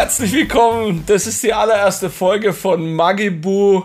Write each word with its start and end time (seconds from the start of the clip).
Herzlich 0.00 0.32
willkommen. 0.32 1.04
Das 1.06 1.26
ist 1.26 1.42
die 1.42 1.52
allererste 1.52 2.08
Folge 2.08 2.54
von 2.54 2.94
Magibu. 2.94 3.82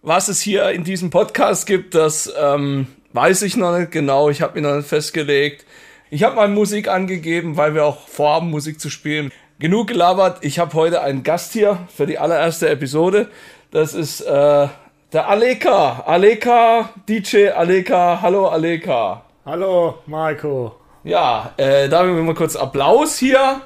Was 0.00 0.28
es 0.28 0.40
hier 0.40 0.70
in 0.70 0.84
diesem 0.84 1.10
Podcast 1.10 1.66
gibt, 1.66 1.96
das 1.96 2.32
ähm, 2.38 2.86
weiß 3.14 3.42
ich 3.42 3.56
noch 3.56 3.76
nicht 3.76 3.90
genau. 3.90 4.30
Ich 4.30 4.42
habe 4.42 4.54
mich 4.54 4.62
noch 4.62 4.76
nicht 4.76 4.88
festgelegt. 4.88 5.66
Ich 6.08 6.22
habe 6.22 6.36
mal 6.36 6.46
Musik 6.46 6.86
angegeben, 6.86 7.56
weil 7.56 7.74
wir 7.74 7.84
auch 7.84 8.06
vorhaben, 8.06 8.48
Musik 8.48 8.80
zu 8.80 8.90
spielen. 8.90 9.32
Genug 9.58 9.88
gelabert. 9.88 10.38
Ich 10.42 10.60
habe 10.60 10.72
heute 10.74 11.02
einen 11.02 11.24
Gast 11.24 11.52
hier 11.52 11.80
für 11.96 12.06
die 12.06 12.18
allererste 12.18 12.68
Episode. 12.68 13.28
Das 13.72 13.92
ist 13.92 14.20
äh, 14.20 14.68
der 15.12 15.28
Aleka. 15.28 16.04
Aleka, 16.06 16.90
DJ 17.08 17.48
Aleka. 17.48 18.22
Hallo 18.22 18.46
Aleka. 18.46 19.24
Hallo 19.44 19.98
Marco. 20.06 20.76
Ja, 21.02 21.54
äh, 21.56 21.88
da 21.88 21.98
haben 21.98 22.14
wir 22.14 22.22
mal 22.22 22.36
kurz 22.36 22.54
Applaus 22.54 23.18
hier. 23.18 23.62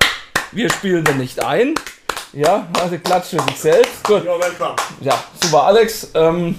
Wir 0.55 0.71
spielen 0.71 1.05
den 1.05 1.19
nicht 1.19 1.45
ein. 1.45 1.75
Ja, 2.33 2.69
also 2.81 2.97
klatschen 2.99 3.41
sich 3.41 3.57
selbst. 3.57 4.05
Gut. 4.05 4.23
Ja, 5.01 5.25
super. 5.43 5.65
Alex, 5.65 6.13
ähm, 6.15 6.57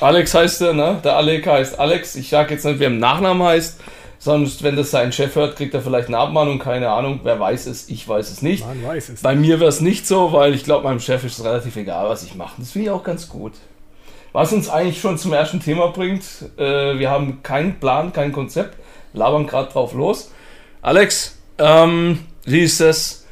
Alex 0.00 0.34
heißt 0.34 0.62
er, 0.62 0.72
ne? 0.72 1.00
Der 1.04 1.16
Aleka 1.16 1.52
heißt 1.52 1.78
Alex. 1.78 2.16
Ich 2.16 2.30
sag 2.30 2.50
jetzt 2.50 2.64
nicht, 2.64 2.80
wer 2.80 2.88
im 2.88 2.98
Nachnamen 2.98 3.42
heißt. 3.44 3.80
Sonst, 4.18 4.64
wenn 4.64 4.74
das 4.74 4.90
sein 4.90 5.12
Chef 5.12 5.34
hört, 5.36 5.56
kriegt 5.56 5.72
er 5.74 5.82
vielleicht 5.82 6.08
eine 6.08 6.18
Abmahnung, 6.18 6.58
keine 6.58 6.90
Ahnung. 6.90 7.20
Wer 7.22 7.38
weiß 7.38 7.66
es, 7.66 7.88
ich 7.88 8.08
weiß 8.08 8.30
es 8.30 8.42
nicht. 8.42 8.66
Man 8.66 8.84
weiß 8.84 9.10
es. 9.10 9.22
Bei 9.22 9.36
mir 9.36 9.60
wäre 9.60 9.68
es 9.68 9.80
nicht 9.80 10.06
so, 10.06 10.32
weil 10.32 10.54
ich 10.54 10.64
glaube, 10.64 10.84
meinem 10.84 11.00
Chef 11.00 11.22
ist 11.24 11.38
es 11.38 11.44
relativ 11.44 11.76
egal, 11.76 12.08
was 12.08 12.24
ich 12.24 12.34
mache. 12.34 12.54
Das 12.58 12.72
finde 12.72 12.86
ich 12.86 12.90
auch 12.90 13.04
ganz 13.04 13.28
gut. 13.28 13.52
Was 14.32 14.52
uns 14.52 14.68
eigentlich 14.68 15.00
schon 15.00 15.18
zum 15.18 15.32
ersten 15.32 15.60
Thema 15.60 15.88
bringt, 15.88 16.24
äh, 16.56 16.98
wir 16.98 17.10
haben 17.10 17.42
keinen 17.42 17.78
Plan, 17.78 18.12
kein 18.12 18.32
Konzept, 18.32 18.78
labern 19.12 19.46
gerade 19.46 19.72
drauf 19.72 19.92
los. 19.92 20.32
Alex, 20.80 21.36
ähm, 21.58 22.20
wie 22.44 22.60
ist 22.60 22.80
das, 22.80 23.24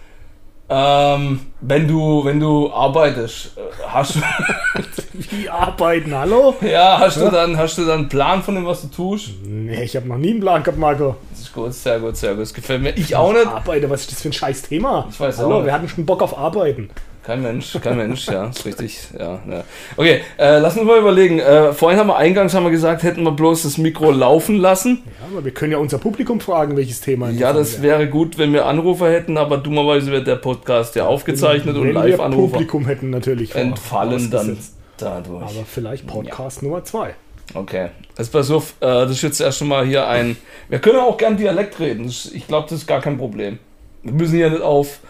ähm, 0.69 1.41
wenn 1.61 1.89
du, 1.89 2.25
wenn 2.25 2.39
du 2.41 2.73
arbeitest? 2.73 3.57
Äh, 3.57 3.61
Hast 3.89 4.15
du, 4.17 4.21
Wie 5.31 5.49
arbeiten, 5.49 6.15
hallo? 6.15 6.55
ja, 6.61 6.97
hast 6.99 7.17
du 7.21 7.29
dann, 7.29 7.57
hast 7.59 7.77
du 7.77 7.85
dann 7.85 8.01
einen 8.01 8.09
Plan 8.09 8.43
von 8.43 8.55
dem, 8.55 8.65
was 8.67 8.83
du 8.83 8.89
tust? 8.89 9.31
Nee, 9.45 9.83
ich 9.83 9.97
habe 9.97 10.07
noch 10.09 10.17
nie 10.17 10.31
einen 10.31 10.41
Plan 10.41 10.63
gehabt, 10.63 10.79
Marco. 10.79 11.17
Das 11.31 11.41
ist 11.41 11.53
gut, 11.53 11.75
sehr 11.75 11.99
gut, 11.99 12.17
sehr 12.17 12.33
gut. 12.35 12.43
Das 12.43 12.55
gefällt 12.55 12.83
mir. 12.83 12.91
Ich 12.97 13.15
auch 13.17 13.33
nicht. 13.33 13.47
Arbeite, 13.47 13.91
was 13.91 14.03
ist 14.03 14.13
das 14.13 14.23
für 14.23 14.29
ein 14.29 14.33
scheiß 14.33 14.63
Thema? 14.63 15.07
Ich 15.11 15.19
weiß 15.19 15.41
auch 15.41 15.45
Hallo, 15.45 15.57
nicht. 15.57 15.67
wir 15.67 15.73
hatten 15.73 15.89
schon 15.89 16.07
Bock 16.07 16.23
auf 16.23 16.37
Arbeiten. 16.39 16.91
Kein 17.23 17.43
Mensch, 17.43 17.79
kein 17.83 17.99
Mensch, 17.99 18.27
ja, 18.29 18.47
ist 18.47 18.65
richtig. 18.65 19.09
Ja, 19.19 19.41
ja. 19.49 19.65
Okay, 19.97 20.23
äh, 20.39 20.59
lass 20.59 20.77
uns 20.77 20.87
mal 20.87 20.99
überlegen. 20.99 21.39
Äh, 21.39 21.75
vorhin 21.75 22.01
haben 22.01 22.07
wir 22.07 22.17
eingangs 22.17 22.55
haben 22.55 22.65
wir 22.65 22.71
gesagt, 22.71 23.03
hätten 23.03 23.23
wir 23.25 23.33
bloß 23.33 23.65
das 23.65 23.77
Mikro 23.77 24.11
laufen 24.11 24.57
lassen. 24.57 25.03
Ja, 25.05 25.27
aber 25.31 25.45
wir 25.45 25.53
können 25.53 25.73
ja 25.73 25.79
unser 25.79 25.99
Publikum 25.99 26.41
fragen, 26.41 26.77
welches 26.79 27.03
Thema 27.03 27.29
Ja, 27.29 27.53
das 27.53 27.75
interessant 27.75 27.83
wäre 27.83 28.09
gut, 28.09 28.39
wenn 28.39 28.55
wir 28.55 28.65
Anrufer 28.65 29.11
hätten, 29.11 29.37
aber 29.37 29.59
dummerweise 29.59 30.11
wird 30.11 30.27
der 30.27 30.37
Podcast 30.37 30.97
ja 30.97 31.07
aufgezeichnet 31.07 31.77
und 31.77 31.89
Wenn 31.89 31.95
wir 31.95 32.11
Live-Anrufer 32.11 32.53
Publikum 32.53 32.87
hätten 32.87 33.11
natürlich 33.11 33.55
entfallen 33.55 34.31
dann 34.31 34.57
dadurch. 34.97 35.43
Aber 35.43 35.65
vielleicht 35.67 36.07
Podcast 36.07 36.63
Nummer 36.63 36.85
zwei. 36.85 37.15
Okay. 37.55 37.89
Jetzt 38.17 38.33
pass 38.33 38.51
auf, 38.51 38.75
äh, 38.81 38.87
das 38.87 39.13
ist 39.13 39.23
jetzt 39.23 39.41
erst 39.41 39.59
schon 39.59 39.69
mal 39.69 39.85
hier 39.85 40.07
ein. 40.07 40.37
Wir 40.69 40.79
können 40.79 40.99
auch 40.99 41.17
gern 41.17 41.37
Dialekt 41.37 41.81
reden. 41.81 42.07
Ich 42.07 42.47
glaube, 42.47 42.69
das 42.71 42.81
ist 42.81 42.87
gar 42.87 43.01
kein 43.01 43.19
Problem. 43.19 43.59
Wir 44.03 44.13
müssen 44.13 44.39
ja 44.39 44.49
nicht 44.49 44.63
auf, 44.63 45.01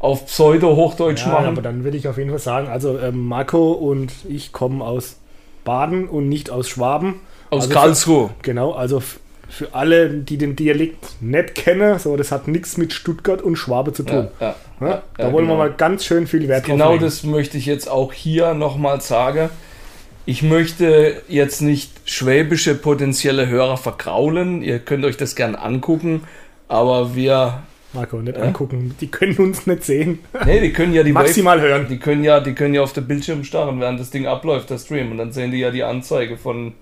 auf 0.00 0.26
Pseudo-Hochdeutsch 0.26 1.26
Ja, 1.26 1.32
aber 1.38 1.50
machen. 1.52 1.62
dann 1.62 1.84
würde 1.84 1.96
ich 1.96 2.08
auf 2.08 2.18
jeden 2.18 2.30
Fall 2.30 2.38
sagen, 2.40 2.68
also 2.68 2.98
ähm, 2.98 3.26
Marco 3.26 3.72
und 3.72 4.12
ich 4.28 4.50
kommen 4.52 4.82
aus 4.82 5.18
Baden 5.64 6.08
und 6.08 6.28
nicht 6.28 6.50
aus 6.50 6.68
Schwaben. 6.68 7.20
Aus 7.50 7.64
also 7.64 7.74
Karlsruhe. 7.74 8.30
Genau, 8.42 8.72
also 8.72 9.02
für 9.48 9.74
alle, 9.74 10.08
die 10.10 10.38
den 10.38 10.56
Dialekt 10.56 11.20
nicht 11.20 11.54
kennen, 11.54 11.98
so 11.98 12.16
das 12.16 12.30
hat 12.32 12.48
nichts 12.48 12.76
mit 12.76 12.92
Stuttgart 12.92 13.42
und 13.42 13.56
Schwabe 13.56 13.92
zu 13.92 14.04
tun. 14.04 14.28
Ja, 14.40 14.54
ja, 14.80 14.86
Ja, 14.88 15.02
da 15.18 15.32
wollen 15.32 15.46
genau. 15.46 15.58
wir 15.58 15.68
mal 15.68 15.72
ganz 15.72 16.04
schön 16.04 16.26
viel 16.26 16.48
Wert 16.48 16.62
drauf 16.66 16.72
Genau 16.72 16.92
legen. 16.92 17.04
das 17.04 17.24
möchte 17.24 17.58
ich 17.58 17.66
jetzt 17.66 17.90
auch 17.90 18.12
hier 18.12 18.54
nochmal 18.54 19.00
sagen. 19.00 19.50
Ich 20.24 20.42
möchte 20.42 21.22
jetzt 21.28 21.60
nicht 21.62 21.90
schwäbische 22.04 22.74
potenzielle 22.76 23.48
Hörer 23.48 23.76
vergraulen. 23.76 24.62
Ihr 24.62 24.78
könnt 24.78 25.04
euch 25.04 25.16
das 25.16 25.34
gern 25.34 25.56
angucken. 25.56 26.22
Aber 26.68 27.14
wir. 27.16 27.62
Marco, 27.92 28.18
nicht 28.18 28.36
Ja? 28.36 28.44
angucken. 28.44 28.94
Die 29.00 29.08
können 29.08 29.36
uns 29.38 29.66
nicht 29.66 29.84
sehen. 29.84 30.20
Nee, 30.44 30.60
die 30.60 30.72
können 30.72 30.92
ja 30.92 31.02
die 31.02 31.14
Wave, 31.14 31.24
Maximal 31.24 31.60
hören. 31.60 31.86
die 31.88 31.98
können 31.98 32.22
ja, 32.22 32.40
die 32.40 32.54
können 32.54 32.74
ja 32.74 32.82
auf 32.82 32.92
der 32.92 33.00
Bildschirm 33.00 33.42
starren, 33.44 33.80
während 33.80 33.98
das 33.98 34.10
Ding 34.10 34.26
abläuft, 34.26 34.70
der 34.70 34.78
Stream. 34.78 35.10
Und 35.10 35.18
dann 35.18 35.32
sehen 35.32 35.50
die 35.50 35.58
ja 35.58 35.70
die 35.70 35.82
Anzeige 35.82 36.36
von 36.36 36.72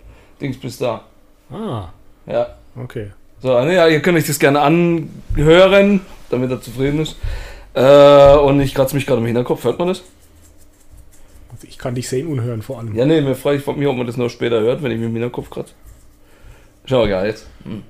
Dings 0.40 0.58
bis 0.58 0.78
da. 0.78 1.04
Ah, 1.50 1.88
Ja. 2.26 2.56
okay. 2.76 3.08
So, 3.40 3.58
ne, 3.64 3.74
ja, 3.74 3.86
ihr 3.86 4.00
könnt 4.00 4.18
euch 4.18 4.26
das 4.26 4.38
gerne 4.38 4.60
anhören, 4.60 6.00
damit 6.28 6.50
er 6.50 6.60
zufrieden 6.60 7.00
ist. 7.00 7.16
Äh, 7.74 8.34
und 8.36 8.60
ich 8.60 8.74
kratze 8.74 8.94
mich 8.96 9.06
gerade 9.06 9.20
im 9.20 9.26
Hinterkopf. 9.26 9.62
Hört 9.64 9.78
man 9.78 9.88
das? 9.88 10.02
Also 11.52 11.66
ich 11.68 11.78
kann 11.78 11.94
dich 11.94 12.08
sehen 12.08 12.26
und 12.26 12.42
hören 12.42 12.62
vor 12.62 12.78
allem. 12.80 12.94
Ja, 12.96 13.06
nee, 13.06 13.20
mir 13.20 13.34
frage 13.34 13.58
ich 13.58 13.62
von 13.62 13.78
mir, 13.78 13.88
ob 13.90 13.96
man 13.96 14.06
das 14.06 14.16
noch 14.16 14.28
später 14.28 14.60
hört, 14.60 14.82
wenn 14.82 14.90
ich 14.92 14.98
mir 14.98 15.06
im 15.06 15.12
Hinterkopf 15.12 15.48
kratze. 15.50 15.72
Schau 16.84 17.04
egal 17.06 17.26
jetzt. 17.28 17.46
Hm. 17.64 17.82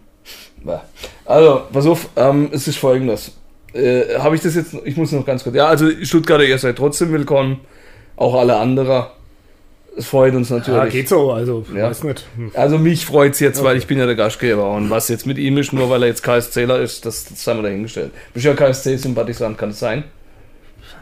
Also, 1.25 1.63
pass 1.73 1.87
auf, 1.87 2.09
ähm, 2.17 2.49
es 2.53 2.69
ist 2.69 2.79
folgendes. 2.79 3.33
Äh, 3.75 4.19
Habe 4.19 4.35
ich 4.35 4.41
das 4.43 4.55
jetzt, 4.55 4.75
ich 4.85 4.97
muss 4.97 5.13
noch 5.13 5.25
ganz 5.27 5.43
kurz. 5.45 5.55
Ja, 5.55 5.67
also 5.67 5.89
Stuttgarter, 6.03 6.45
ihr 6.45 6.59
seid 6.59 6.77
trotzdem 6.77 7.13
willkommen. 7.13 7.61
Auch 8.17 8.35
alle 8.35 8.57
anderen. 8.57 9.07
Es 9.97 10.07
freut 10.07 10.35
uns 10.35 10.49
Ja, 10.49 10.57
natürlich. 10.59 10.93
geht 10.93 11.09
so, 11.09 11.33
also 11.33 11.65
Ja. 11.75 11.89
weiß 11.91 12.05
nicht. 12.05 12.25
Hm. 12.37 12.53
Also 12.55 12.79
mich 12.79 13.05
freut 13.05 13.33
es 13.33 13.41
jetzt, 13.41 13.59
weil 13.63 13.71
Okay. 13.71 13.79
ich 13.79 13.87
bin 13.87 13.99
ja 13.99 14.07
der 14.07 14.15
Gastgeber. 14.15 14.71
Und 14.73 14.91
was 14.91 15.09
jetzt 15.09 15.27
mit 15.27 15.39
ihm 15.39 15.59
ist, 15.59 15.73
nur 15.73 15.91
weil 15.91 16.03
er 16.03 16.09
jetzt 16.09 16.23
KSCler 16.23 16.79
ist, 16.81 17.05
das, 17.05 17.25
das 17.25 17.47
haben 17.47 17.59
wir 17.59 17.65
dahingestellt. 17.65 18.13
Bist 18.33 18.47
ja 18.47 18.55
KSC-Sympathisant, 18.55 19.59
kann 19.59 19.71
das 19.71 19.81
sein? 19.81 20.05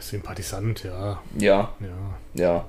Sympathisant, 0.01 0.85
ja. 0.85 1.19
Ja, 1.39 1.71
Ja, 1.81 1.89
ja, 2.35 2.45
ja, 2.55 2.65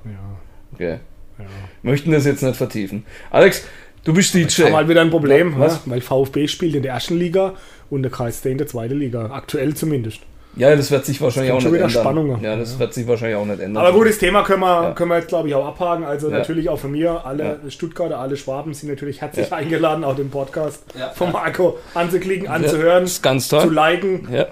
okay. 0.74 0.98
ja. 1.38 1.44
Möchten 1.82 2.10
das 2.12 2.24
jetzt 2.26 2.42
nicht 2.42 2.56
vertiefen. 2.56 3.04
Alex, 3.30 3.64
du 4.04 4.14
bist 4.14 4.34
DJ. 4.34 4.64
Haben 4.64 4.76
halt 4.76 4.88
wieder 4.88 5.00
ein 5.00 5.10
Problem, 5.10 5.58
Was? 5.58 5.86
ne? 5.86 5.92
weil 5.92 6.00
VfB 6.00 6.48
spielt 6.48 6.74
in 6.74 6.82
der 6.82 6.92
ersten 6.94 7.18
Liga 7.18 7.54
und 7.90 8.02
der 8.02 8.10
KSC 8.10 8.50
in 8.52 8.58
der 8.58 8.66
zweiten 8.66 8.98
Liga. 8.98 9.26
Aktuell 9.32 9.74
zumindest. 9.74 10.20
Ja, 10.56 10.74
das 10.74 10.90
wird 10.90 11.04
sich 11.04 11.20
wahrscheinlich 11.20 11.52
auch 11.52 11.60
nicht 11.62 11.72
ändern. 11.72 11.90
Spannungen. 11.90 12.42
Ja, 12.42 12.56
das 12.56 12.72
Ja. 12.72 12.78
wird 12.80 12.94
sich 12.94 13.06
wahrscheinlich 13.06 13.36
auch 13.36 13.44
nicht 13.44 13.60
ändern. 13.60 13.84
Aber 13.84 13.96
gut, 13.96 14.08
das 14.08 14.18
Thema 14.18 14.42
können 14.42 14.60
wir, 14.60 14.82
Ja. 14.82 14.90
können 14.92 15.10
wir 15.10 15.18
jetzt, 15.18 15.28
glaube 15.28 15.46
ich, 15.46 15.54
auch 15.54 15.66
abhaken. 15.66 16.04
Also 16.04 16.30
Ja. 16.30 16.38
natürlich 16.38 16.68
auch 16.68 16.78
von 16.80 16.90
mir. 16.90 17.24
Alle 17.24 17.60
Stuttgarter, 17.68 18.18
alle 18.18 18.36
Schwaben 18.36 18.74
sind 18.74 18.88
natürlich 18.88 19.20
herzlich 19.20 19.50
Ja. 19.50 19.56
eingeladen, 19.56 20.02
auch 20.02 20.16
den 20.16 20.30
Podcast 20.30 20.82
Ja. 20.98 21.10
von 21.10 21.30
Marco 21.30 21.78
anzuklicken, 21.94 22.46
Ja, 22.46 22.52
anzuhören, 22.54 23.02
Das 23.04 23.12
ist 23.12 23.22
ganz 23.22 23.46
zu 23.48 23.70
liken, 23.70 24.26
Ja. 24.32 24.46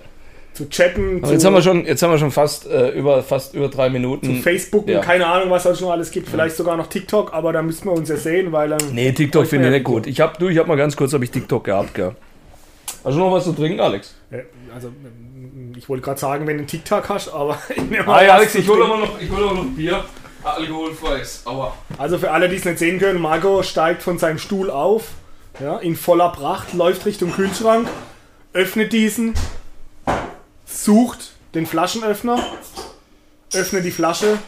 Zu 0.56 0.68
chatten, 0.68 1.18
Aber 1.18 1.28
zu, 1.28 1.32
jetzt 1.34 1.44
haben 1.44 1.54
wir 1.54 1.62
schon, 1.62 1.84
jetzt 1.86 2.02
haben 2.02 2.10
wir 2.10 2.18
schon 2.18 2.30
fast 2.32 2.66
äh, 2.66 2.90
über 2.90 3.22
fast 3.22 3.54
über 3.54 3.68
drei 3.68 3.88
Minuten. 3.90 4.36
Facebook 4.42 4.88
Ja. 4.88 4.98
und 4.98 5.04
keine 5.04 5.26
Ahnung, 5.26 5.50
was 5.50 5.62
da 5.64 5.74
schon 5.74 5.90
alles 5.90 6.10
gibt. 6.10 6.28
Vielleicht 6.28 6.56
sogar 6.56 6.76
noch 6.76 6.86
TikTok, 6.88 7.32
aber 7.32 7.52
da 7.52 7.62
müssen 7.62 7.84
wir 7.84 7.92
uns 7.92 8.08
ja 8.08 8.16
sehen, 8.16 8.50
weil 8.52 8.70
dann. 8.70 8.80
Nee, 8.92 9.12
TikTok 9.12 9.46
finde 9.46 9.68
ich 9.68 9.74
nicht 9.74 9.84
gut. 9.84 10.06
Ich 10.06 10.20
hab, 10.20 10.38
du, 10.38 10.48
ich 10.48 10.58
hab 10.58 10.66
mal 10.66 10.76
ganz 10.76 10.96
kurz, 10.96 11.12
habe 11.12 11.24
ich 11.24 11.30
TikTok 11.30 11.64
gehabt, 11.64 11.94
gell. 11.94 12.16
Hast 13.04 13.14
du 13.14 13.20
noch 13.20 13.30
was 13.30 13.44
zu 13.44 13.52
trinken, 13.52 13.78
Alex? 13.80 14.14
Äh, 14.30 14.42
Also, 14.74 14.88
ähm, 14.88 15.72
ich 15.76 15.88
wollte 15.88 16.02
gerade 16.02 16.18
sagen, 16.18 16.46
wenn 16.46 16.56
du 16.56 16.60
einen 16.60 16.66
TikTok 16.66 17.08
hast, 17.08 17.28
aber. 17.28 17.58
Ah, 18.06 18.22
ja, 18.24 18.34
Alex, 18.34 18.52
zu 18.52 18.58
ich 18.58 18.68
hole 18.68 18.84
aber 18.84 18.96
noch, 18.98 19.20
ich 19.20 19.30
aber 19.30 19.54
noch 19.54 19.64
Bier. 19.76 20.02
Alkoholfreies. 20.42 21.42
Aua. 21.44 21.74
Also 21.98 22.18
für 22.18 22.30
alle, 22.30 22.48
die 22.48 22.56
es 22.56 22.64
nicht 22.64 22.78
sehen 22.78 22.98
können, 22.98 23.20
Marco 23.20 23.62
steigt 23.62 24.02
von 24.02 24.18
seinem 24.18 24.38
Stuhl 24.38 24.70
auf, 24.70 25.08
ja, 25.60 25.76
in 25.78 25.96
voller 25.96 26.30
Pracht, 26.30 26.72
läuft 26.72 27.04
Richtung 27.06 27.32
Kühlschrank, 27.32 27.88
öffnet 28.52 28.92
diesen, 28.92 29.34
sucht 30.76 31.30
den 31.54 31.66
Flaschenöffner, 31.66 32.38
öffnet 33.54 33.84
die 33.84 33.90
Flasche. 33.90 34.38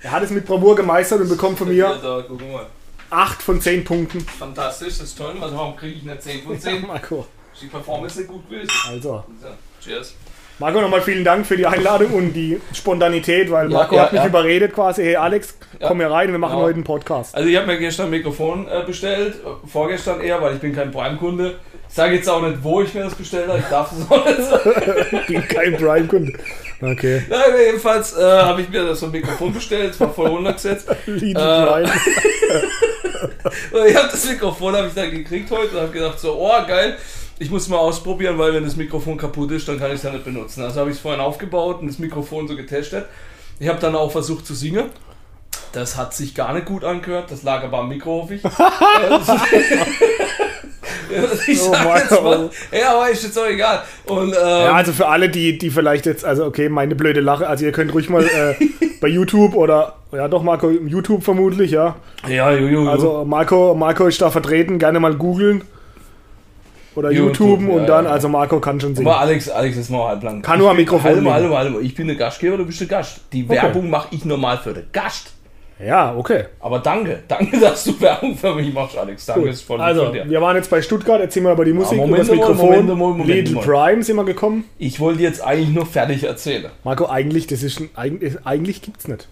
Er 0.00 0.10
hat 0.10 0.22
es 0.22 0.30
mit 0.30 0.46
Bravour 0.46 0.74
gemeistert 0.74 1.20
und 1.20 1.28
bekommt 1.28 1.58
von 1.58 1.68
mir 1.68 1.98
Da, 2.02 2.24
guck 2.26 2.40
mal. 2.40 2.66
8 3.10 3.42
von 3.42 3.60
10 3.60 3.84
Punkten. 3.84 4.20
Fantastisch, 4.20 4.98
das 4.98 5.08
ist 5.08 5.18
toll. 5.18 5.34
Also 5.40 5.56
warum 5.56 5.76
kriege 5.76 5.96
ich 5.96 6.02
nicht 6.02 6.22
10 6.22 6.42
von 6.42 6.58
10? 6.58 6.86
Marco. 6.86 7.26
Ist 7.52 7.62
die 7.62 7.66
Performance 7.66 8.18
nicht 8.18 8.28
gut 8.30 8.48
gewesen? 8.48 8.70
Also, 8.88 9.22
So, 9.40 9.48
cheers. 9.84 10.14
Marco, 10.58 10.80
nochmal 10.80 11.02
vielen 11.02 11.24
Dank 11.24 11.46
für 11.46 11.56
die 11.56 11.66
Einladung 11.66 12.12
und 12.14 12.32
die 12.32 12.60
Spontanität, 12.72 13.50
weil 13.50 13.70
Ja, 13.70 13.78
Marco 13.78 13.96
ja, 13.96 14.02
hat 14.02 14.12
mich 14.12 14.22
ja. 14.22 14.26
überredet 14.28 14.72
quasi, 14.74 15.02
hey 15.02 15.16
Alex, 15.16 15.56
Ja. 15.78 15.88
komm 15.88 15.98
hier 15.98 16.10
rein, 16.10 16.30
wir 16.32 16.38
machen 16.38 16.52
Genau. 16.52 16.62
heute 16.64 16.74
einen 16.76 16.84
Podcast. 16.84 17.34
Also 17.34 17.48
ich 17.48 17.56
habe 17.56 17.66
mir 17.66 17.78
gestern 17.78 18.06
ein 18.06 18.10
Mikrofon 18.10 18.66
äh, 18.68 18.82
bestellt, 18.86 19.36
äh, 19.36 19.68
vorgestern 19.68 20.20
eher, 20.20 20.40
weil 20.40 20.54
ich 20.54 20.60
bin 20.60 20.74
kein 20.74 20.90
Prime-Kunde. 20.90 21.58
Ich 21.92 21.96
sage 21.96 22.14
jetzt 22.14 22.26
auch 22.26 22.40
nicht, 22.40 22.64
wo 22.64 22.80
ich 22.80 22.94
mir 22.94 23.04
das 23.04 23.14
bestellt 23.14 23.48
habe, 23.48 23.58
ich 23.58 23.66
darf 23.66 23.90
das 23.90 24.10
auch 24.10 24.24
nicht 24.24 24.40
sagen. 24.40 25.20
Bin 25.28 25.46
kein 25.46 25.76
Prime-Kunde. 25.76 26.32
Okay. 26.80 27.22
Nein, 27.28 27.40
jedenfalls 27.66 28.16
äh, 28.16 28.22
habe 28.22 28.62
ich 28.62 28.70
mir 28.70 28.86
das 28.86 29.00
so 29.00 29.06
ein 29.06 29.12
Mikrofon 29.12 29.52
bestellt, 29.52 29.92
es 29.92 30.00
war 30.00 30.08
voll 30.08 30.28
runtergesetzt. 30.28 30.88
Lied 31.04 31.36
Äh, 31.36 31.82
ich 33.88 33.94
habe 33.94 34.08
das 34.10 34.26
Mikrofon 34.26 34.74
habe 34.74 34.88
ich 34.88 34.94
dann 34.94 35.10
gekriegt 35.10 35.50
heute 35.50 35.76
und 35.76 35.82
habe 35.82 35.92
gedacht 35.92 36.18
so, 36.18 36.40
oh 36.40 36.66
geil, 36.66 36.96
ich 37.38 37.50
muss 37.50 37.68
mal 37.68 37.76
ausprobieren, 37.76 38.38
weil 38.38 38.54
wenn 38.54 38.64
das 38.64 38.76
Mikrofon 38.76 39.18
kaputt 39.18 39.50
ist, 39.50 39.68
dann 39.68 39.78
kann 39.78 39.88
ich 39.88 39.96
es 39.96 40.02
ja 40.02 40.12
nicht 40.12 40.24
benutzen. 40.24 40.62
Also 40.62 40.80
habe 40.80 40.88
ich 40.88 40.96
es 40.96 41.02
vorhin 41.02 41.20
aufgebaut 41.20 41.82
und 41.82 41.88
das 41.88 41.98
Mikrofon 41.98 42.48
so 42.48 42.56
getestet. 42.56 43.04
Ich 43.60 43.68
habe 43.68 43.80
dann 43.80 43.96
auch 43.96 44.10
versucht 44.10 44.46
zu 44.46 44.54
singen. 44.54 44.86
Das 45.72 45.98
hat 45.98 46.14
sich 46.14 46.34
gar 46.34 46.54
nicht 46.54 46.64
gut 46.64 46.84
angehört. 46.84 47.30
Das 47.30 47.42
lag 47.42 47.62
aber 47.62 47.80
am 47.80 47.90
Mikro, 47.90 48.22
hoffe 48.22 48.36
ich. 48.36 48.42
Ich 51.46 51.60
Oh 51.60 51.72
sag 51.72 52.10
jetzt 52.10 52.22
mal, 52.22 52.50
oh. 52.50 52.76
ja, 52.76 52.94
aber 52.94 53.10
ist 53.10 53.24
jetzt 53.24 53.38
auch 53.38 53.46
egal. 53.46 53.82
Und, 54.04 54.28
ähm, 54.28 54.34
Ja, 54.34 54.72
also 54.72 54.92
für 54.92 55.08
alle, 55.08 55.28
die, 55.28 55.58
die 55.58 55.70
vielleicht 55.70 56.06
jetzt, 56.06 56.24
also 56.24 56.44
okay, 56.44 56.68
meine 56.68 56.94
blöde 56.94 57.20
Lache, 57.20 57.46
also 57.46 57.64
ihr 57.64 57.72
könnt 57.72 57.92
ruhig 57.94 58.08
mal 58.08 58.24
äh, 58.24 58.54
bei 59.00 59.08
YouTube 59.08 59.54
oder, 59.54 59.96
ja 60.12 60.28
doch, 60.28 60.42
Marco, 60.42 60.70
YouTube 60.70 61.22
vermutlich, 61.22 61.70
ja. 61.70 61.96
ja, 62.28 62.52
ju, 62.52 62.66
ju, 62.66 62.82
ju. 62.82 62.90
Also 62.90 63.24
Marco, 63.24 63.74
Marco 63.74 64.06
ist 64.06 64.20
da 64.20 64.30
vertreten, 64.30 64.78
gerne 64.78 65.00
mal 65.00 65.14
googeln. 65.14 65.62
Oder 66.94 67.10
YouTube, 67.10 67.60
YouTube 67.60 67.68
ja, 67.70 67.74
und 67.74 67.86
dann, 67.86 68.04
ja. 68.04 68.10
also 68.10 68.28
Marco 68.28 68.60
kann 68.60 68.78
schon 68.78 68.94
singen. 68.94 69.08
Aber 69.08 69.20
Alex, 69.20 69.48
Alex 69.48 69.78
ist 69.78 69.90
mal 69.90 70.08
halblang. 70.08 70.42
Kann 70.42 70.58
nur 70.58 70.70
am 70.70 70.76
Mikrofon 70.76 71.22
mal, 71.22 71.34
halt 71.34 71.48
mal. 71.48 71.82
Ich 71.82 71.94
bin 71.94 72.06
der 72.06 72.16
Gastgeber, 72.16 72.58
du 72.58 72.66
bist 72.66 72.80
der 72.80 72.88
Gast. 72.88 73.22
Die 73.32 73.44
Okay. 73.44 73.54
Werbung 73.54 73.88
mache 73.88 74.08
ich 74.10 74.24
normal 74.26 74.58
für 74.58 74.74
den 74.74 74.84
Gast. 74.92 75.32
Ja, 75.84 76.14
okay. 76.16 76.44
Aber 76.60 76.78
danke, 76.78 77.22
danke, 77.28 77.58
dass 77.60 77.84
du 77.84 78.00
Werbung 78.00 78.36
für 78.36 78.54
mich 78.54 78.72
machst, 78.72 78.96
Alex. 78.96 79.26
Danke, 79.26 79.48
ist 79.48 79.62
voll 79.62 79.80
Also, 79.80 80.04
von 80.04 80.12
dir. 80.12 80.28
wir 80.28 80.40
waren 80.40 80.56
jetzt 80.56 80.70
bei 80.70 80.80
Stuttgart, 80.82 81.20
erzählen 81.20 81.46
wir 81.46 81.52
über 81.52 81.64
die 81.64 81.72
Musik, 81.72 81.98
Moment 81.98 82.10
über 82.10 82.18
das 82.18 82.28
mal, 82.28 82.36
Mikrofon. 82.36 82.66
Moment 82.70 82.88
mal, 82.88 82.94
Moment 82.96 83.28
Little 83.28 83.54
mal. 83.54 83.64
Prime 83.64 84.02
sind 84.02 84.16
wir 84.16 84.24
gekommen. 84.24 84.64
Ich 84.78 85.00
wollte 85.00 85.22
jetzt 85.22 85.42
eigentlich 85.42 85.70
nur 85.70 85.86
fertig 85.86 86.24
erzählen. 86.24 86.66
Marco, 86.84 87.06
eigentlich, 87.06 87.46
das 87.46 87.62
ist 87.62 87.80
ein, 87.80 87.90
eigentlich, 87.94 88.34
eigentlich 88.44 88.82
gibt's 88.82 89.08
nicht. 89.08 89.28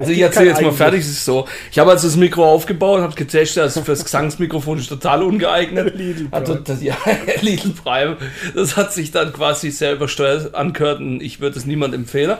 Also 0.00 0.12
ich 0.12 0.20
erzähle 0.20 0.50
jetzt 0.50 0.62
mal 0.62 0.70
fertig, 0.70 1.00
es 1.00 1.08
ist 1.08 1.24
so. 1.24 1.46
Ich 1.72 1.78
habe 1.80 1.90
also 1.90 2.06
das 2.06 2.16
Mikro 2.16 2.44
aufgebaut, 2.44 3.00
habe 3.00 3.14
getestet, 3.16 3.64
also 3.64 3.82
fürs 3.82 4.04
Gesangsmikrofon 4.04 4.78
ist 4.78 4.88
total 4.88 5.24
ungeeignet. 5.24 5.92
Lidl 5.96 6.28
Also 6.30 6.52
Prime. 6.52 6.64
das, 6.64 6.82
ja, 6.82 6.96
Lidl 7.40 7.70
Prime, 7.70 8.16
das 8.54 8.76
hat 8.76 8.92
sich 8.92 9.10
dann 9.10 9.32
quasi 9.32 9.72
sehr 9.72 9.94
übersteuert 9.94 10.54
angehört 10.54 11.00
und 11.00 11.20
ich 11.20 11.40
würde 11.40 11.58
es 11.58 11.66
niemand 11.66 11.94
empfehlen. 11.94 12.36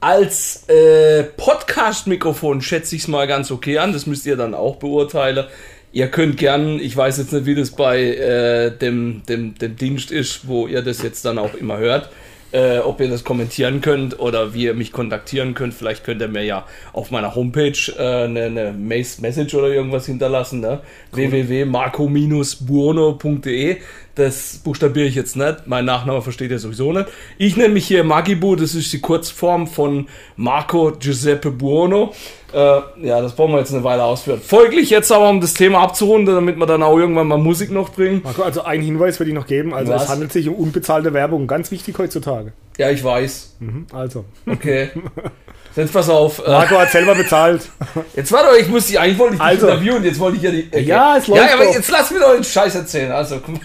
Als 0.00 0.68
äh, 0.68 1.24
Podcast-Mikrofon 1.24 2.60
schätze 2.60 2.96
ich 2.96 3.02
es 3.02 3.08
mal 3.08 3.26
ganz 3.26 3.50
okay 3.50 3.78
an, 3.78 3.94
das 3.94 4.06
müsst 4.06 4.26
ihr 4.26 4.36
dann 4.36 4.52
auch 4.54 4.76
beurteilen. 4.76 5.46
Ihr 5.92 6.08
könnt 6.08 6.36
gern, 6.36 6.78
ich 6.78 6.94
weiß 6.94 7.16
jetzt 7.16 7.32
nicht, 7.32 7.46
wie 7.46 7.54
das 7.54 7.70
bei 7.70 8.02
äh, 8.02 8.70
dem, 8.70 9.22
dem, 9.26 9.54
dem 9.54 9.76
Dienst 9.76 10.10
ist, 10.10 10.46
wo 10.46 10.66
ihr 10.66 10.82
das 10.82 11.02
jetzt 11.02 11.24
dann 11.24 11.38
auch 11.38 11.54
immer 11.54 11.78
hört, 11.78 12.10
äh, 12.52 12.80
ob 12.80 13.00
ihr 13.00 13.08
das 13.08 13.24
kommentieren 13.24 13.80
könnt 13.80 14.20
oder 14.20 14.52
wie 14.52 14.64
ihr 14.64 14.74
mich 14.74 14.92
kontaktieren 14.92 15.54
könnt. 15.54 15.72
Vielleicht 15.72 16.04
könnt 16.04 16.20
ihr 16.20 16.28
mir 16.28 16.44
ja 16.44 16.66
auf 16.92 17.10
meiner 17.10 17.34
Homepage 17.34 17.72
äh, 17.96 18.24
eine, 18.24 18.44
eine 18.44 18.72
Message 18.72 19.54
oder 19.54 19.68
irgendwas 19.68 20.04
hinterlassen. 20.04 20.60
Ne? 20.60 20.80
www.marco-buono.de 21.12 23.78
Das 24.16 24.56
buchstabiere 24.64 25.06
ich 25.06 25.14
jetzt 25.14 25.36
nicht. 25.36 25.66
Mein 25.66 25.84
Nachname 25.84 26.22
versteht 26.22 26.50
ihr 26.50 26.58
sowieso 26.58 26.90
nicht. 26.92 27.06
Ich 27.36 27.56
nenne 27.56 27.74
mich 27.74 27.86
hier 27.86 28.02
Magibu, 28.02 28.56
das 28.56 28.74
ist 28.74 28.90
die 28.92 29.00
Kurzform 29.00 29.66
von 29.66 30.08
Marco 30.36 30.92
Giuseppe 30.98 31.50
Buono. 31.50 32.14
Äh, 32.52 32.56
ja, 33.02 33.20
das 33.20 33.36
brauchen 33.36 33.52
wir 33.52 33.58
jetzt 33.58 33.74
eine 33.74 33.84
Weile 33.84 34.02
ausführen. 34.04 34.40
Folglich 34.40 34.88
jetzt 34.88 35.12
aber, 35.12 35.28
um 35.28 35.42
das 35.42 35.52
Thema 35.52 35.80
abzurunden, 35.82 36.34
damit 36.34 36.56
wir 36.56 36.64
dann 36.64 36.82
auch 36.82 36.96
irgendwann 36.98 37.26
mal 37.28 37.36
Musik 37.36 37.70
noch 37.70 37.90
bringen. 37.90 38.22
Marco, 38.24 38.42
also 38.42 38.62
einen 38.62 38.82
Hinweis 38.82 39.20
würde 39.20 39.28
ich 39.30 39.34
noch 39.36 39.46
geben. 39.46 39.74
Also 39.74 39.92
Was? 39.92 40.04
es 40.04 40.08
handelt 40.08 40.32
sich 40.32 40.48
um 40.48 40.54
unbezahlte 40.54 41.12
Werbung, 41.12 41.46
ganz 41.46 41.70
wichtig 41.70 41.98
heutzutage. 41.98 42.52
Ja, 42.78 42.88
ich 42.90 43.04
weiß. 43.04 43.56
Mhm, 43.60 43.86
Also, 43.92 44.24
Okay. 44.50 44.90
Jetzt 45.76 45.92
pass 45.92 46.08
auf. 46.08 46.38
Äh, 46.38 46.50
Marco 46.50 46.78
hat 46.78 46.90
selber 46.90 47.14
bezahlt. 47.14 47.68
Jetzt 48.16 48.32
warte 48.32 48.48
doch, 48.48 48.56
ich 48.58 48.68
muss 48.68 48.86
die 48.86 48.98
eigentlich 48.98 49.18
wollte 49.18 49.34
ich 49.34 49.40
Also. 49.42 49.68
interviewen, 49.68 50.02
jetzt 50.04 50.18
wollte 50.18 50.38
ich 50.38 50.42
ja 50.42 50.50
die. 50.50 50.66
okay. 50.72 50.80
Ja, 50.84 51.18
es 51.18 51.26
läuft 51.26 51.42
Ja, 51.42 51.54
aber 51.54 51.64
doch. 51.66 51.74
jetzt 51.74 51.90
lass 51.90 52.10
mir 52.10 52.20
doch 52.20 52.32
den 52.34 52.44
Scheiß 52.44 52.74
erzählen. 52.76 53.12
Also, 53.12 53.34
mal. 53.46 53.60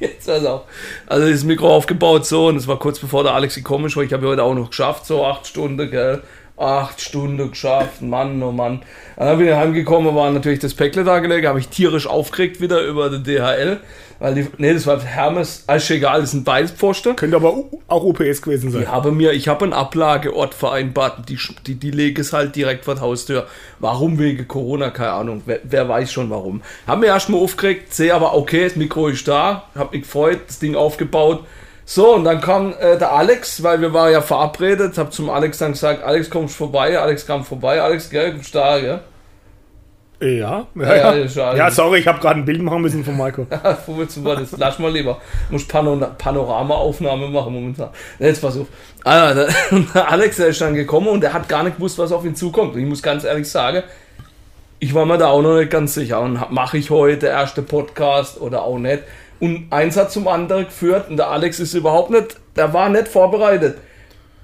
Jetzt 0.00 0.26
pass 0.26 0.44
auf. 0.46 0.62
Also 1.06 1.28
das 1.28 1.44
Mikro 1.44 1.68
aufgebaut 1.68 2.26
so 2.26 2.46
und 2.46 2.56
es 2.56 2.66
war 2.66 2.78
kurz 2.78 2.98
bevor 2.98 3.22
der 3.22 3.34
Alex 3.34 3.54
gekommen 3.54 3.86
ist, 3.86 3.96
weil 3.96 4.06
ich 4.06 4.12
habe 4.12 4.26
heute 4.26 4.42
auch 4.42 4.54
noch 4.54 4.70
geschafft, 4.70 5.06
so 5.06 5.24
acht 5.24 5.46
Stunden, 5.46 5.90
gell. 5.90 6.22
Acht 6.56 7.00
Stunden 7.00 7.50
geschafft, 7.50 8.02
Mann, 8.02 8.42
oh 8.42 8.52
Mann. 8.52 8.82
Dann 9.16 9.38
bin 9.38 9.48
ich 9.48 9.54
heimgekommen, 9.54 10.14
war 10.14 10.30
natürlich 10.30 10.58
das 10.58 10.74
Päckle 10.74 11.04
da 11.04 11.18
gelegt, 11.18 11.46
habe 11.46 11.58
ich 11.58 11.68
tierisch 11.68 12.06
aufgeregt 12.06 12.60
wieder 12.60 12.82
über 12.82 13.08
die 13.08 13.22
DHL. 13.22 13.80
Weil 14.20 14.34
die, 14.34 14.46
nee, 14.58 14.74
das 14.74 14.86
war 14.86 15.00
Hermes, 15.00 15.64
alles 15.66 15.88
egal, 15.88 16.20
das 16.20 16.32
sind 16.32 16.44
beides 16.44 16.72
Pfosten. 16.72 17.16
Könnte 17.16 17.36
aber 17.36 17.54
auch 17.88 18.04
UPS 18.04 18.42
gewesen 18.42 18.70
sein. 18.70 18.82
Ich 18.82 18.88
habe 18.88 19.12
mir, 19.12 19.32
ich 19.32 19.48
habe 19.48 19.64
einen 19.64 19.72
Ablageort 19.72 20.52
vereinbart, 20.52 21.26
die, 21.28 21.38
die, 21.66 21.74
die 21.76 21.90
lege 21.90 22.20
es 22.20 22.34
halt 22.34 22.54
direkt 22.54 22.84
vor 22.84 22.96
die 22.96 23.00
Haustür. 23.00 23.46
Warum 23.78 24.18
wegen 24.18 24.46
Corona? 24.46 24.90
Keine 24.90 25.12
Ahnung. 25.12 25.42
Wer, 25.46 25.60
wer 25.64 25.88
weiß 25.88 26.12
schon 26.12 26.28
warum. 26.28 26.60
Haben 26.86 27.00
mir 27.00 27.06
erstmal 27.06 27.40
aufgeregt, 27.40 27.94
sehe 27.94 28.14
aber 28.14 28.36
okay, 28.36 28.64
das 28.64 28.76
Mikro 28.76 29.08
ist 29.08 29.26
da, 29.26 29.64
hab 29.74 29.92
mich 29.92 30.02
gefreut, 30.02 30.40
das 30.46 30.58
Ding 30.58 30.76
aufgebaut. 30.76 31.44
So, 31.86 32.14
und 32.14 32.24
dann 32.24 32.42
kam 32.42 32.74
äh, 32.78 32.98
der 32.98 33.12
Alex, 33.12 33.62
weil 33.62 33.80
wir 33.80 33.92
waren 33.94 34.12
ja 34.12 34.20
verabredet, 34.20 34.98
hab 34.98 35.14
zum 35.14 35.30
Alex 35.30 35.58
dann 35.58 35.72
gesagt, 35.72 36.04
Alex 36.04 36.28
kommst 36.28 36.54
vorbei, 36.54 36.96
Alex 36.98 37.26
kam 37.26 37.44
vorbei, 37.44 37.80
Alex, 37.80 38.10
gell, 38.10 38.32
kommst 38.32 38.54
da, 38.54 38.78
gell? 38.78 39.00
Ja, 40.20 40.66
ja, 40.74 41.14
Ja, 41.14 41.14
ja. 41.14 41.56
ja, 41.56 41.70
sorry, 41.70 42.00
ich 42.00 42.06
habe 42.06 42.20
gerade 42.20 42.40
ein 42.40 42.44
Bild 42.44 42.60
machen 42.60 42.82
müssen 42.82 43.02
von 43.02 43.16
Marco. 43.16 43.46
Wo 43.86 43.96
willst 43.96 44.18
du 44.18 44.22
das? 44.22 44.54
Lass 44.58 44.78
mal 44.78 44.92
lieber. 44.92 45.18
Muss 45.48 45.66
Pano 45.66 45.96
Panorama-Aufnahme 45.96 47.28
machen 47.28 47.54
momentan. 47.54 47.88
Jetzt 48.18 48.42
pass 48.42 48.58
auf. 48.58 48.66
Der 49.04 50.10
Alex 50.10 50.38
ist 50.38 50.60
dann 50.60 50.74
gekommen 50.74 51.08
und 51.08 51.22
der 51.22 51.32
hat 51.32 51.48
gar 51.48 51.62
nicht 51.62 51.76
gewusst, 51.76 51.98
was 51.98 52.12
auf 52.12 52.24
ihn 52.26 52.34
zukommt. 52.34 52.74
Und 52.74 52.80
ich 52.80 52.86
muss 52.86 53.02
ganz 53.02 53.24
ehrlich 53.24 53.48
sagen, 53.48 53.82
ich 54.78 54.92
war 54.92 55.06
mir 55.06 55.16
da 55.16 55.28
auch 55.28 55.40
noch 55.40 55.56
nicht 55.56 55.70
ganz 55.70 55.94
sicher. 55.94 56.20
Und 56.20 56.50
mache 56.50 56.76
ich 56.76 56.90
heute 56.90 57.20
der 57.20 57.30
erste 57.30 57.62
Podcast 57.62 58.38
oder 58.40 58.62
auch 58.62 58.78
nicht? 58.78 59.02
Und 59.40 59.68
eins 59.70 59.96
hat 59.96 60.12
zum 60.12 60.28
anderen 60.28 60.66
geführt 60.66 61.08
und 61.08 61.16
der 61.16 61.28
Alex 61.28 61.60
ist 61.60 61.72
überhaupt 61.72 62.10
nicht, 62.10 62.36
der 62.56 62.74
war 62.74 62.90
nicht 62.90 63.08
vorbereitet. 63.08 63.78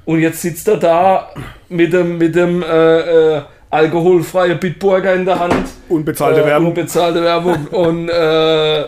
Und 0.07 0.21
jetzt 0.21 0.41
sitzt 0.41 0.69
er 0.69 0.79
da 0.79 1.31
mit 1.69 1.93
dem, 1.93 2.17
mit 2.17 2.35
dem 2.35 2.63
äh, 2.63 3.37
äh, 3.37 3.43
alkoholfreie 3.71 4.55
Bitburger 4.55 5.15
in 5.15 5.25
der 5.25 5.39
Hand. 5.39 5.69
Unbezahlte 5.89 6.43
Äh, 6.43 6.47
Werbung. 6.47 6.69
Unbezahlte 6.69 7.23
Werbung. 7.23 7.67
und 7.69 8.09
äh, 8.09 8.81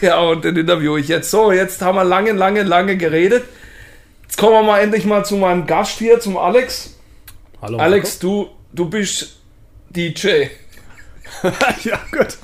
ja, 0.00 0.20
und 0.20 0.44
den 0.44 0.56
interview 0.56 0.96
ich 0.96 1.08
jetzt. 1.08 1.30
So, 1.30 1.52
jetzt 1.52 1.82
haben 1.82 1.96
wir 1.96 2.04
lange, 2.04 2.32
lange, 2.32 2.62
lange 2.62 2.96
geredet. 2.96 3.44
Jetzt 4.22 4.38
kommen 4.38 4.52
wir 4.52 4.62
mal 4.62 4.80
endlich 4.80 5.04
mal 5.04 5.24
zu 5.24 5.36
meinem 5.36 5.66
Gast 5.66 5.98
hier, 5.98 6.20
zum 6.20 6.36
Alex. 6.36 6.96
Hallo, 7.60 7.78
Alex, 7.78 8.18
du, 8.18 8.48
du 8.72 8.88
bist 8.88 9.38
DJ. 9.90 10.46
Ja, 11.84 11.98
gut. 12.12 12.36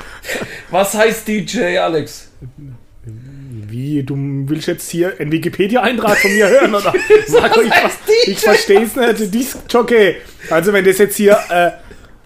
Was 0.70 0.94
heißt 0.94 1.28
DJ, 1.28 1.78
Alex? 1.78 2.30
Wie, 3.70 4.02
du 4.02 4.16
willst 4.46 4.66
jetzt 4.66 4.90
hier 4.90 5.14
einen 5.18 5.30
Wikipedia-Eintrag 5.30 6.16
von 6.18 6.32
mir 6.32 6.48
hören, 6.48 6.74
oder? 6.74 6.94
Marco, 7.28 7.60
ich, 7.60 7.70
heißt 7.70 7.98
DJ? 8.06 8.30
ich 8.30 8.40
verstehe 8.40 8.82
es 8.82 8.96
nicht. 8.96 9.34
Disc-Jockey. 9.34 10.16
Also, 10.48 10.72
wenn 10.72 10.84
das 10.84 10.98
jetzt 10.98 11.16
hier 11.16 11.38
äh, 11.50 11.70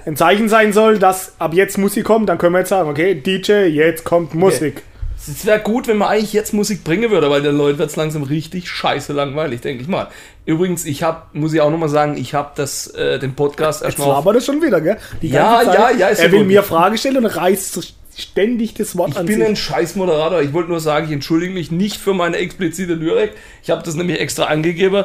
ein 0.07 0.17
Zeichen 0.17 0.49
sein 0.49 0.73
soll, 0.73 0.99
dass 0.99 1.35
ab 1.39 1.55
jetzt 1.55 1.79
Musik 1.79 2.05
kommt, 2.05 2.29
dann 2.29 2.39
können 2.39 2.53
wir 2.53 2.61
jetzt 2.61 2.69
sagen, 2.69 2.89
okay, 2.89 3.15
DJ, 3.15 3.67
jetzt 3.67 4.05
kommt 4.05 4.35
Musik. 4.35 4.83
Es 5.17 5.47
wäre 5.47 5.61
gut, 5.61 5.87
wenn 5.87 5.99
man 5.99 6.09
eigentlich 6.09 6.33
jetzt 6.33 6.53
Musik 6.53 6.83
bringen 6.83 7.11
würde, 7.11 7.31
weil 7.31 7.43
den 7.43 7.57
Leuten 7.57 7.79
wird 7.79 7.91
es 7.91 7.97
langsam 7.97 8.25
richtig 8.25 8.69
scheiße 8.69 9.13
langweilig, 9.13 9.61
denke 9.61 9.83
ich 9.83 9.89
mal. 9.89 10.09
Übrigens, 10.47 10.85
ich 10.85 11.05
habe, 11.05 11.23
muss 11.33 11.55
ich 11.55 11.61
auch 11.61 11.71
nochmal 11.71 11.89
sagen, 11.89 12.17
ich 12.17 12.35
habe 12.35 12.51
das, 12.57 12.89
äh, 12.89 13.21
den 13.21 13.35
Podcast 13.35 13.83
Jetzt 13.83 13.91
erstmal 13.91 14.09
auf 14.09 14.25
labert 14.25 14.37
es 14.37 14.47
schon 14.47 14.61
wieder, 14.61 14.81
gell? 14.81 14.97
Die 15.21 15.29
Ja, 15.29 15.63
ja, 15.63 15.91
ja, 15.91 16.09
ist 16.09 16.19
Er 16.19 16.27
ja 16.27 16.33
will 16.33 16.45
mir 16.45 16.65
Fragen 16.65 16.99
stellen 16.99 17.19
und 17.19 17.27
reißt 17.27 17.73
ständig 18.17 18.75
das 18.75 18.97
Wort 18.97 19.11
Ich 19.13 19.17
an 19.19 19.27
bin 19.27 19.37
sich. 19.41 19.45
ein 19.47 19.57
scheiß 19.57 19.97
Moderator. 19.97 20.43
Ich 20.43 20.53
wollte 20.53 20.71
nur 20.71 20.81
sagen, 20.81 21.07
ich 21.07 21.13
entschuldige 21.13 21.53
mich 21.53 21.71
nicht 21.71 21.97
für 21.97 22.15
meine 22.15 22.37
explizite 22.37 22.95
Lyrik. 22.95 23.33
Ich 23.63 23.71
habe 23.71 23.83
das 23.83 23.95
nämlich 23.95 24.21
extra 24.21 24.45
angegeben. 24.45 25.05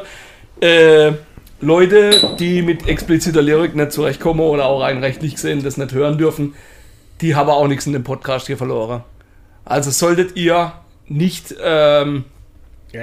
Äh, 0.60 1.12
Leute, 1.60 2.36
die 2.38 2.62
mit 2.62 2.86
expliziter 2.88 3.42
Lyrik 3.42 3.74
nicht 3.74 3.92
zurechtkommen 3.92 4.40
oder 4.40 4.66
auch 4.66 4.80
rein 4.80 4.98
rechtlich 5.02 5.34
gesehen 5.34 5.62
das 5.62 5.76
nicht 5.76 5.92
hören 5.92 6.18
dürfen, 6.18 6.54
die 7.20 7.34
haben 7.34 7.50
auch 7.50 7.66
nichts 7.66 7.86
in 7.86 7.92
dem 7.92 8.04
Podcast 8.04 8.46
hier 8.46 8.56
verloren. 8.56 9.02
Also 9.64 9.90
solltet 9.90 10.36
ihr 10.36 10.72
nicht, 11.08 11.54
ähm, 11.62 12.24
Ja, 12.92 13.02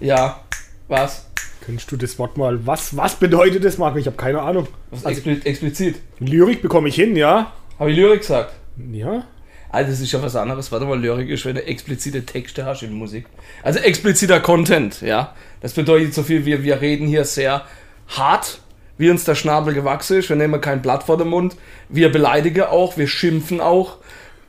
ja, 0.00 0.40
was? 0.86 1.26
Könntest 1.66 1.90
du 1.92 1.96
das 1.96 2.18
Wort 2.18 2.36
mal, 2.38 2.64
was, 2.66 2.96
was 2.96 3.16
bedeutet 3.16 3.64
das, 3.64 3.76
Marco? 3.76 3.98
Ich 3.98 4.06
habe 4.06 4.16
keine 4.16 4.40
Ahnung. 4.40 4.68
Was 4.90 5.04
expli 5.04 5.40
explizit? 5.44 5.96
Lyrik 6.20 6.62
bekomme 6.62 6.88
ich 6.88 6.94
hin, 6.94 7.16
ja? 7.16 7.52
Habe 7.78 7.90
ich 7.90 7.96
Lyrik 7.96 8.20
gesagt? 8.20 8.54
Ja? 8.92 9.24
Also 9.70 9.90
das 9.90 10.00
ist 10.00 10.12
ja 10.12 10.22
was 10.22 10.34
anderes. 10.36 10.72
Warte 10.72 10.86
mal, 10.86 10.98
Lyrik 10.98 11.28
ist, 11.28 11.44
wenn 11.44 11.56
du 11.56 11.66
explizite 11.66 12.24
Texte 12.24 12.64
hast 12.64 12.82
in 12.82 12.92
Musik. 12.92 13.26
Also 13.62 13.80
expliziter 13.80 14.40
Content, 14.40 15.00
ja. 15.02 15.34
Das 15.60 15.72
bedeutet 15.74 16.14
so 16.14 16.22
viel, 16.22 16.46
wir, 16.46 16.62
wir 16.62 16.80
reden 16.80 17.06
hier 17.06 17.24
sehr 17.24 17.64
hart, 18.08 18.60
wie 18.96 19.10
uns 19.10 19.24
der 19.24 19.34
Schnabel 19.34 19.74
gewachsen 19.74 20.18
ist. 20.18 20.28
Wir 20.28 20.36
nehmen 20.36 20.60
kein 20.60 20.80
Blatt 20.80 21.02
vor 21.02 21.18
den 21.18 21.28
Mund. 21.28 21.56
Wir 21.88 22.10
beleidigen 22.10 22.62
auch, 22.62 22.96
wir 22.96 23.08
schimpfen 23.08 23.60
auch. 23.60 23.98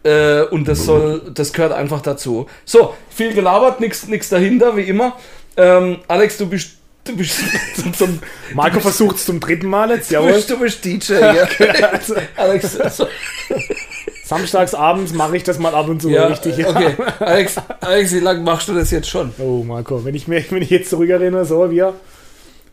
Äh, 0.03 0.43
und 0.43 0.67
das 0.67 0.85
soll, 0.85 1.31
das 1.33 1.51
gehört 1.51 1.73
einfach 1.73 2.01
dazu. 2.01 2.47
So, 2.63 2.95
viel 3.09 3.33
gelabert, 3.33 3.81
nichts 3.81 4.29
dahinter, 4.29 4.77
wie 4.77 4.83
immer. 4.83 5.17
Ähm, 5.57 5.97
Alex, 6.07 6.37
du 6.37 6.47
bist, 6.47 6.77
du 7.03 7.17
bist 7.17 7.41
zum, 7.75 7.93
zum, 7.93 8.19
Marco 8.53 8.79
versucht 8.79 9.17
es 9.17 9.25
zum 9.25 9.41
dritten 9.41 9.67
Mal 9.67 9.91
jetzt, 9.91 10.09
du 10.09 10.13
jawohl. 10.15 10.33
bist, 10.33 10.49
du 10.49 10.57
bist 10.57 10.85
DJ, 10.85 11.13
ja. 11.19 11.47
Also, 11.91 12.15
Alex, 12.37 12.77
so, 12.95 13.07
samstags 14.29 14.73
abends 14.75 15.13
mache 15.13 15.35
ich 15.37 15.43
das 15.43 15.57
mal 15.59 15.73
ab 15.73 15.89
und 15.89 16.01
zu 16.01 16.09
ja, 16.09 16.27
richtig. 16.27 16.65
Okay. 16.65 16.95
Alex, 17.19 17.55
Alex, 17.81 18.13
wie 18.13 18.19
lange 18.19 18.41
machst 18.41 18.67
du 18.69 18.73
das 18.73 18.91
jetzt 18.91 19.09
schon? 19.09 19.33
Oh, 19.39 19.63
Marco, 19.63 20.05
wenn 20.05 20.13
ich, 20.15 20.27
mir, 20.27 20.43
wenn 20.51 20.61
ich 20.61 20.69
jetzt 20.69 20.89
zurückerinnere, 20.91 21.45
so 21.45 21.69
wir, 21.71 21.93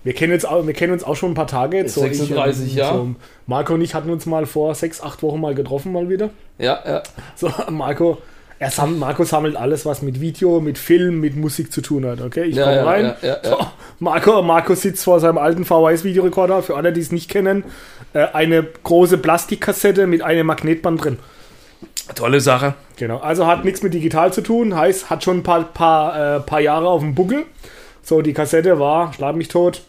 Wir 0.04 0.12
kennen, 0.12 0.32
jetzt 0.32 0.46
auch, 0.46 0.64
wir 0.66 0.74
kennen 0.74 0.92
uns 0.92 1.02
auch 1.02 1.16
schon 1.16 1.32
ein 1.32 1.34
paar 1.34 1.46
Tage 1.48 1.78
jetzt. 1.78 1.94
36 1.94 2.66
ich, 2.66 2.74
Jahre. 2.76 3.14
Marco 3.46 3.74
und 3.74 3.80
ich 3.80 3.94
hatten 3.94 4.10
uns 4.10 4.24
mal 4.26 4.46
vor 4.46 4.74
sechs, 4.74 5.00
acht 5.00 5.22
Wochen 5.22 5.40
mal 5.40 5.54
getroffen, 5.54 5.92
mal 5.92 6.08
wieder. 6.08 6.30
Ja, 6.58 6.78
ja. 6.86 7.02
So, 7.34 7.50
Marco, 7.70 8.18
er 8.58 8.70
sammelt, 8.70 9.00
Marco 9.00 9.24
sammelt 9.24 9.56
alles, 9.56 9.84
was 9.84 10.02
mit 10.02 10.20
Video, 10.20 10.60
mit 10.60 10.78
Film, 10.78 11.20
mit 11.20 11.36
Musik 11.36 11.72
zu 11.72 11.80
tun 11.80 12.06
hat. 12.06 12.20
Okay, 12.20 12.44
ich 12.44 12.54
Ja, 12.56 12.64
komme 12.64 12.76
ja, 12.76 12.84
rein. 12.84 13.14
ja. 13.22 13.36
So, 13.42 13.58
Marco, 13.98 14.42
Marco 14.42 14.74
sitzt 14.74 15.02
vor 15.04 15.18
seinem 15.20 15.38
alten 15.38 15.64
VHS-Videorekorder. 15.64 16.62
Für 16.62 16.76
alle, 16.76 16.92
die 16.92 17.00
es 17.00 17.10
nicht 17.10 17.28
kennen, 17.28 17.64
äh, 18.12 18.26
eine 18.32 18.62
große 18.84 19.18
Plastikkassette 19.18 20.06
mit 20.06 20.22
einem 20.22 20.46
Magnetband 20.46 21.02
drin. 21.04 21.18
Tolle 22.14 22.40
Sache. 22.40 22.74
Genau, 22.96 23.18
also 23.18 23.46
hat 23.46 23.64
nichts 23.64 23.82
mit 23.82 23.94
digital 23.94 24.32
zu 24.32 24.40
tun, 24.40 24.76
heißt, 24.76 25.10
hat 25.10 25.24
schon 25.24 25.38
ein 25.38 25.42
paar, 25.42 25.64
paar, 25.64 26.36
äh, 26.36 26.40
paar 26.40 26.60
Jahre 26.60 26.88
auf 26.88 27.00
dem 27.00 27.14
Buckel. 27.14 27.44
So, 28.02 28.22
die 28.22 28.32
Kassette 28.32 28.78
war, 28.78 29.12
schlag 29.12 29.34
mich 29.34 29.48
tot, 29.48 29.82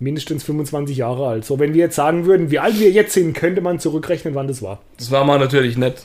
mindestens 0.00 0.42
25 0.42 0.96
Jahre 0.96 1.28
alt. 1.28 1.44
So, 1.44 1.58
wenn 1.58 1.74
wir 1.74 1.80
jetzt 1.80 1.96
sagen 1.96 2.26
würden, 2.26 2.50
wie 2.50 2.58
alt 2.58 2.78
wir 2.80 2.90
jetzt 2.90 3.12
sind, 3.12 3.34
könnte 3.34 3.60
man 3.60 3.78
zurückrechnen, 3.78 4.34
wann 4.34 4.48
das 4.48 4.62
war. 4.62 4.80
Das 4.98 5.10
war 5.10 5.24
mal 5.24 5.38
natürlich 5.38 5.76
nett. 5.76 6.02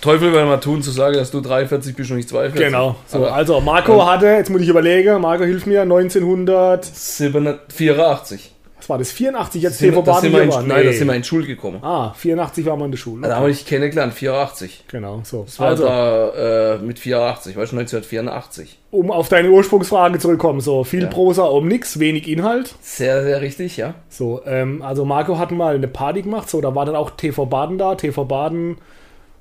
Teufel 0.00 0.32
will 0.32 0.44
mal 0.44 0.58
tun, 0.58 0.82
zu 0.82 0.90
sagen, 0.90 1.16
dass 1.16 1.30
du 1.30 1.40
43 1.40 1.96
bist 1.96 2.10
und 2.10 2.18
nicht 2.18 2.28
42. 2.28 2.66
Genau. 2.66 2.96
So, 3.06 3.18
Aber 3.18 3.32
also 3.34 3.60
Marco 3.60 4.06
hatte, 4.06 4.26
jetzt 4.26 4.50
muss 4.50 4.60
ich 4.60 4.68
überlegen, 4.68 5.20
Marco 5.20 5.44
hilf 5.44 5.66
mir, 5.66 5.82
1900, 5.82 6.84
784. 6.84 8.52
was 8.78 8.88
war 8.88 8.98
das, 8.98 9.10
84 9.12 9.62
jetzt 9.62 9.78
Sind, 9.78 9.94
sind 9.94 10.32
wir 10.32 10.42
in, 10.42 10.50
war? 10.50 10.62
Nein, 10.62 10.86
da 10.86 10.92
sind 10.92 11.06
wir 11.08 11.14
in 11.14 11.24
Schule 11.24 11.46
gekommen. 11.46 11.82
Ah, 11.82 12.12
84 12.14 12.64
war 12.64 12.76
man 12.76 12.86
in 12.86 12.90
der 12.92 12.98
Schule. 12.98 13.26
Da 13.28 13.36
habe 13.36 13.50
ich 13.50 13.66
kennengelernt, 13.66 14.14
84. 14.14 14.84
Genau, 14.88 15.20
so. 15.24 15.42
Das 15.44 15.58
war 15.58 15.68
Also, 15.68 15.84
da 15.84 16.74
äh, 16.76 16.78
mit 16.78 16.98
84, 16.98 17.56
weißt 17.56 17.72
du, 17.72 17.76
1984. 17.78 18.78
um 18.90 19.10
auf 19.10 19.28
deine 19.28 19.50
Ursprungsfrage 19.50 20.18
zurückkommen, 20.18 20.60
so 20.60 20.84
viel 20.84 21.02
Ja. 21.02 21.08
Prosa 21.08 21.44
um 21.44 21.68
nix, 21.68 21.98
wenig 21.98 22.28
Inhalt. 22.28 22.74
Sehr, 22.80 23.22
sehr 23.24 23.40
richtig, 23.40 23.76
ja. 23.76 23.94
So, 24.08 24.42
ähm, 24.46 24.80
also 24.82 25.04
Marco 25.04 25.38
hat 25.38 25.50
mal 25.50 25.74
eine 25.74 25.88
Party 25.88 26.22
gemacht, 26.22 26.48
so, 26.48 26.60
da 26.60 26.74
war 26.74 26.86
dann 26.86 26.96
auch 26.96 27.10
TV 27.10 27.46
Baden 27.46 27.78
da. 27.78 27.94
TV 27.96 28.24
Baden 28.24 28.76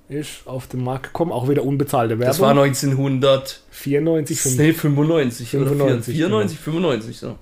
ist 0.10 0.48
auf 0.48 0.67
den 0.67 0.84
Markt 0.84 1.03
gekommen, 1.08 1.32
auch 1.32 1.50
wieder 1.50 1.63
unbezahlte 1.63 2.12
Werbung. 2.17 2.27
Das 2.27 2.39
war 2.39 2.51
1900, 2.51 3.62
94, 3.72 4.46
nee, 4.58 4.74
95, 4.74 5.50
95, 5.50 5.51
oder 5.51 6.01
94, 6.01 6.60
95, 6.60 7.17
so. 7.17 7.36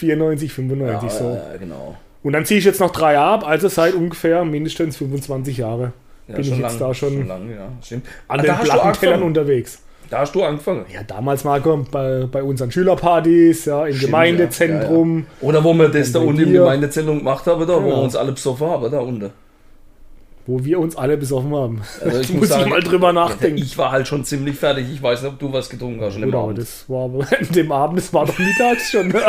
94, 0.00 0.52
95 0.52 1.10
so. 1.10 1.24
ja, 1.30 1.56
genau. 1.58 1.96
Und 2.22 2.32
dann 2.34 2.44
ziehe 2.44 2.58
ich 2.58 2.64
jetzt 2.66 2.80
noch 2.80 2.90
drei 2.90 3.18
ab, 3.18 3.46
also 3.46 3.68
seit 3.68 3.94
ungefähr 3.94 4.44
mindestens 4.44 4.96
25 4.98 5.56
Jahre 5.56 5.92
Ja, 6.28 6.34
bin 6.34 6.44
ich 6.44 6.50
jetzt 6.50 6.60
lang, 6.60 6.78
da 6.78 6.94
schon, 6.94 7.26
lang, 7.26 7.48
ja, 7.50 7.68
stimmt. 7.82 8.06
an 8.28 8.40
Ah, 8.40 8.42
den 8.42 8.54
Plattentellern 8.56 9.22
unterwegs. 9.22 9.80
Da 10.10 10.18
hast 10.20 10.34
du 10.34 10.42
angefangen. 10.42 10.84
Ja, 10.92 11.02
damals, 11.04 11.44
Marco, 11.44 11.86
bei, 11.90 12.26
bei 12.30 12.42
unseren 12.42 12.70
Schülerpartys, 12.72 13.66
ja, 13.66 13.86
im 13.86 13.94
Stimmt, 13.94 14.06
Gemeindezentrum. 14.06 15.26
Oder 15.40 15.62
wo 15.62 15.72
wir 15.72 15.88
das 15.88 16.10
da 16.12 16.18
unten 16.18 16.42
im. 16.42 16.52
Gemeindezentrum 16.52 17.18
gemacht 17.18 17.46
haben, 17.46 17.60
da, 17.66 17.74
wo 17.74 17.78
Genau. 17.78 17.86
wir 17.96 18.02
uns 18.02 18.16
alle 18.16 18.32
besoffen 18.32 18.66
haben, 18.66 18.90
da 18.90 18.98
unten. 18.98 19.30
Wo 20.46 20.64
wir 20.64 20.78
uns 20.80 20.96
alle 20.96 21.16
besoffen 21.16 21.54
haben. 21.54 21.82
Also 22.02 22.20
ich 22.20 22.28
muss 22.32 22.40
muss 22.40 22.48
ich 22.50 22.54
sagen, 22.54 22.70
mal 22.70 22.82
drüber 22.82 23.12
nachdenken. 23.12 23.58
Ich 23.58 23.76
war 23.78 23.92
halt 23.92 24.08
schon 24.08 24.24
ziemlich 24.24 24.56
fertig. 24.56 24.86
Ich 24.92 25.02
weiß 25.02 25.22
nicht, 25.22 25.32
ob 25.32 25.38
du 25.38 25.52
was 25.52 25.68
getrunken 25.68 26.00
hast 26.02 26.14
schon 26.14 26.22
Genau, 26.22 26.52
das 26.52 26.84
war 26.88 27.04
aber 27.04 27.18
an 27.38 27.48
dem 27.54 27.72
Abend, 27.72 27.98
das 27.98 28.12
war 28.12 28.26
doch 28.26 28.38
mittags 28.38 28.90
schon. 28.90 29.14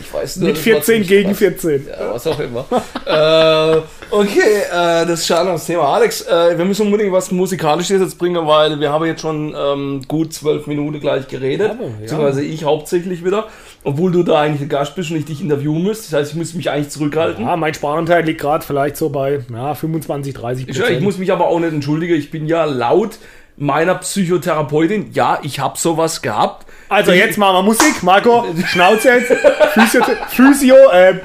Ich 0.00 0.12
weiß 0.12 0.36
nur, 0.36 0.48
Mit 0.48 0.56
das 0.58 0.66
war 0.66 0.74
14 0.74 0.84
ziemlich 0.84 1.08
gegen 1.08 1.28
krass. 1.30 1.38
14. 1.38 1.86
Ja, 1.88 2.14
was 2.14 2.26
auch 2.26 2.38
immer. 2.38 2.64
äh, 3.06 3.80
okay, 4.10 4.60
äh, 4.70 5.06
das 5.06 5.20
ist 5.20 5.26
schade 5.26 5.48
das 5.50 5.66
Thema. 5.66 5.94
Alex, 5.94 6.22
äh, 6.22 6.56
wir 6.56 6.64
müssen 6.64 6.86
unbedingt 6.86 7.12
was 7.12 7.30
Musikalisches 7.30 8.00
jetzt 8.00 8.18
bringen, 8.18 8.46
weil 8.46 8.78
wir 8.78 8.92
haben 8.92 9.04
jetzt 9.06 9.22
schon 9.22 9.54
ähm, 9.56 10.02
gut 10.06 10.32
zwölf 10.32 10.66
Minuten 10.66 11.00
gleich 11.00 11.26
geredet. 11.28 11.70
Aber, 11.70 11.84
ja. 11.84 11.90
Beziehungsweise 12.00 12.42
ich 12.42 12.64
hauptsächlich 12.64 13.24
wieder. 13.24 13.48
Obwohl 13.82 14.12
du 14.12 14.22
da 14.22 14.40
eigentlich 14.40 14.58
der 14.58 14.68
Gast 14.68 14.94
bist 14.94 15.10
und 15.10 15.16
ich 15.16 15.24
dich 15.24 15.40
interviewen 15.40 15.82
müsste. 15.82 16.10
Das 16.10 16.20
heißt, 16.20 16.32
ich 16.32 16.36
muss 16.36 16.52
mich 16.52 16.70
eigentlich 16.70 16.90
zurückhalten. 16.90 17.44
Ja, 17.46 17.56
mein 17.56 17.72
Sparanteil 17.72 18.24
liegt 18.24 18.40
gerade 18.40 18.64
vielleicht 18.64 18.96
so 18.96 19.08
bei 19.08 19.40
ja, 19.50 19.74
25, 19.74 20.34
30 20.34 20.68
Ich, 20.68 20.78
ich 20.78 21.00
muss 21.00 21.16
mich 21.16 21.32
aber 21.32 21.46
auch 21.46 21.58
nicht 21.58 21.72
entschuldigen. 21.72 22.14
Ich 22.14 22.30
bin 22.30 22.46
ja 22.46 22.64
laut 22.64 23.18
meiner 23.56 23.94
Psychotherapeutin, 23.96 25.12
ja, 25.12 25.38
ich 25.42 25.60
habe 25.60 25.78
sowas 25.78 26.22
gehabt. 26.22 26.66
Also 26.88 27.12
jetzt 27.12 27.36
machen 27.36 27.56
wir 27.56 27.62
Musik. 27.62 28.02
Marco, 28.02 28.46
Schnauze 28.66 29.08
jetzt. 29.10 29.32
Physio, 29.74 30.02
Physio, 30.28 30.76
äh, 30.90 31.20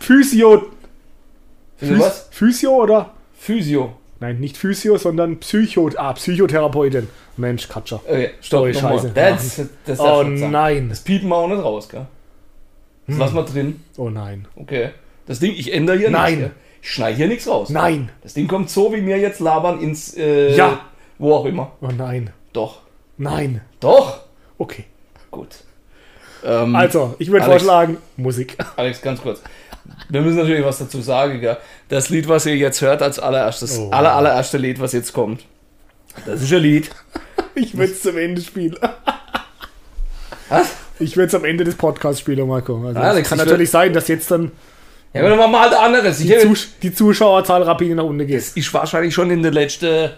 Physio, 0.00 0.70
Physio, 1.76 1.98
was? 1.98 2.28
Physio 2.30 2.70
oder? 2.70 3.10
Physio. 3.36 3.96
Nein, 4.24 4.40
nicht 4.40 4.56
Physio, 4.56 4.96
sondern 4.96 5.38
Psycho, 5.40 5.90
ah, 5.96 6.14
Psychotherapeutin. 6.14 7.08
Mensch, 7.36 7.68
Katscher. 7.68 8.00
Okay, 8.06 8.30
stopp. 8.40 8.74
Scheiße. 8.74 9.10
Das, 9.14 9.60
das, 9.84 10.00
Oh 10.00 10.22
nein. 10.22 10.88
Das 10.88 11.00
piepen 11.00 11.28
wir 11.28 11.36
auch 11.36 11.46
nicht 11.48 11.62
raus, 11.62 11.90
gell? 11.90 12.06
Das 13.06 13.18
lassen 13.18 13.34
wir 13.34 13.42
drin. 13.42 13.84
Oh 13.98 14.08
nein. 14.08 14.48
Okay. 14.56 14.92
Das 15.26 15.40
Ding, 15.40 15.52
ich 15.54 15.74
ändere 15.74 15.98
hier 15.98 16.10
Nein. 16.10 16.38
nichts. 16.38 16.40
gell? 16.40 16.52
Ich 16.80 16.90
schneide 16.90 17.16
hier 17.18 17.28
nichts 17.28 17.46
raus. 17.46 17.68
Nein. 17.68 18.08
Das 18.22 18.32
Ding 18.32 18.48
kommt 18.48 18.70
so, 18.70 18.94
wie 18.94 19.04
wir 19.04 19.18
jetzt 19.18 19.40
labern, 19.40 19.78
ins. 19.82 20.16
Äh, 20.16 20.54
Ja. 20.56 20.80
Wo 21.18 21.34
auch 21.34 21.44
immer. 21.44 21.72
Oh 21.82 21.88
nein. 21.94 22.30
Doch. 22.54 22.80
Nein. 23.18 23.60
Doch. 23.80 24.20
Okay. 24.56 24.84
Gut. 25.30 25.48
Ähm, 26.46 26.74
Also, 26.74 27.14
ich 27.18 27.30
würde 27.30 27.44
vorschlagen, 27.44 27.98
Musik. 28.16 28.56
Alex, 28.76 29.02
ganz 29.02 29.20
kurz. 29.20 29.42
Wir 30.08 30.20
müssen 30.22 30.36
natürlich 30.38 30.64
was 30.64 30.78
dazu 30.78 31.00
sagen, 31.02 31.40
gell? 31.40 31.56
Das 31.88 32.08
Lied, 32.08 32.28
was 32.28 32.46
ihr 32.46 32.56
jetzt 32.56 32.80
hört, 32.80 33.02
als 33.02 33.18
allererstes, 33.18 33.78
Oh. 33.78 33.90
aller, 33.90 34.14
allererste 34.14 34.58
Lied, 34.58 34.80
was 34.80 34.92
jetzt 34.92 35.12
kommt. 35.12 35.44
Das 36.26 36.42
ist 36.42 36.52
ein 36.52 36.60
Lied. 36.62 36.90
Ich 37.56 37.76
würde 37.76 37.92
es 37.92 38.02
zum 38.02 38.16
Ende 38.18 38.40
spielen. 38.40 38.76
Was? 40.48 40.66
Ich 40.98 41.16
würde 41.16 41.28
es 41.28 41.34
am 41.36 41.44
Ende 41.44 41.62
des 41.64 41.76
Podcasts 41.76 42.20
spielen, 42.20 42.46
Marco. 42.48 42.84
Also, 42.86 43.00
es 43.20 43.28
kann 43.28 43.38
ich 43.38 43.44
natürlich 43.44 43.70
sein, 43.70 43.92
dass 43.92 44.08
jetzt 44.08 44.28
dann 44.30 44.50
Ja, 45.12 45.20
aber 45.20 45.30
dann 45.30 45.38
machen 45.38 45.52
wir 45.52 45.60
halt 45.60 45.74
anderes. 45.74 46.18
Die, 46.18 46.36
Zus 46.38 46.68
die 46.82 46.92
Zuschauerzahl 46.92 47.62
rapide 47.62 47.94
nach 47.94 48.04
unten 48.04 48.26
geht. 48.26 48.36
ist 48.56 48.74
wahrscheinlich 48.74 49.14
schon 49.14 49.30
in 49.30 49.42
der 49.42 49.52
letzten. 49.52 50.10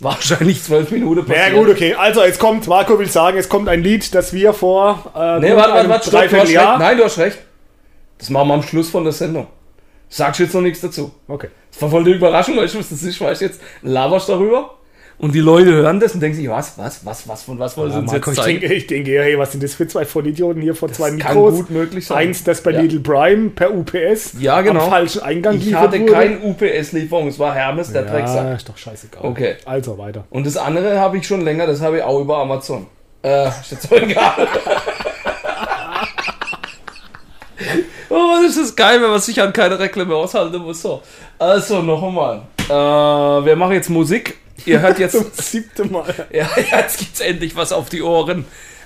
Wahrscheinlich 0.00 0.62
zwölf 0.62 0.90
Minuten 0.92 1.26
Ja 1.30 1.34
passiert. 1.34 1.54
gut, 1.56 1.68
okay. 1.68 1.94
Also 1.94 2.24
jetzt 2.24 2.38
kommt, 2.38 2.66
Marco 2.68 2.98
will 2.98 3.08
sagen, 3.08 3.36
es 3.36 3.48
kommt 3.48 3.68
ein 3.68 3.82
Lied, 3.82 4.14
das 4.14 4.32
wir 4.32 4.52
vor 4.54 5.12
äh, 5.14 5.40
Nee, 5.40 5.54
warte, 5.56 5.72
warte, 5.72 5.88
warte, 5.88 6.08
stopp, 6.08 6.28
du 6.28 6.36
hast 6.36 6.48
recht. 6.48 6.54
Nein, 6.78 6.96
du 6.96 7.04
hast 7.04 7.18
recht. 7.18 7.38
Das 8.20 8.30
machen 8.30 8.46
wir 8.48 8.54
am 8.54 8.62
Schluss 8.62 8.88
von 8.88 9.02
der 9.02 9.12
Sendung. 9.12 9.48
Sagst 10.08 10.40
jetzt 10.40 10.54
noch 10.54 10.60
nichts 10.60 10.80
dazu. 10.80 11.10
Okay. 11.26 11.48
Das 11.72 11.82
war 11.82 11.90
voll 11.90 12.04
die 12.04 12.12
Überraschung, 12.12 12.56
weißt 12.56 12.74
du, 12.74 12.78
was 12.78 12.90
das 12.90 13.02
ist? 13.02 13.20
Weißt 13.20 13.40
du, 13.40 13.46
jetzt 13.46 13.60
laberst 13.82 14.28
darüber 14.28 14.76
und 15.20 15.34
die 15.34 15.40
Leute 15.40 15.70
hören 15.70 16.00
das 16.00 16.14
und 16.14 16.20
denken 16.20 16.38
sich, 16.38 16.48
was, 16.48 16.78
was, 16.78 17.04
was, 17.04 17.28
was, 17.28 17.42
von 17.42 17.58
was 17.58 17.76
wollen 17.76 17.92
sie 17.92 17.98
uns 17.98 18.10
Marco, 18.10 18.30
jetzt 18.30 18.38
ich 18.38 18.44
denke, 18.60 18.74
ich 18.74 18.86
denke, 18.86 19.10
hey, 19.22 19.38
was 19.38 19.52
sind 19.52 19.62
das 19.62 19.74
für 19.74 19.86
zwei 19.86 20.06
Vollidioten 20.06 20.62
hier 20.62 20.74
vor 20.74 20.90
zwei 20.90 21.10
kann 21.10 21.34
Mikros? 21.36 21.54
gut 21.56 21.70
möglich 21.70 22.06
sein. 22.06 22.28
Eins, 22.28 22.42
das 22.42 22.62
bei 22.62 22.70
Ja. 22.70 22.80
Lidl 22.80 23.00
Prime 23.00 23.50
per 23.50 23.70
UPS 23.74 24.32
Ja, 24.40 24.62
genau. 24.62 24.84
am 24.84 24.90
falschen 24.90 25.20
Eingang 25.22 25.56
Ich 25.56 25.60
geliefert 25.64 25.92
hatte 25.92 26.06
keine 26.06 26.38
UPS-Lieferung, 26.40 27.28
es 27.28 27.38
war 27.38 27.54
Hermes, 27.54 27.92
der 27.92 28.06
ja, 28.06 28.10
Drecksack. 28.10 28.56
ist 28.56 28.68
doch 28.70 28.78
scheißegal. 28.78 29.22
Okay. 29.22 29.56
Also 29.66 29.98
weiter. 29.98 30.24
Und 30.30 30.46
das 30.46 30.56
andere 30.56 30.98
habe 30.98 31.18
ich 31.18 31.26
schon 31.26 31.42
länger, 31.42 31.66
das 31.66 31.82
habe 31.82 31.98
ich 31.98 32.02
auch 32.02 32.18
über 32.18 32.38
Amazon. 32.38 32.86
Äh, 33.22 33.48
ist 33.48 33.70
jetzt 33.72 33.92
egal. 33.92 34.48
das 38.56 38.68
ist 38.68 38.76
geil, 38.76 39.00
wenn 39.02 39.10
man 39.10 39.20
sich 39.20 39.40
an 39.40 39.52
keine 39.52 39.78
Reklame 39.78 40.14
aushalten 40.14 40.58
muss. 40.58 40.82
So. 40.82 41.02
Also, 41.38 41.82
noch 41.82 42.02
einmal. 42.02 42.42
Äh, 42.68 42.72
wir 43.44 43.56
machen 43.56 43.72
jetzt 43.72 43.90
Musik. 43.90 44.38
Ihr 44.66 44.80
hört 44.80 44.96
Zum 45.10 45.22
jetzt. 45.22 45.50
siebten 45.50 45.92
Mal. 45.92 46.12
ja, 46.32 46.48
jetzt 46.56 46.98
gibt's 46.98 47.20
endlich 47.20 47.56
was 47.56 47.72
auf 47.72 47.88
die 47.88 48.02
Ohren. 48.02 48.44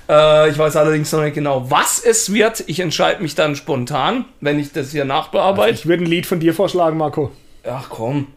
Äh, 0.08 0.50
ich 0.50 0.58
weiß 0.58 0.76
allerdings 0.76 1.10
noch 1.12 1.22
nicht 1.22 1.34
genau, 1.34 1.70
was 1.70 2.00
es 2.00 2.32
wird. 2.32 2.64
Ich 2.66 2.80
entscheide 2.80 3.22
mich 3.22 3.34
dann 3.34 3.56
spontan, 3.56 4.26
wenn 4.40 4.58
ich 4.58 4.72
das 4.72 4.90
hier 4.90 5.04
nachbearbeite. 5.04 5.74
Ich 5.74 5.86
würde 5.86 6.04
ein 6.04 6.06
Lied 6.06 6.26
von 6.26 6.40
dir 6.40 6.54
vorschlagen, 6.54 6.98
Marco. 6.98 7.32
Ach 7.68 7.86
komm. 7.88 8.28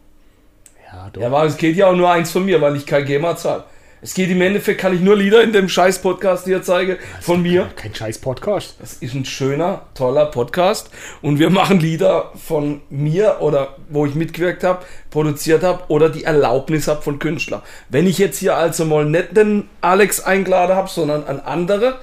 Ja, 0.90 1.10
doch. 1.12 1.20
Ja, 1.20 1.26
aber 1.26 1.44
es 1.44 1.56
geht 1.58 1.76
ja 1.76 1.88
auch 1.88 1.94
nur 1.96 2.10
eins 2.10 2.30
von 2.30 2.44
mir, 2.44 2.60
weil 2.60 2.76
ich 2.76 2.86
kein 2.86 3.04
GEMA 3.04 3.36
zahle. 3.36 3.64
Es 4.00 4.14
geht 4.14 4.30
im 4.30 4.40
Endeffekt, 4.40 4.80
kann 4.80 4.94
ich 4.94 5.00
nur 5.00 5.16
Lieder 5.16 5.42
in 5.42 5.52
dem 5.52 5.68
scheiß 5.68 6.02
Podcast 6.02 6.44
hier 6.44 6.62
zeige, 6.62 6.98
von 7.20 7.42
mir. 7.42 7.68
Kein 7.74 7.92
scheiß 7.92 8.18
Podcast. 8.18 8.76
Das 8.78 8.94
ist 8.94 9.12
ein 9.12 9.24
schöner, 9.24 9.86
toller 9.94 10.26
Podcast 10.26 10.90
und 11.20 11.40
wir 11.40 11.50
machen 11.50 11.80
Lieder 11.80 12.30
von 12.36 12.80
mir 12.90 13.38
oder 13.40 13.74
wo 13.88 14.06
ich 14.06 14.14
mitgewirkt 14.14 14.62
habe, 14.62 14.84
produziert 15.10 15.64
habe 15.64 15.82
oder 15.88 16.10
die 16.10 16.22
Erlaubnis 16.22 16.86
habe 16.86 17.02
von 17.02 17.18
Künstlern. 17.18 17.62
Wenn 17.88 18.06
ich 18.06 18.18
jetzt 18.18 18.38
hier 18.38 18.56
also 18.56 18.84
mal 18.84 19.04
nicht 19.04 19.36
den 19.36 19.68
Alex 19.80 20.20
eingeladen 20.20 20.76
habe, 20.76 20.88
sondern 20.88 21.26
einen 21.26 21.40
anderen, 21.40 21.94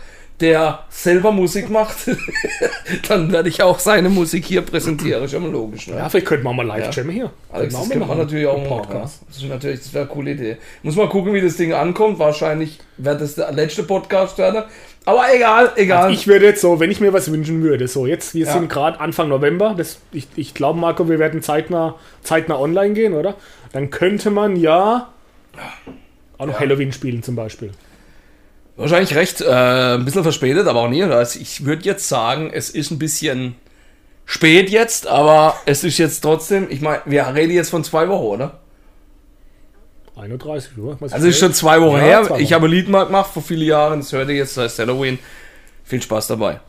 der 0.41 0.79
selber 0.89 1.31
Musik 1.31 1.69
macht, 1.69 1.95
dann 3.07 3.31
werde 3.31 3.47
ich 3.47 3.63
auch 3.63 3.79
seine 3.79 4.09
Musik 4.09 4.43
hier 4.45 4.61
präsentieren. 4.63 5.23
Ist 5.23 5.31
ja 5.33 5.39
mal 5.39 5.49
logisch. 5.51 5.87
Ne? 5.87 5.95
Ja, 5.95 6.09
vielleicht 6.09 6.27
könnten 6.27 6.43
wir 6.45 6.51
mal 6.53 6.65
live 6.65 6.85
Ja. 6.85 6.91
jammen 6.91 7.11
hier. 7.11 7.31
Alex, 7.51 7.73
das 7.73 7.81
Könnten 7.89 7.99
kann 7.99 8.09
wir 8.09 8.15
natürlich 8.23 8.47
auch 8.47 8.57
Im 8.57 8.63
machen. 8.69 8.81
Podcast. 8.81 9.21
Ja. 9.21 9.27
Das 9.29 9.37
ist 9.37 9.49
natürlich, 9.49 9.79
das 9.79 9.93
wäre 9.93 10.03
eine 10.05 10.13
coole 10.13 10.31
Idee. 10.31 10.57
Muss 10.83 10.95
mal 10.97 11.07
gucken, 11.07 11.33
wie 11.33 11.41
das 11.41 11.55
Ding 11.55 11.71
ankommt. 11.73 12.19
Wahrscheinlich 12.19 12.79
wird 12.97 13.21
das 13.21 13.35
der 13.35 13.51
letzte 13.53 13.83
Podcast 13.83 14.37
werden. 14.37 14.63
Aber 15.05 15.23
egal, 15.33 15.71
egal. 15.77 16.11
Ich 16.11 16.27
würde 16.27 16.45
jetzt 16.47 16.61
so, 16.61 16.79
wenn 16.79 16.91
ich 16.91 16.99
mir 16.99 17.13
was 17.13 17.31
wünschen 17.31 17.61
würde, 17.61 17.87
so 17.87 18.05
jetzt, 18.05 18.33
wir 18.33 18.45
Ja. 18.47 18.53
sind 18.53 18.69
gerade 18.69 18.99
Anfang 18.99 19.29
November, 19.29 19.73
das, 19.77 19.99
ich, 20.11 20.27
ich 20.35 20.53
glaube, 20.53 20.79
Marco, 20.79 21.07
wir 21.07 21.19
werden 21.19 21.41
zeitnah, 21.43 21.95
zeitnah 22.23 22.59
online 22.59 22.93
gehen, 22.93 23.13
oder? 23.13 23.35
Dann 23.71 23.89
könnte 23.89 24.31
man 24.31 24.55
ja 24.57 25.09
auch 26.37 26.45
noch 26.45 26.55
Ja. 26.55 26.59
Halloween 26.59 26.91
spielen 26.91 27.23
zum 27.23 27.35
Beispiel. 27.35 27.71
Wahrscheinlich 28.77 29.15
recht, 29.15 29.41
äh, 29.41 29.95
ein 29.95 30.03
bisschen 30.05 30.23
verspätet, 30.23 30.67
aber 30.67 30.81
auch 30.81 30.89
nie. 30.89 31.03
Also 31.03 31.39
ich 31.39 31.65
würde 31.65 31.83
jetzt 31.85 32.09
sagen, 32.09 32.51
es 32.53 32.69
ist 32.69 32.91
ein 32.91 32.99
bisschen 32.99 33.55
spät 34.25 34.69
jetzt, 34.69 35.07
aber 35.07 35.55
es 35.65 35.83
ist 35.83 35.97
jetzt 35.97 36.19
trotzdem, 36.21 36.67
ich 36.69 36.81
meine, 36.81 37.01
wir 37.05 37.25
reden 37.33 37.53
jetzt 37.53 37.69
von 37.69 37.83
zwei 37.83 38.09
Wochen, 38.09 38.25
oder? 38.25 38.59
31 40.17 40.77
Uhr. 40.77 40.97
Also 41.11 41.27
ist 41.27 41.39
schon 41.39 41.53
zwei 41.53 41.79
Wochen 41.81 41.97
Ja, 41.97 42.03
her. 42.03 42.23
zwei 42.23 42.29
Wochen. 42.31 42.41
Ich 42.41 42.53
habe 42.53 42.67
ein 42.67 42.71
Lied 42.71 42.87
mal 42.89 43.05
gemacht 43.05 43.31
vor 43.33 43.43
vielen 43.43 43.67
Jahren. 43.67 43.99
Das 43.99 44.11
hört 44.13 44.29
ihr 44.29 44.35
jetzt, 44.35 44.55
das 44.57 44.65
heißt 44.65 44.79
Halloween. 44.79 45.19
Viel 45.83 46.01
Spaß 46.01 46.27
dabei. 46.27 46.59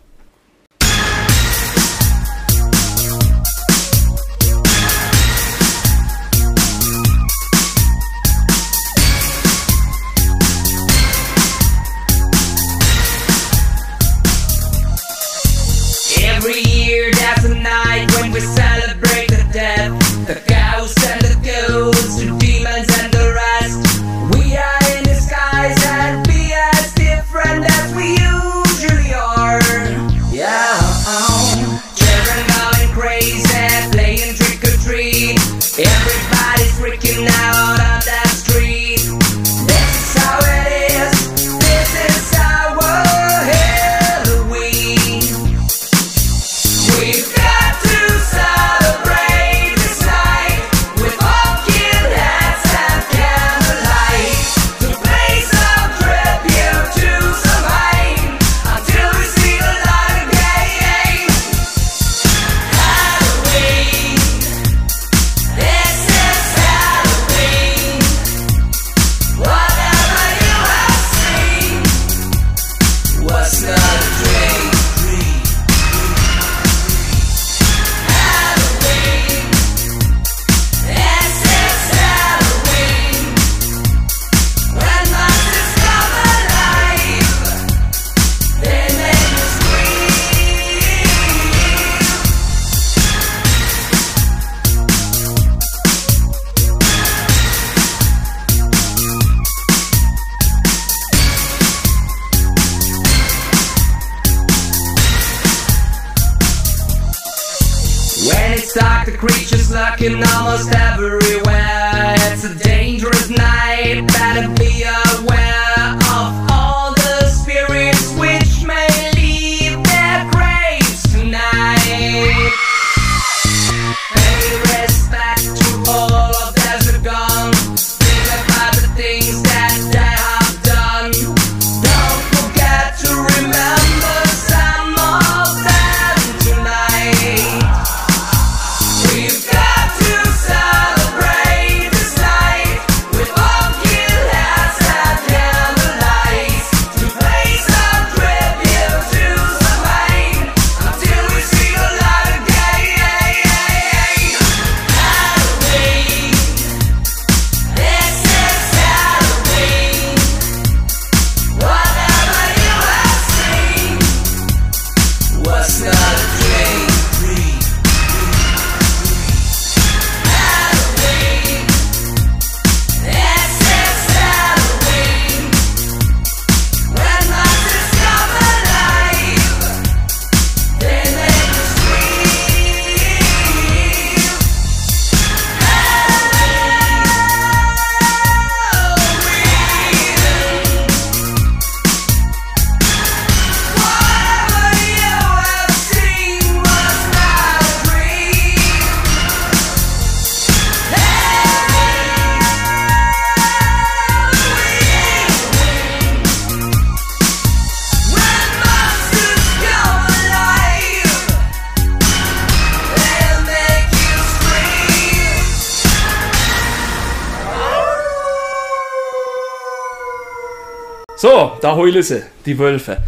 Da 221.67 221.77
heule 221.77 222.03
sie, 222.03 222.23
die 222.47 222.59
Wölfe. 222.59 222.99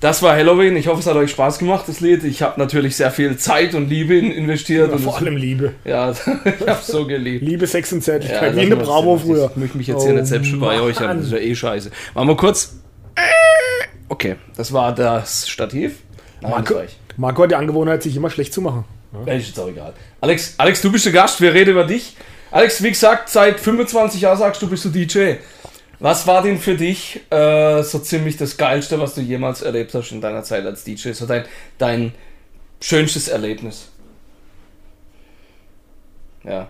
Das 0.00 0.22
war 0.22 0.34
Halloween. 0.36 0.76
Ich 0.76 0.86
hoffe, 0.86 1.00
es 1.00 1.06
hat 1.06 1.16
euch 1.16 1.30
Spaß 1.30 1.58
gemacht, 1.58 1.84
das 1.86 2.00
Lied. 2.00 2.24
Ich 2.24 2.42
habe 2.42 2.60
natürlich 2.60 2.94
sehr 2.96 3.10
viel 3.10 3.36
Zeit 3.38 3.74
und 3.74 3.88
Liebe 3.88 4.16
in- 4.18 4.30
investiert. 4.32 4.88
Ja, 4.88 4.94
und 4.96 5.00
vor 5.00 5.16
allem 5.16 5.36
Liebe. 5.36 5.72
Ja, 5.84 6.10
ich 6.44 6.68
habe 6.68 6.80
so 6.82 7.06
geliebt. 7.06 7.42
Liebe, 7.44 7.66
Sex 7.66 7.92
und 7.92 8.02
Zärtlichkeit, 8.02 8.54
Ja, 8.54 8.62
wie 8.62 8.66
mal 8.66 8.76
Bravo 8.76 9.14
das- 9.14 9.24
früher. 9.24 9.50
Ich 9.50 9.56
möchte 9.56 9.78
mich 9.78 9.86
jetzt 9.86 10.02
hier 10.02 10.12
Oh, 10.12 10.16
nicht 10.16 10.26
selbst 10.26 10.60
bei 10.60 10.80
euch 10.80 11.00
an. 11.00 11.16
Das 11.18 11.26
ist 11.26 11.32
ja 11.32 11.38
eh 11.38 11.54
scheiße. 11.54 11.90
Machen 12.14 12.28
wir 12.28 12.36
kurz. 12.36 12.76
Okay, 14.08 14.36
das 14.56 14.72
war 14.72 14.94
das 14.94 15.48
Stativ. 15.48 15.98
Nein, 16.40 16.52
das 16.52 16.60
Marco, 16.70 16.80
ich. 16.84 16.96
Marco 17.16 17.42
hat 17.44 17.50
die 17.50 17.54
Angewohnheit, 17.56 18.02
sich 18.02 18.14
immer 18.16 18.30
schlecht 18.30 18.52
zu 18.52 18.60
machen. 18.60 18.84
Ja, 19.26 19.32
Ist 19.32 19.48
jetzt 19.48 19.58
auch 19.60 19.68
egal. 19.68 19.94
Alex, 20.20 20.54
Alex, 20.58 20.82
du 20.82 20.92
bist 20.92 21.06
der 21.06 21.12
Gast, 21.12 21.40
wir 21.40 21.54
reden 21.54 21.70
über 21.70 21.84
dich. 21.84 22.16
Alex, 22.50 22.82
wie 22.82 22.90
gesagt, 22.90 23.30
seit 23.30 23.58
25 23.58 24.20
Jahren 24.20 24.38
sagst 24.38 24.60
du, 24.60 24.68
bist 24.68 24.84
du 24.84 24.90
DJ. 24.90 25.34
Was 26.04 26.26
war 26.26 26.42
denn 26.42 26.58
für 26.58 26.74
dich 26.74 27.22
äh, 27.30 27.82
so 27.82 27.98
ziemlich 27.98 28.36
das 28.36 28.58
Geilste, 28.58 29.00
was 29.00 29.14
du 29.14 29.22
jemals 29.22 29.62
erlebt 29.62 29.94
hast 29.94 30.12
in 30.12 30.20
deiner 30.20 30.42
Zeit 30.42 30.66
als 30.66 30.84
DJ? 30.84 31.12
So 31.12 31.24
dein, 31.24 31.46
dein 31.78 32.12
schönstes 32.78 33.28
Erlebnis? 33.28 33.88
Ja. 36.42 36.68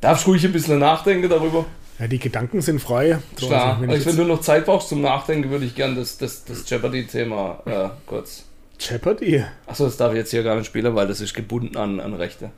Darfst 0.00 0.24
du 0.24 0.30
ruhig 0.30 0.46
ein 0.46 0.52
bisschen 0.52 0.78
nachdenken 0.78 1.28
darüber? 1.28 1.66
Ja, 1.98 2.08
die 2.08 2.18
Gedanken 2.18 2.62
sind 2.62 2.80
frei. 2.80 3.18
So, 3.36 3.48
Klar, 3.48 3.66
also, 3.66 3.82
wenn 3.82 3.90
also, 3.90 4.00
ich 4.00 4.06
wenn 4.08 4.16
du 4.16 4.32
noch 4.32 4.40
Zeit 4.40 4.64
brauchst 4.64 4.88
zum 4.88 5.02
Nachdenken, 5.02 5.50
würde 5.50 5.66
ich 5.66 5.74
gerne 5.74 5.96
das, 5.96 6.16
das, 6.16 6.46
das 6.46 6.70
Jeopardy-Thema 6.70 7.62
äh, 7.66 7.88
kurz. 8.06 8.46
Jeopardy. 8.80 9.44
Achso, 9.66 9.84
das 9.84 9.98
darf 9.98 10.12
ich 10.12 10.16
jetzt 10.16 10.30
hier 10.30 10.42
gar 10.42 10.56
nicht 10.56 10.68
spielen, 10.68 10.94
weil 10.94 11.06
das 11.06 11.20
ist 11.20 11.34
gebunden 11.34 11.76
an, 11.76 12.00
an 12.00 12.14
Rechte. 12.14 12.50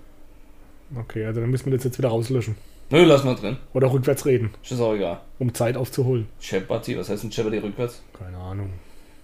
Okay, 0.94 1.24
also 1.24 1.40
dann 1.40 1.50
müssen 1.50 1.66
wir 1.66 1.76
das 1.76 1.82
jetzt 1.82 1.98
wieder 1.98 2.10
rauslöschen. 2.10 2.54
Nö, 2.90 3.04
lass 3.04 3.22
mal 3.24 3.34
drin. 3.34 3.58
Oder 3.74 3.92
rückwärts 3.92 4.24
reden, 4.24 4.50
Ist 4.62 4.80
auch 4.80 4.94
egal. 4.94 5.20
um 5.38 5.52
Zeit 5.52 5.76
aufzuholen. 5.76 6.26
Jeopardy, 6.40 6.96
was 6.98 7.10
heißt 7.10 7.22
denn 7.22 7.30
Jeopardy 7.30 7.58
rückwärts? 7.58 8.02
Keine 8.18 8.38
Ahnung. 8.38 8.70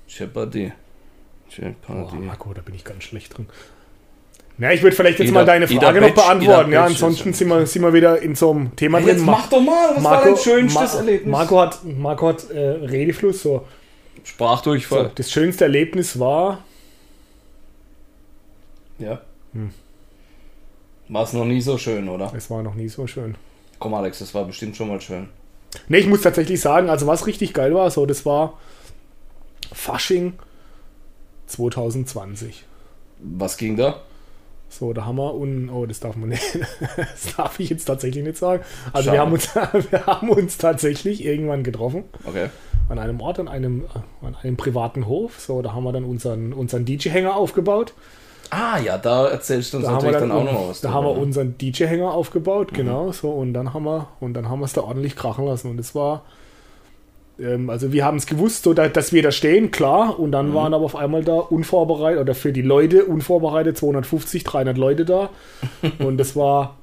Jeopardy. 0.07 0.73
Jeopardy. 1.49 2.17
Marco, 2.17 2.53
da 2.53 2.61
bin 2.61 2.75
ich 2.75 2.85
ganz 2.85 3.05
schlecht 3.05 3.37
drin. 3.37 3.47
Na, 4.59 4.73
ich 4.73 4.83
würde 4.83 4.95
vielleicht 4.95 5.19
jetzt 5.19 5.29
Jeder- 5.29 5.41
mal 5.41 5.45
deine 5.47 5.67
Frage 5.67 6.01
noch 6.01 6.09
Batch- 6.09 6.15
beantworten. 6.15 6.73
Ja, 6.73 6.83
Batch 6.83 6.93
ansonsten 6.93 7.33
sind 7.33 7.49
wir, 7.49 7.67
sind 7.67 7.83
wir 7.83 7.93
wieder 7.93 8.21
in 8.23 8.35
so 8.37 8.51
einem 8.51 8.77
Thema 8.77 8.99
Hey, 8.99 9.07
drin. 9.07 9.17
jetzt 9.17 9.25
Ma- 9.27 9.33
mach 9.33 9.49
doch 9.49 9.61
mal, 9.61 9.97
was 9.97 10.05
war 10.05 10.23
dein 10.25 10.37
schönstes 10.37 10.93
Ma- 10.93 10.99
Erlebnis? 11.01 11.31
Marco 11.33 11.61
hat, 11.61 11.79
Marco 11.85 12.29
hat 12.29 12.51
äh, 12.51 12.59
Redefluss. 12.61 13.43
So. 13.43 13.59
so. 13.59 13.67
Sprachdurchfall. 14.25 15.11
Das 15.15 15.31
schönste 15.33 15.65
Erlebnis 15.65 16.19
war, 16.21 16.63
Ja. 18.99 19.21
Hm. 19.53 19.71
War 21.09 21.25
es 21.25 21.33
noch 21.33 21.45
nie 21.45 21.61
so 21.61 21.77
schön, 21.77 22.09
oder? 22.09 22.33
es 22.37 22.49
war 22.51 22.63
noch 22.63 22.75
nie 22.75 22.89
so 22.89 23.07
schön. 23.07 23.35
Komm, 23.85 23.93
Alex, 23.93 24.21
das 24.21 24.33
war 24.33 24.47
bestimmt 24.47 24.79
schon 24.79 24.89
mal 24.89 24.99
schön. 24.99 25.29
Ne, 25.89 25.99
ich 25.99 26.07
muss 26.07 26.23
tatsächlich 26.23 26.59
sagen, 26.59 26.89
also 26.89 27.07
was 27.07 27.27
richtig 27.27 27.53
geil 27.53 27.75
war, 27.75 27.91
so 27.91 28.07
das 28.07 28.25
war 28.25 28.59
Fasching 29.75 30.39
2020. 31.49 32.65
Was 33.19 33.59
ging 33.59 33.77
da? 33.77 34.01
So, 34.71 34.95
da 34.95 35.05
haben 35.05 35.17
wir 35.17 35.35
und 35.35 35.69
oh, 35.69 35.85
das 35.85 36.01
darf 36.01 36.17
man 36.17 36.31
nicht. 36.31 36.59
Das 36.97 37.37
darf 37.37 37.61
ich 37.61 37.69
jetzt 37.69 37.85
tatsächlich 37.85 38.25
nicht 38.25 38.39
sagen. 38.39 38.65
Also 38.95 39.11
Schade. 39.11 39.17
wir 39.17 39.21
haben 39.21 39.33
uns 39.35 39.55
wir 39.91 40.07
haben 40.07 40.31
uns 40.31 40.57
tatsächlich 40.57 41.23
irgendwann 41.23 41.63
getroffen 41.63 42.05
Okay. 42.25 42.49
an 42.89 42.99
einem 42.99 43.21
Ort, 43.21 43.39
an 43.39 43.49
einem 43.49 43.85
an 44.23 44.35
einem 44.35 44.57
privaten 44.57 45.07
Hof. 45.07 45.39
So, 45.41 45.61
da 45.61 45.75
haben 45.75 45.85
wir 45.85 45.93
dann 45.93 46.05
unseren 46.05 46.55
unseren 46.55 46.87
DJ-Hänger 46.87 47.37
aufgebaut. 47.37 47.93
Ah, 48.57 48.79
ja, 48.79 48.99
da 48.99 49.27
erzählst 49.29 49.73
du 49.73 49.79
uns 49.79 49.87
Da 49.87 49.93
natürlich 49.93 50.17
dann, 50.19 50.29
dann, 50.29 50.39
auch 50.39 50.45
noch 50.45 50.69
was 50.69 50.81
da 50.81 50.93
haben 50.93 51.05
wir 51.07 51.15
ne? 51.15 51.21
unseren 51.21 51.59
DJ-Hänger 51.59 52.13
aufgebaut, 52.13 52.73
genau, 52.73 53.11
so 53.11 53.31
und 53.31 53.53
dann 53.53 53.75
haben 53.75 53.85
wir 53.85 54.09
und 54.21 54.35
dann 54.35 54.49
haben 54.49 54.61
wir 54.61 54.67
es 54.67 54.73
da 54.75 54.83
ordentlich 54.83 55.17
krachen 55.17 55.45
lassen 55.47 55.71
und 55.71 55.81
es 55.81 55.95
war 55.95 56.23
ähm, 57.41 57.69
also 57.69 57.91
wir 57.93 58.05
haben 58.05 58.17
es 58.17 58.27
gewusst, 58.27 58.63
so 58.63 58.75
da, 58.75 58.87
dass 58.89 59.13
wir 59.13 59.23
da 59.23 59.33
stehen, 59.33 59.71
klar, 59.73 60.21
und 60.21 60.31
dann 60.31 60.51
Mhm. 60.51 60.55
waren 60.55 60.75
aber 60.75 60.85
auf 60.85 60.95
einmal 60.95 61.25
da 61.25 61.35
unvorbereitet 61.35 62.21
oder 62.21 62.35
für 62.37 62.53
die 62.53 62.63
Leute 62.63 63.07
unvorbereitet 63.07 63.77
250, 63.77 64.45
300 64.45 64.79
Leute 64.79 65.05
da 65.05 65.31
und 65.99 66.17
das 66.19 66.37
war 66.37 66.77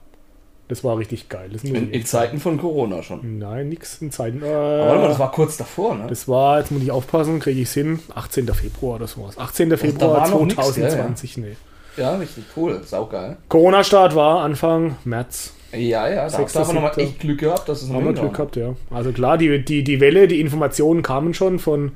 das 0.71 0.85
war 0.85 0.97
richtig 0.97 1.27
geil. 1.27 1.49
In, 1.63 1.91
in. 1.91 2.05
Zeiten 2.05 2.39
von 2.39 2.57
Corona 2.57 3.03
schon. 3.03 3.39
Nein, 3.39 3.67
nix 3.67 4.01
in 4.01 4.09
Zeiten. 4.09 4.41
Äh, 4.41 4.45
Aber 4.45 4.85
warte 4.87 5.01
mal, 5.01 5.07
das 5.09 5.19
war 5.19 5.31
kurz 5.31 5.57
davor, 5.57 5.95
ne? 5.95 6.05
das 6.07 6.29
war, 6.29 6.59
jetzt 6.59 6.71
muss 6.71 6.81
ich 6.81 6.91
aufpassen, 6.91 7.41
kriege 7.41 7.59
ich 7.59 7.67
es 7.67 7.73
hin, 7.73 7.99
18. 8.15 8.47
Februar 8.53 8.95
oder 8.95 9.07
sowas. 9.07 9.37
18. 9.37 9.77
Februar 9.77 10.13
war 10.21 10.29
noch 10.29 10.45
nix, 10.45 10.55
2020, 10.55 11.37
nee. 11.37 11.57
Ja, 11.97 12.15
richtig 12.15 12.45
cool. 12.55 12.81
Saugeil. 12.85 13.35
Corona-Start 13.49 14.15
war 14.15 14.43
Anfang 14.43 14.95
März. 15.03 15.53
Ja, 15.73 16.07
ja, 16.07 16.29
da 16.29 16.37
du 16.37 16.59
aber 16.59 16.73
nochmal 16.73 16.93
echt 16.97 17.19
Glück 17.19 17.39
gehabt, 17.41 17.67
dass 17.67 17.81
es 17.81 17.89
noch 17.89 17.95
Haben 17.95 18.05
wir 18.05 18.13
Glück 18.13 18.33
gehabt, 18.33 18.55
ja. 18.55 18.75
Also 18.91 19.11
klar, 19.11 19.37
die, 19.37 19.65
die, 19.65 19.83
die 19.83 19.99
Welle, 19.99 20.29
die 20.29 20.39
Informationen 20.39 21.01
kamen 21.01 21.33
schon 21.33 21.59
von, 21.59 21.91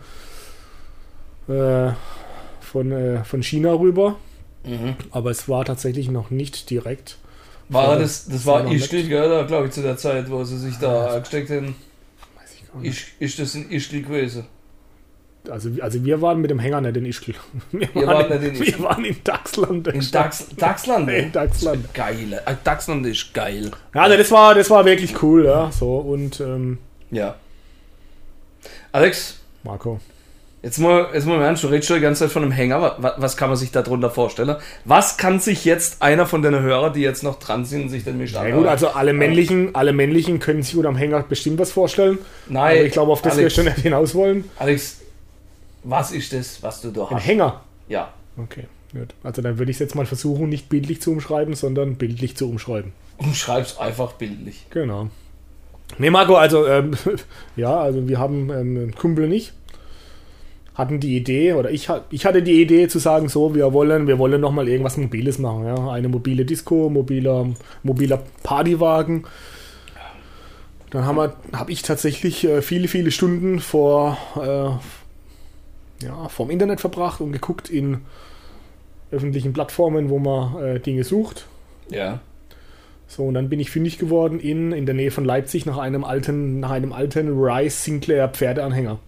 äh, 1.48 1.92
von, 2.60 2.92
äh, 2.92 3.24
von 3.24 3.42
China 3.42 3.72
rüber, 3.74 4.18
Mhm. 4.66 4.96
aber 5.12 5.32
es 5.32 5.48
war 5.48 5.64
tatsächlich 5.64 6.10
noch 6.12 6.30
nicht 6.30 6.70
direkt. 6.70 7.18
War 7.69 7.97
das, 7.97 8.28
das 8.28 8.45
war 8.45 8.71
Ischgl, 8.71 9.08
gell, 9.08 9.45
glaube 9.47 9.67
ich 9.67 9.71
zu 9.73 9.82
der 9.82 9.97
Zeit, 9.97 10.30
wo 10.30 10.43
sie 10.43 10.58
sich 10.58 10.78
da 10.78 11.19
gesteckt 11.19 11.49
haben. 11.49 11.75
Ist, 12.82 13.06
ist 13.19 13.39
das 13.39 13.56
in 13.56 13.71
Ischgl 13.71 14.01
gewesen? 14.01 14.45
Also, 15.49 15.69
also 15.80 16.04
wir 16.04 16.21
waren 16.21 16.41
mit 16.41 16.49
dem 16.49 16.60
Hänger 16.60 16.82
nicht 16.82 16.97
in 16.97 17.06
Ischgl. 17.06 17.36
Wir 17.71 17.88
Ihr 17.95 18.08
waren, 18.08 18.30
wart 18.30 18.41
nicht 18.41 18.60
in 18.60 18.65
wir 18.65 18.80
waren 18.84 19.06
in 19.06 19.15
Dachsland. 19.23 19.88
In 19.88 20.12
Dax, 20.12 20.47
Dachsland? 20.58 21.10
In 21.10 21.32
Dachsland. 21.32 21.93
Geil. 21.93 22.34
Äh, 22.45 22.56
Dachsland 22.63 23.06
ist 23.06 23.34
geil. 23.34 23.71
Ja, 23.93 24.01
also 24.04 24.17
das 24.17 24.32
war, 24.32 24.56
das 24.56 24.69
war 24.71 24.86
wirklich 24.86 25.21
cool, 25.21 25.45
ja. 25.45 25.71
So, 25.71 25.97
und 25.97 26.39
ähm, 26.39 26.80
Ja. 27.12 27.36
Alex, 28.91 29.38
Marco. 29.63 29.99
Jetzt 30.65 30.80
mal, 30.80 31.10
jetzt 31.13 31.28
mal 31.28 31.36
im 31.36 31.41
Ernst, 31.41 31.63
du 31.63 31.67
redest 31.67 31.88
schon 31.88 31.97
die 31.97 32.01
ganze 32.01 32.23
Zeit 32.23 32.32
von 32.32 32.41
einem 32.41 32.51
Hänger. 32.51 32.95
Was, 32.97 33.13
was 33.17 33.38
kann 33.38 33.49
man 33.49 33.58
sich 33.58 33.71
darunter 33.71 34.10
vorstellen? 34.10 34.56
Was 34.84 35.17
kann 35.17 35.39
sich 35.39 35.63
jetzt 35.63 36.01
einer 36.01 36.25
von 36.25 36.41
den 36.41 36.60
Hörern, 36.60 36.91
die 36.91 37.01
jetzt 37.01 37.23
noch 37.23 37.39
dran 37.39 37.65
sind, 37.65 37.89
sich 37.89 38.04
denn 38.04 38.17
nicht 38.17 38.34
Ja 38.34 38.49
gut, 38.49 38.65
also 38.65 38.89
alle 38.89 39.13
männlichen, 39.13 39.75
alle 39.75 39.93
männlichen 39.93 40.39
können 40.39 40.63
sich 40.63 40.75
unter 40.75 40.89
dem 40.89 40.97
Hänger 40.97 41.23
bestimmt 41.23 41.60
was 41.60 41.71
vorstellen. 41.71 42.17
Nein, 42.49 42.78
Aber 42.78 42.86
ich 42.86 42.91
glaube, 42.91 43.12
auf 43.12 43.21
das 43.21 43.36
wir 43.36 43.41
Alex, 43.41 43.54
schon 43.54 43.65
nicht 43.65 43.78
hinaus 43.78 44.15
wollen. 44.15 44.49
Alex, 44.58 45.01
was 45.84 46.12
ist 46.12 46.34
das, 46.34 46.62
was 46.63 46.82
du 46.82 46.89
da 46.91 47.06
Ein 47.06 47.17
hast? 47.17 47.28
Hänger. 47.28 47.62
Ja. 47.88 48.12
Okay, 48.36 48.65
gut. 48.91 49.13
Also 49.23 49.43
dann 49.43 49.60
würde 49.60 49.69
ich 49.69 49.75
es 49.75 49.80
jetzt 49.80 49.93
mal 49.93 50.08
versuchen, 50.08 50.49
nicht 50.49 50.67
bildlich 50.67 50.99
zu 50.99 51.12
umschreiben, 51.12 51.54
sondern 51.54 51.95
bildlich 51.95 52.36
zu 52.36 52.49
umschreiben. 52.49 52.91
Umschreib's 53.17 53.78
einfach 53.78 54.13
bildlich. 54.13 54.65
Genau. 54.71 55.10
Nee, 55.99 56.10
Marco, 56.10 56.36
also, 56.36 56.65
ähm, 56.65 56.93
ja, 57.56 57.80
also 57.80 58.08
wir 58.08 58.17
haben 58.17 58.49
ähm, 58.49 58.56
einen 58.56 58.95
Kumpel 58.95 59.25
und 59.25 59.32
ich 59.32 59.54
hatten 60.76 61.00
die 61.00 61.16
Idee, 61.16 61.54
oder 61.54 61.72
ich, 61.72 61.90
ich 62.12 62.26
hatte 62.26 62.44
die 62.44 62.62
Idee 62.62 62.88
zu 62.88 63.00
sagen, 63.00 63.30
so, 63.30 63.56
wir 63.56 63.72
wollen, 63.74 64.08
wir 64.08 64.20
wollen 64.20 64.42
nochmal 64.42 64.68
irgendwas 64.68 64.98
Mobiles 64.98 65.40
machen, 65.40 65.66
ja. 65.66 65.90
Eine 65.90 66.10
mobile 66.10 66.46
Disco, 66.46 66.90
mobiler, 66.90 67.48
mobiler 67.82 68.22
Partywagen. 68.44 69.26
Dann 70.92 71.06
habe 71.06 71.34
ich 71.68 71.82
tatsächlich 71.82 72.44
äh, 72.44 72.62
viele, 72.62 72.88
viele 72.88 73.12
Stunden 73.12 73.60
vor, 73.60 74.18
äh, 74.36 76.06
ja, 76.06 76.30
vorm 76.30 76.52
Internet 76.52 76.82
verbracht 76.82 77.22
und 77.22 77.32
geguckt 77.32 77.70
in 77.70 78.02
öffentlichen 79.12 79.54
Plattformen, 79.54 80.10
wo 80.10 80.20
man 80.20 80.62
äh, 80.62 80.80
Dinge 80.80 81.04
sucht. 81.04 81.48
Ja. 81.90 82.20
So, 83.08 83.24
und 83.24 83.34
dann 83.34 83.50
bin 83.50 83.60
ich 83.60 83.72
fündig 83.72 83.98
geworden 83.98 84.40
in, 84.40 84.72
in 84.72 84.86
der 84.86 84.96
Nähe 84.96 85.12
von 85.12 85.26
Leipzig 85.26 85.66
nach 85.66 85.78
einem 85.78 86.04
alten, 86.04 86.60
nach 86.60 86.72
einem 86.72 86.92
alten 86.92 87.40
Rice 87.40 87.84
Sinclair 87.84 88.28
Pferdeanhänger. 88.30 89.00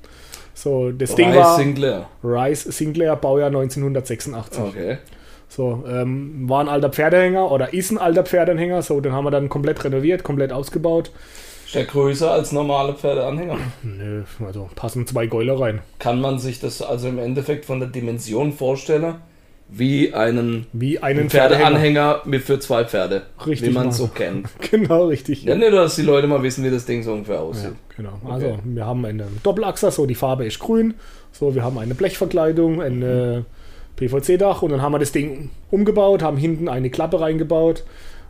So, 0.58 0.92
das 0.92 1.14
Ding 1.14 1.28
Rice 1.30 1.38
war 1.38 1.56
Sinclair. 1.56 2.08
Rice 2.24 2.64
Sinclair, 2.64 3.16
Baujahr 3.16 3.50
1986. 3.50 4.64
Okay. 4.64 4.98
So, 5.48 5.84
ähm, 5.88 6.50
war 6.50 6.62
ein 6.62 6.68
alter 6.68 6.90
Pferdeanhänger 6.90 7.52
oder 7.52 7.74
ist 7.76 7.92
ein 7.92 8.00
alter 8.00 8.24
Pferdeanhänger. 8.24 8.82
So, 8.82 9.00
den 9.00 9.14
haben 9.14 9.24
wir 9.24 9.30
dann 9.30 9.50
komplett 9.50 9.84
renoviert, 9.84 10.24
komplett 10.24 10.52
ausgebaut. 10.52 11.12
Ist 11.68 11.76
der 11.76 11.86
größer 11.86 12.32
als 12.32 12.54
normale 12.54 12.96
Pferdeanhänger? 12.96 13.58
Nö, 13.84 14.24
also 14.44 14.68
passen 14.74 15.06
zwei 15.06 15.28
Gäuler 15.28 15.60
rein. 15.60 15.82
Kann 16.00 16.20
man 16.20 16.40
sich 16.40 16.60
das 16.60 16.82
also 16.82 17.08
im 17.08 17.20
Endeffekt 17.20 17.66
von 17.66 17.80
der 17.80 17.90
Dimension 17.90 18.52
vorstellen, 18.52 19.16
wie 19.70 20.14
einen 20.14 20.66
Wie 20.74 21.00
einen 21.00 21.30
Pferdeanhänger. 21.30 22.22
Mit 22.26 22.44
für 22.44 22.60
zwei 22.60 22.86
Pferde, 22.86 23.24
Richtig, 23.46 23.70
wie 23.70 23.74
man 23.74 23.88
Marco. 23.88 23.98
so 23.98 24.08
kennt. 24.08 24.48
Genau, 24.72 25.08
richtig. 25.08 25.44
Ja, 25.44 25.56
nur, 25.56 25.72
dass 25.72 25.96
die 25.96 26.04
Leute 26.04 26.28
mal 26.28 26.42
wissen, 26.44 26.64
wie 26.64 26.70
das 26.70 26.86
Ding 26.86 27.04
so 27.04 27.12
ungefähr 27.14 27.36
Ja, 27.36 27.42
aussieht. 27.42 27.72
genau. 27.96 28.20
Also 28.30 28.60
wir 28.64 28.86
haben 28.86 29.06
einen 29.06 29.40
Doppelachser, 29.44 29.92
so 29.92 30.06
die 30.06 30.16
Farbe 30.16 30.46
ist 30.46 30.60
grün. 30.60 30.94
So, 31.34 31.54
wir 31.54 31.64
haben 31.64 31.78
eine 31.78 31.94
Blechverkleidung, 31.96 32.82
ein 32.82 33.02
äh, 33.04 33.42
PVC-Dach 33.98 34.62
und 34.62 34.72
dann 34.72 34.82
haben 34.82 34.92
wir 34.94 35.00
das 35.00 35.12
Ding 35.12 35.50
umgebaut, 35.70 36.22
haben 36.24 36.38
hinten 36.38 36.70
eine 36.70 36.90
Klappe 36.90 37.20
reingebaut, 37.20 37.84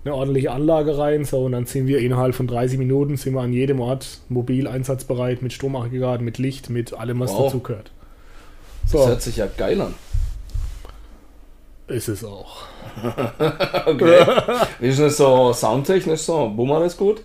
eine 0.06 0.16
ordentliche 0.16 0.52
Anlage 0.52 0.98
rein. 0.98 1.24
So, 1.24 1.46
und 1.46 1.52
dann 1.52 1.66
sind 1.66 1.88
wir 1.88 2.00
innerhalb 2.00 2.34
von 2.36 2.48
30 2.48 2.80
Minuten 2.80 3.16
sind 3.18 3.34
wir 3.34 3.42
an 3.42 3.54
jedem 3.54 3.80
Ort 3.80 4.20
mobil 4.30 4.68
einsatzbereit, 4.68 5.42
mit 5.42 5.54
Stromaggregat, 5.54 6.22
mit 6.22 6.38
Licht, 6.40 6.70
mit 6.70 6.94
allem, 6.98 7.20
was 7.20 7.32
Wow. 7.34 7.46
dazu 7.46 7.60
gehört. 7.60 7.92
Das 8.84 8.92
So, 8.92 9.08
hört 9.08 9.22
sich 9.22 9.38
ja 9.38 9.48
geil 9.58 9.80
an. 9.82 9.94
Ist 11.88 12.08
es 12.08 12.24
auch. 12.24 12.64
Okay. 13.86 14.26
wie 14.80 14.88
ist 14.88 15.00
das 15.00 15.18
so 15.18 15.54
soundtechnisch 15.54 16.22
so? 16.22 16.50
Bummern 16.50 16.84
ist 16.84 16.98
gut? 16.98 17.22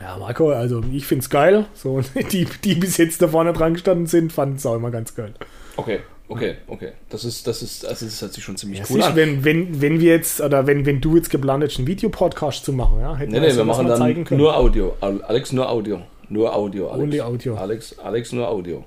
Ja, 0.00 0.16
Marco, 0.18 0.50
also 0.50 0.80
ich 0.92 1.06
finde 1.06 1.22
es 1.22 1.30
geil. 1.30 1.66
So, 1.74 2.00
die, 2.32 2.46
die 2.64 2.74
bis 2.74 2.96
jetzt 2.98 3.20
da 3.22 3.28
vorne 3.28 3.52
dran 3.52 3.74
gestanden 3.74 4.06
sind, 4.06 4.32
fanden 4.32 4.56
es 4.56 4.66
auch 4.66 4.74
immer 4.76 4.90
ganz 4.90 5.14
geil. 5.14 5.34
Okay, 5.76 6.00
okay, 6.28 6.56
okay. 6.66 6.92
Das 7.10 7.24
ist, 7.24 7.46
das 7.46 7.62
ist, 7.62 7.86
also 7.86 8.04
das 8.06 8.20
hört 8.22 8.32
sich 8.34 8.44
schon 8.44 8.56
ziemlich 8.56 8.80
Es 8.80 8.90
cool 8.90 9.02
an. 9.02 9.16
wenn, 9.16 9.44
wenn, 9.44 9.80
wenn 9.80 10.00
wir 10.00 10.12
jetzt, 10.12 10.40
oder 10.40 10.66
wenn, 10.66 10.84
wenn 10.86 11.00
du 11.00 11.16
jetzt 11.16 11.30
geplant 11.30 11.62
hättest, 11.62 11.78
einen 11.78 11.88
Videopodcast 11.88 12.64
zu 12.64 12.72
machen, 12.72 13.00
ja, 13.00 13.16
hätten 13.16 13.32
Nee, 13.32 13.40
wir 13.40 13.48
nee, 13.50 13.56
wir 13.56 13.64
machen 13.64 13.86
dann 13.88 13.98
zeigen 13.98 14.24
können. 14.24 14.40
nur 14.40 14.56
Audio. 14.56 14.94
Al- 15.00 15.22
Alex, 15.22 15.52
nur 15.52 15.68
Audio. 15.70 16.02
Nur 16.28 16.54
Audio, 16.54 16.88
Alex. 16.90 17.02
Only 17.02 17.20
Audio. 17.20 17.56
Alex, 17.56 17.98
Alex, 17.98 18.32
nur 18.32 18.48
Audio. 18.48 18.84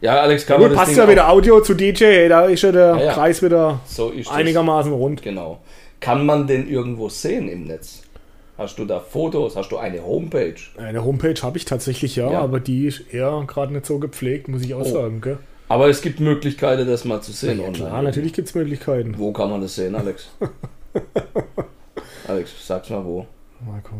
Ja, 0.00 0.20
Alex, 0.20 0.46
kann 0.46 0.60
Gut, 0.60 0.74
passt 0.74 0.96
ja 0.96 1.08
wieder 1.08 1.28
Audio 1.28 1.60
zu 1.60 1.74
DJ, 1.74 2.28
da 2.28 2.46
ist 2.46 2.62
ja 2.62 2.72
der 2.72 2.96
Ja, 2.96 3.02
ja. 3.04 3.12
Preis 3.12 3.42
wieder 3.42 3.80
So 3.86 4.12
einigermaßen 4.30 4.92
rund. 4.92 5.22
Genau. 5.22 5.60
Kann 6.00 6.24
man 6.24 6.46
den 6.46 6.68
irgendwo 6.68 7.08
sehen 7.10 7.48
im 7.48 7.64
Netz? 7.64 8.02
Hast 8.56 8.78
du 8.78 8.84
da 8.86 9.00
Fotos? 9.00 9.56
Hast 9.56 9.70
du 9.72 9.76
eine 9.78 10.02
Homepage? 10.04 10.54
Eine 10.78 11.04
Homepage 11.04 11.34
habe 11.42 11.58
ich 11.58 11.64
tatsächlich, 11.66 12.16
ja, 12.16 12.30
Ja. 12.32 12.40
aber 12.40 12.60
die 12.60 12.86
ist 12.86 13.12
eher 13.12 13.44
gerade 13.46 13.72
nicht 13.74 13.84
so 13.86 13.98
gepflegt, 13.98 14.48
muss 14.48 14.62
ich 14.62 14.72
auch 14.74 14.80
Oh. 14.80 14.84
sagen. 14.84 15.20
Gell? 15.20 15.38
Aber 15.68 15.88
es 15.88 16.00
gibt 16.00 16.18
Möglichkeiten, 16.20 16.86
das 16.88 17.04
mal 17.04 17.20
zu 17.20 17.32
sehen 17.32 17.58
Ja, 17.60 17.66
online. 17.66 17.86
klar, 17.88 18.02
natürlich 18.02 18.32
gibt 18.32 18.48
es 18.48 18.54
Möglichkeiten. 18.54 19.14
Wo 19.18 19.32
kann 19.32 19.50
man 19.50 19.60
das 19.60 19.74
sehen, 19.74 19.94
Alex? 19.94 20.30
Alex, 22.28 22.50
sag's 22.66 22.90
mal 22.90 23.04
wo. 23.04 23.26
Marco, 23.66 23.94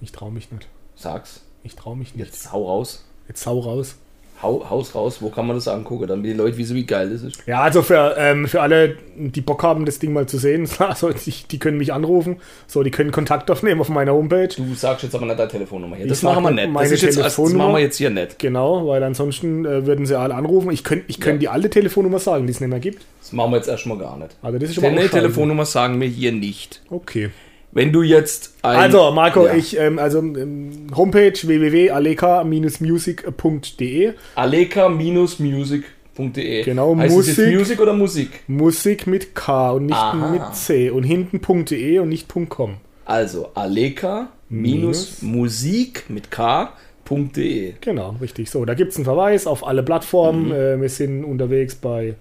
ich 0.00 0.12
traue 0.12 0.30
mich 0.32 0.50
nicht. 0.52 0.68
Sag's. 0.94 1.42
Ich 1.62 1.74
traue 1.76 1.96
mich 1.96 2.14
nicht. 2.14 2.26
Jetzt 2.26 2.52
hau 2.52 2.64
raus. 2.66 3.04
Jetzt 3.28 3.46
hau 3.46 3.58
raus. 3.60 3.96
Hau, 4.42 4.68
Haus 4.68 4.94
raus, 4.94 5.18
wo 5.20 5.30
kann 5.30 5.46
man 5.46 5.56
das 5.56 5.66
angucken, 5.66 6.06
damit 6.06 6.26
die 6.26 6.32
Leute 6.34 6.58
wissen, 6.58 6.76
wie 6.76 6.84
geil 6.84 7.08
das 7.10 7.22
ist. 7.22 7.42
Ja, 7.46 7.62
also 7.62 7.80
für, 7.82 8.14
ähm, 8.18 8.46
für 8.46 8.60
alle, 8.60 8.96
die 9.16 9.40
Bock 9.40 9.62
haben, 9.62 9.86
das 9.86 9.98
Ding 9.98 10.12
mal 10.12 10.26
zu 10.26 10.36
sehen, 10.36 10.68
also 10.78 11.10
die, 11.10 11.32
die 11.50 11.58
können 11.58 11.78
mich 11.78 11.92
anrufen. 11.92 12.36
So, 12.66 12.82
die 12.82 12.90
können 12.90 13.12
Kontakt 13.12 13.50
aufnehmen 13.50 13.80
auf 13.80 13.88
meiner 13.88 14.12
Homepage. 14.12 14.48
Du 14.48 14.74
sagst 14.74 15.04
jetzt 15.04 15.14
aber 15.14 15.24
nicht 15.26 15.38
deine 15.38 15.50
Telefonnummer 15.50 15.96
hier. 15.96 16.06
Das 16.06 16.22
machen 16.22 16.44
wir 16.44 16.50
nicht. 16.50 16.68
Das, 16.76 16.90
ist 16.90 17.02
jetzt, 17.02 17.18
das 17.18 17.38
machen 17.38 17.72
wir 17.72 17.80
jetzt 17.80 17.96
hier 17.96 18.10
nicht. 18.10 18.38
Genau, 18.38 18.86
weil 18.88 19.02
ansonsten 19.02 19.64
äh, 19.64 19.86
würden 19.86 20.04
sie 20.04 20.18
alle 20.18 20.34
anrufen. 20.34 20.70
Ich 20.70 20.84
könnte 20.84 21.06
ich 21.08 21.18
könnt 21.20 21.36
Ja. 21.36 21.38
die 21.40 21.48
alte 21.48 21.70
Telefonnummer 21.70 22.18
sagen, 22.18 22.46
die 22.46 22.52
es 22.52 22.60
nicht 22.60 22.68
mehr 22.70 22.80
gibt. 22.80 23.04
Das 23.22 23.32
machen 23.32 23.52
wir 23.52 23.56
jetzt 23.56 23.68
erstmal 23.68 23.98
gar 23.98 24.16
nicht. 24.18 24.36
Also 24.42 24.58
das 24.58 24.68
ist 24.68 24.74
schon 24.74 24.84
mal 24.84 24.94
Deine. 24.94 25.08
Telefonnummer 25.08 25.64
sagen 25.64 26.00
wir 26.00 26.08
hier 26.08 26.32
nicht. 26.32 26.82
Okay. 26.90 27.30
Wenn 27.76 27.92
du 27.92 28.02
jetzt 28.02 28.54
ein, 28.62 28.76
Also, 28.78 29.10
Marco, 29.10 29.44
Ja. 29.44 29.52
ich, 29.54 29.78
ähm, 29.78 29.98
also 29.98 30.20
ähm, 30.20 30.86
Homepage 30.96 31.34
www.aleka-music.de 31.34 34.12
aleka-music.de 34.34 36.62
Genau, 36.62 36.96
heißt 36.96 37.18
Es 37.18 37.26
Musik. 37.36 37.54
Music 37.54 37.78
oder 37.80 37.92
Musik? 37.92 38.30
Musik 38.48 39.06
mit 39.06 39.34
K 39.34 39.72
und 39.72 39.84
nicht 39.86 39.94
Aha. 39.98 40.30
mit 40.30 40.54
C 40.54 40.88
und 40.88 41.02
hinten 41.02 41.42
.de 41.66 41.98
und 41.98 42.08
nicht 42.08 42.32
.com. 42.48 42.76
Also 43.04 43.50
aleka-musik 43.54 46.04
mit 46.08 46.30
k.de. 46.30 47.74
Genau, 47.82 48.16
richtig. 48.22 48.48
So, 48.48 48.64
da 48.64 48.72
gibt 48.72 48.92
es 48.92 48.96
einen 48.96 49.04
Verweis 49.04 49.46
auf 49.46 49.66
alle 49.66 49.82
Plattformen. 49.82 50.46
Mhm. 50.46 50.52
Äh, 50.52 50.80
wir 50.80 50.88
sind 50.88 51.24
unterwegs 51.24 51.74
bei 51.74 52.14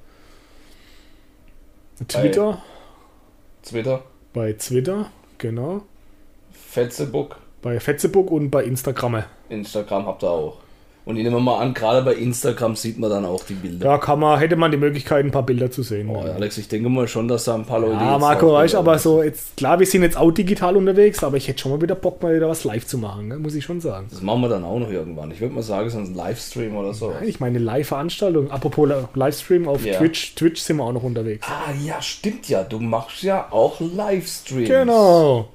Twitter, 2.09 2.61
Twitter, 3.63 4.03
bei 4.33 4.51
Twitter, 4.51 5.09
genau, 5.37 5.83
Facebook, 6.51 7.37
bei 7.61 7.79
Facebook 7.79 8.31
und 8.31 8.49
bei 8.49 8.63
Instagram. 8.63 9.23
Instagram 9.49 10.05
habt 10.05 10.23
ihr 10.23 10.29
auch. 10.29 10.64
Und 11.05 11.17
ich 11.17 11.23
nehme 11.23 11.39
mal 11.39 11.59
an, 11.59 11.75
gerade 11.75 12.01
bei 12.01 12.15
Instagram 12.15 12.75
sieht 12.75 12.97
man 12.97 13.11
dann 13.11 13.25
auch 13.25 13.43
die 13.43 13.53
Bilder. 13.53 13.87
Da 13.89 13.97
kann 13.99 14.19
man, 14.19 14.39
hätte 14.39 14.55
man 14.55 14.71
die 14.71 14.77
Möglichkeit, 14.77 15.23
ein 15.23 15.29
paar 15.29 15.43
Bilder 15.43 15.69
zu 15.69 15.83
sehen. 15.83 16.09
Oh, 16.09 16.19
Alex, 16.19 16.57
ich 16.57 16.67
denke 16.67 16.89
mal 16.89 17.07
schon, 17.07 17.27
dass 17.27 17.43
da 17.43 17.53
ein 17.53 17.63
paar 17.63 17.79
Leute. 17.79 17.93
Ja, 17.93 18.17
Marco, 18.17 18.51
weißt 18.51 18.73
aber 18.73 18.97
so 18.97 19.21
jetzt, 19.21 19.55
klar, 19.55 19.79
wir 19.79 19.85
sind 19.85 20.01
jetzt 20.01 20.17
auch 20.17 20.31
digital 20.31 20.75
unterwegs, 20.75 21.23
aber 21.23 21.37
ich 21.37 21.47
hätte 21.47 21.59
schon 21.59 21.73
mal 21.73 21.81
wieder 21.81 21.93
Bock, 21.93 22.23
mal 22.23 22.35
wieder 22.35 22.49
was 22.49 22.63
live 22.63 22.87
zu 22.87 22.97
machen, 22.97 23.27
ne? 23.27 23.37
muss 23.37 23.53
ich 23.53 23.63
schon 23.63 23.81
sagen. 23.81 24.07
Das 24.09 24.23
machen 24.23 24.41
wir 24.41 24.49
dann 24.49 24.63
auch 24.63 24.79
noch 24.79 24.89
irgendwann. 24.89 25.29
Ich 25.29 25.41
würde 25.41 25.53
mal 25.53 25.61
sagen, 25.61 25.91
so 25.91 25.99
ein 25.99 26.15
Livestream 26.15 26.75
oder 26.75 26.95
so. 26.95 27.13
Ich 27.23 27.39
meine, 27.39 27.59
Live-Veranstaltung, 27.59 28.49
apropos 28.49 28.89
Livestream 29.13 29.67
auf 29.67 29.85
Ja. 29.85 29.99
Twitch, 29.99 30.33
Twitch 30.33 30.61
sind 30.61 30.77
wir 30.77 30.85
auch 30.85 30.93
noch 30.93 31.03
unterwegs. 31.03 31.45
Ah, 31.47 31.71
ja, 31.85 32.01
stimmt 32.01 32.49
ja. 32.49 32.63
Du 32.63 32.79
machst 32.79 33.21
ja 33.21 33.47
auch 33.51 33.79
Livestreams. 33.79 34.69
Genau. 34.69 35.49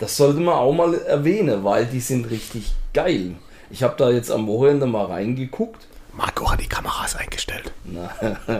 Das 0.00 0.16
sollte 0.16 0.40
man 0.40 0.54
auch 0.54 0.72
mal 0.72 0.94
erwähnen, 0.94 1.62
weil 1.62 1.86
die 1.86 2.00
sind 2.00 2.28
richtig 2.28 2.72
geil. 2.92 3.36
Ich 3.70 3.82
habe 3.82 3.94
da 3.96 4.10
jetzt 4.10 4.30
am 4.30 4.46
Wochenende 4.46 4.86
mal 4.86 5.06
reingeguckt. 5.06 5.86
Marco 6.12 6.50
hat 6.50 6.60
die 6.60 6.68
Kameras 6.68 7.14
eingestellt. 7.16 7.72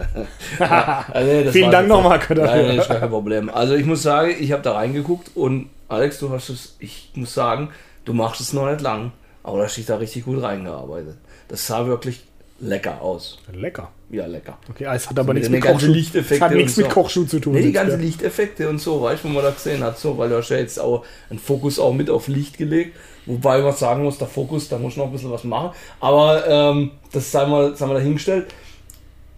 Ah, 0.58 1.04
nee, 1.22 1.44
das 1.44 1.52
Vielen 1.52 1.70
Dank 1.70 1.88
jetzt- 1.88 1.96
noch, 1.96 2.02
Marco, 2.02 2.34
dafür. 2.34 2.56
Nein, 2.56 2.66
nee, 2.68 2.78
ist 2.78 2.88
kein 2.88 3.08
Problem. 3.10 3.48
Also 3.48 3.74
ich 3.74 3.86
muss 3.86 4.02
sagen, 4.02 4.34
ich 4.38 4.52
habe 4.52 4.62
da 4.62 4.72
reingeguckt 4.72 5.30
und 5.36 5.70
Alex, 5.88 6.18
du 6.18 6.30
hast 6.30 6.48
es, 6.48 6.76
ich 6.80 7.10
muss 7.14 7.32
sagen, 7.34 7.70
du 8.04 8.12
machst 8.12 8.40
es 8.40 8.52
noch 8.52 8.66
nicht 8.68 8.80
lang, 8.80 9.12
aber 9.42 9.58
da 9.58 9.64
hast 9.64 9.76
dich 9.76 9.86
da 9.86 9.96
richtig 9.96 10.24
gut 10.24 10.42
reingearbeitet. 10.42 11.16
Das 11.48 11.66
sah 11.66 11.86
wirklich 11.86 12.24
lecker 12.60 13.00
aus. 13.00 13.38
Lecker. 13.52 13.90
Ja, 14.10 14.26
lecker. 14.26 14.56
Okay, 14.70 14.86
es 14.94 15.10
hat 15.10 15.18
aber 15.18 15.34
nichts 15.34 15.48
die 15.48 15.54
mit 15.54 15.64
Kochschuh, 15.64 15.90
Lichteffekte 15.92 16.34
es 16.36 16.40
hat 16.40 16.52
nichts 16.52 16.76
und 16.76 16.84
mit 16.84 16.92
so. 16.92 17.00
Kochschuh 17.00 17.24
zu 17.24 17.40
tun. 17.40 17.54
Nee, 17.54 17.62
die 17.62 17.72
ganzen 17.72 17.98
ja. 18.00 18.06
Lichteffekte 18.06 18.68
und 18.68 18.78
so, 18.78 19.02
weißt 19.02 19.24
du, 19.24 19.28
wo 19.28 19.32
man 19.32 19.42
da 19.42 19.50
gesehen 19.50 19.82
hat, 19.82 19.98
so, 19.98 20.16
weil 20.16 20.28
du 20.28 20.36
hast 20.36 20.48
ja 20.50 20.58
jetzt 20.58 20.78
auch 20.78 21.04
einen 21.28 21.38
Fokus 21.40 21.78
auch 21.78 21.92
mit 21.92 22.08
auf 22.08 22.28
Licht 22.28 22.56
gelegt. 22.56 22.96
Wobei 23.26 23.60
man 23.60 23.72
sagen 23.72 24.04
muss, 24.04 24.18
der 24.18 24.28
Fokus, 24.28 24.68
da 24.68 24.78
muss 24.78 24.96
noch 24.96 25.06
ein 25.06 25.12
bisschen 25.12 25.32
was 25.32 25.42
machen. 25.42 25.70
Aber 25.98 26.46
ähm, 26.46 26.92
das 27.12 27.32
sei 27.32 27.44
mal, 27.46 27.74
sei 27.76 27.86
mal 27.86 27.94
dahingestellt. 27.94 28.46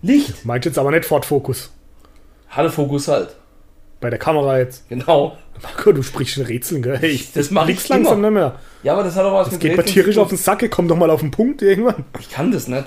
Licht 0.03 0.45
Meint 0.45 0.65
jetzt 0.67 0.79
aber 0.79 0.91
nicht 0.91 1.07
Ford 1.07 1.25
Focus. 1.25 1.71
hatte 2.49 2.71
Fokus 2.71 3.09
halt. 3.09 3.35
Bei 4.01 4.11
der 4.11 4.19
Kamera 4.19 4.59
jetzt. 4.59 4.89
Genau. 4.89 5.37
Marco, 5.61 5.91
du 5.91 6.03
sprichst 6.05 6.37
in 6.37 6.45
Rätseln, 6.45 6.83
gell? 6.83 7.03
Ich, 7.03 7.33
Das 7.33 7.51
mach 7.51 7.67
ich 7.69 7.89
langsam 7.89 8.19
immer. 8.19 8.29
nicht 8.31 8.35
mehr. 8.35 8.61
Ja, 8.85 8.93
aber 8.93 9.03
das 9.03 9.17
hat 9.17 9.25
auch 9.25 9.33
was 9.33 9.49
Das 9.51 9.59
geht 9.59 9.73
mir 9.73 9.79
Rätseln 9.79 9.95
tierisch 9.95 10.15
zu 10.15 10.23
auf 10.23 10.29
den 10.29 10.39
Sack, 10.39 10.65
komm 10.71 10.87
doch 10.87 10.97
mal 10.97 11.11
auf 11.11 11.19
den 11.21 11.33
Punkt 11.33 11.63
irgendwann. 11.63 12.05
Ich 12.21 12.31
kann 12.31 12.53
das 12.53 12.69
nicht. 12.69 12.85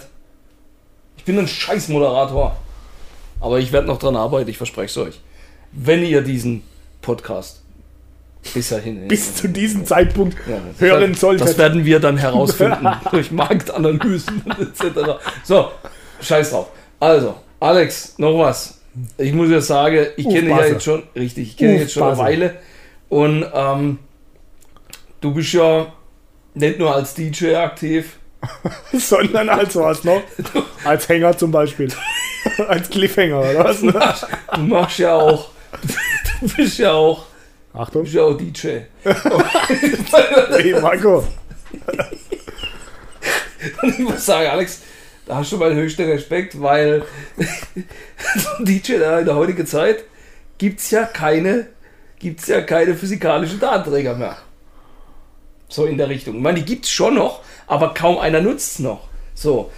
Ich 1.21 1.25
bin 1.25 1.38
ein 1.38 1.47
scheiß 1.47 1.89
Moderator. 1.89 2.57
Aber 3.39 3.60
ich 3.60 3.71
werde 3.71 3.86
noch 3.86 3.99
dran 3.99 4.15
arbeiten, 4.15 4.49
ich 4.49 4.57
verspreche 4.57 4.88
es 4.88 4.97
euch. 4.97 5.19
Wenn 5.71 6.03
ihr 6.03 6.21
diesen 6.21 6.63
Podcast 7.03 7.62
bis 8.55 8.69
dahin 8.69 9.07
Bis 9.07 9.36
zu 9.36 9.47
diesem 9.47 9.86
Zeitpunkt 9.86 10.36
Ja, 10.47 10.60
hören 10.79 11.13
solltet. 11.13 11.47
Das 11.47 11.57
werden 11.60 11.86
wir 11.86 11.99
dann 11.99 12.17
herausfinden 12.17 12.88
durch 13.12 13.31
Marktanalysen 13.31 14.43
etc. 14.60 15.21
So, 15.43 15.69
scheiß 16.21 16.49
drauf. 16.49 16.69
Also, 16.99 17.36
Alex, 17.60 18.15
noch 18.17 18.39
was. 18.39 18.79
Ich 19.19 19.31
muss 19.31 19.51
ja 19.51 19.62
sagen, 19.62 20.07
ich 20.17 20.25
Uf, 20.25 20.34
kenne 20.34 20.47
dich 20.47 20.57
ja 20.57 20.65
jetzt 20.65 20.84
schon, 20.84 21.03
richtig, 21.15 21.49
ich 21.49 21.57
kenne 21.57 21.77
jetzt 21.81 21.93
schon 21.93 22.01
eine. 22.01 22.17
Weile. 22.17 22.55
Und 23.10 23.45
ähm, 23.53 23.99
du 25.21 25.36
bist 25.36 25.53
ja 25.53 25.93
nicht 26.55 26.79
nur 26.79 26.95
als 26.95 27.13
DJ 27.13 27.53
aktiv, 27.57 28.17
sondern 28.93 29.49
als 29.49 29.75
was 29.75 30.04
noch? 30.04 30.21
Als 30.84 31.08
Hänger 31.10 31.38
zum 31.38 31.51
Beispiel. 31.51 31.89
als 32.67 32.89
Cliffhanger, 32.89 33.39
oder 33.39 33.65
was? 33.65 33.80
du 33.82 33.86
machst, 33.88 34.27
du 34.54 34.62
machst 34.62 34.99
ja 34.99 35.13
auch, 35.13 35.49
du 36.41 36.47
bist 36.56 36.80
ja 36.80 36.91
auch, 36.93 37.25
du 37.73 37.80
Achtung. 37.80 38.04
bist 38.04 38.15
ja 38.15 38.23
auch 38.23 38.38
DJ. 38.38 38.67
Hey, 39.04 40.82
Marco. 40.82 41.23
Und 43.82 43.89
ich 43.89 43.99
muss 43.99 44.25
sagen, 44.25 44.49
Alex, 44.49 44.82
da 45.25 45.36
hast 45.36 45.51
du 45.51 45.58
meinen 45.58 45.75
höchsten 45.75 46.10
Respekt, 46.10 46.60
weil 46.60 47.04
so 48.36 48.49
ein 48.58 48.65
DJ 48.65 48.97
da 48.97 49.19
in 49.19 49.25
der 49.25 49.36
heutigen 49.36 49.67
Zeit 49.67 50.04
gibt 50.58 50.80
es 50.80 50.91
ja 50.91 51.06
keine, 51.06 51.67
gibt's 52.19 52.47
ja 52.47 52.62
keine 52.62 52.95
physikalischen 52.95 53.60
Datenträger 53.60 54.15
mehr. 54.15 54.38
So 55.69 55.86
in 55.86 55.97
der 55.97 56.10
Richtung. 56.10 56.36
Ich 56.36 56.41
meine, 56.41 56.60
die 56.60 56.65
gibt 56.65 56.86
es 56.86 56.91
schon 56.91 57.15
noch, 57.15 57.41
aber 57.67 57.93
kaum 57.93 58.17
einer 58.17 58.41
nutzt 58.41 58.74
es 58.74 58.80
noch. 58.80 59.08
So. 59.34 59.69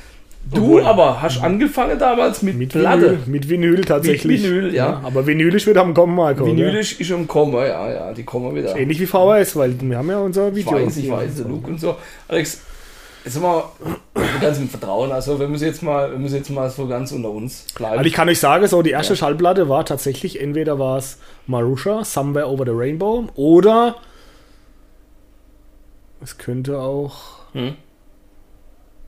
Du 0.52 0.58
Obwohl- 0.62 0.84
aber 0.86 1.22
hast 1.22 1.42
angefangen 1.42 1.98
damals 1.98 2.42
mit, 2.42 2.58
Mit 2.58 2.70
Platte. 2.74 3.12
Vinyl, 3.12 3.20
mit 3.28 3.50
Vinyl 3.50 3.82
tatsächlich. 3.86 4.42
Mit 4.42 4.52
Vinyl, 4.52 4.76
ja. 4.76 5.00
Aber 5.02 5.26
Vinyl 5.26 5.56
ist 5.56 5.66
wieder 5.68 5.80
am 5.82 5.94
Kommen, 5.94 6.16
Marco. 6.16 6.46
Vinyl 6.46 6.72
gell? 6.72 6.80
ist 6.82 7.06
schon 7.06 7.26
kommen, 7.30 7.54
ja, 7.54 7.90
ja, 7.90 8.12
die 8.14 8.24
kommen 8.24 8.54
wieder. 8.54 8.76
Ähnlich 8.76 9.00
wie 9.00 9.06
VHS, 9.06 9.56
weil 9.56 9.80
wir 9.80 9.98
haben 9.98 10.10
ja 10.10 10.20
unser 10.20 10.50
Ich 10.50 10.56
Video. 10.56 10.74
weiß, 10.86 10.98
ich 10.98 11.10
weiß, 11.10 11.36
der 11.36 11.46
Luke 11.46 11.68
und 11.68 11.80
so. 11.80 11.96
Alex, 12.28 12.60
jetzt 13.24 13.42
mal 13.42 13.64
ganz 14.42 14.60
mit 14.60 14.70
Vertrauen. 14.70 15.14
Also, 15.14 15.40
wir 15.40 15.48
müssen 15.48 15.64
jetzt 15.64 15.82
mal, 15.82 16.12
wir 16.12 16.20
müssen 16.20 16.36
jetzt 16.36 16.50
mal 16.50 16.70
so 16.70 16.88
ganz 16.88 17.14
unter 17.14 17.30
uns 17.30 17.66
bleiben. 17.74 18.00
Also 18.00 18.08
ich 18.08 18.14
kann 18.14 18.28
euch 18.28 18.40
sagen, 18.42 18.68
so 18.68 18.82
die 18.82 18.90
erste 18.92 19.16
Schallplatte 19.16 19.70
war 19.70 19.86
tatsächlich, 19.86 20.42
entweder 20.42 20.78
war 20.78 20.98
es 20.98 21.20
Marusha, 21.48 22.04
Somewhere 22.04 22.50
Over 22.50 22.66
the 22.66 22.72
Rainbow, 22.74 23.30
oder 23.36 23.96
es 26.22 26.38
könnte 26.38 26.80
auch 26.80 27.43
Hm? 27.54 27.76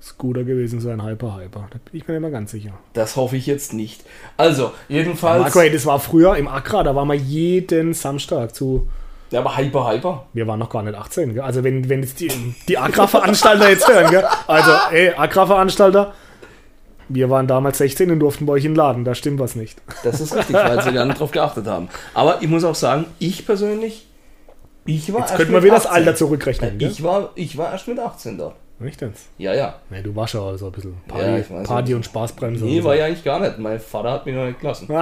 Scooter 0.02 0.44
gewesen 0.44 0.80
sein, 0.80 1.04
Hyper 1.04 1.38
Hyper. 1.38 1.68
Da 1.72 1.80
bin 1.84 2.00
ich 2.00 2.08
mir 2.08 2.14
nicht 2.14 2.22
mehr 2.22 2.32
ganz 2.32 2.52
sicher. 2.52 2.74
Das 2.94 3.16
hoffe 3.16 3.38
ich 3.38 3.48
jetzt 3.48 3.74
nicht. 3.74 4.04
Also, 4.38 4.72
jedenfalls. 4.88 5.42
Marco, 5.42 5.60
hey, 5.62 5.72
das 5.72 5.86
war 5.86 6.00
früher 6.00 6.36
im 6.38 6.48
Accra, 6.48 6.84
da 6.84 6.96
waren 6.96 7.08
wir 7.08 7.16
jeden 7.16 7.94
Samstag 7.94 8.54
zu. 8.54 8.88
Ja, 9.32 9.40
aber 9.40 9.58
Hyper, 9.58 9.92
Hyper. 9.92 10.28
Wir 10.34 10.46
waren 10.46 10.60
noch 10.60 10.70
gar 10.70 10.84
nicht 10.84 10.96
18, 10.96 11.34
gell? 11.34 11.44
Also 11.44 11.64
wenn, 11.64 11.90
wenn 11.90 12.02
jetzt 12.02 12.20
die, 12.20 12.32
die 12.68 12.78
Accra-Veranstalter 12.78 13.70
jetzt 13.70 13.88
hören, 13.88 14.12
gell? 14.12 14.26
Also, 14.46 14.72
ey, 14.92 15.14
Accra-Veranstalter, 15.16 16.14
wir 17.10 17.30
waren 17.32 17.48
damals 17.48 17.80
16 17.80 18.12
und 18.12 18.20
durften 18.20 18.46
bei 18.46 18.54
euch 18.54 18.66
in 18.66 18.72
den 18.72 18.78
Laden, 18.78 19.06
da 19.06 19.16
stimmt 19.16 19.40
was 19.40 19.56
nicht. 19.56 19.82
Das 20.04 20.22
ist 20.22 20.36
richtig, 20.36 20.56
weil 20.56 20.82
sie 20.84 20.94
gar 20.94 21.06
nicht 21.06 21.20
drauf 21.20 21.32
geachtet 21.32 21.66
haben. 21.66 21.90
Aber 22.14 22.42
ich 22.42 22.48
muss 22.48 22.64
auch 22.64 22.76
sagen, 22.76 23.06
ich 23.18 23.46
persönlich, 23.46 24.06
ich 24.86 25.12
war 25.14 25.22
Jetzt 25.22 25.36
könnten 25.36 25.54
wir 25.54 25.64
wieder 25.64 25.76
das 25.76 25.86
18. 25.86 25.96
Alter 25.98 26.16
zurückrechnen? 26.16 26.80
Ich 26.80 27.04
war, 27.04 27.32
ich 27.36 27.58
war 27.58 27.72
erst 27.72 27.88
mit 27.88 28.00
18 28.00 28.38
da. 28.38 28.54
Nicht 28.78 29.02
jetzt? 29.02 29.28
Ja, 29.38 29.54
ja. 29.54 29.76
Nee, 29.90 30.02
du 30.02 30.14
warst 30.16 30.34
ja 30.34 30.42
auch 30.42 30.56
so 30.58 30.66
ein 30.66 30.72
bisschen 30.74 30.96
Party, 31.08 31.44
Ja, 31.50 31.64
Party 31.64 31.94
und 31.94 32.04
Spaßbremse. 32.06 32.66
Nee, 32.66 32.78
und 32.78 32.84
so. 32.84 32.90
war 32.90 32.96
ja 32.96 33.06
eigentlich 33.06 33.24
gar 33.24 33.40
nicht. 33.40 33.58
Mein 33.58 33.80
Vater 33.80 34.12
hat 34.12 34.26
mich 34.26 34.36
noch 34.36 34.46
nicht 34.46 34.60
gelassen. 34.60 34.88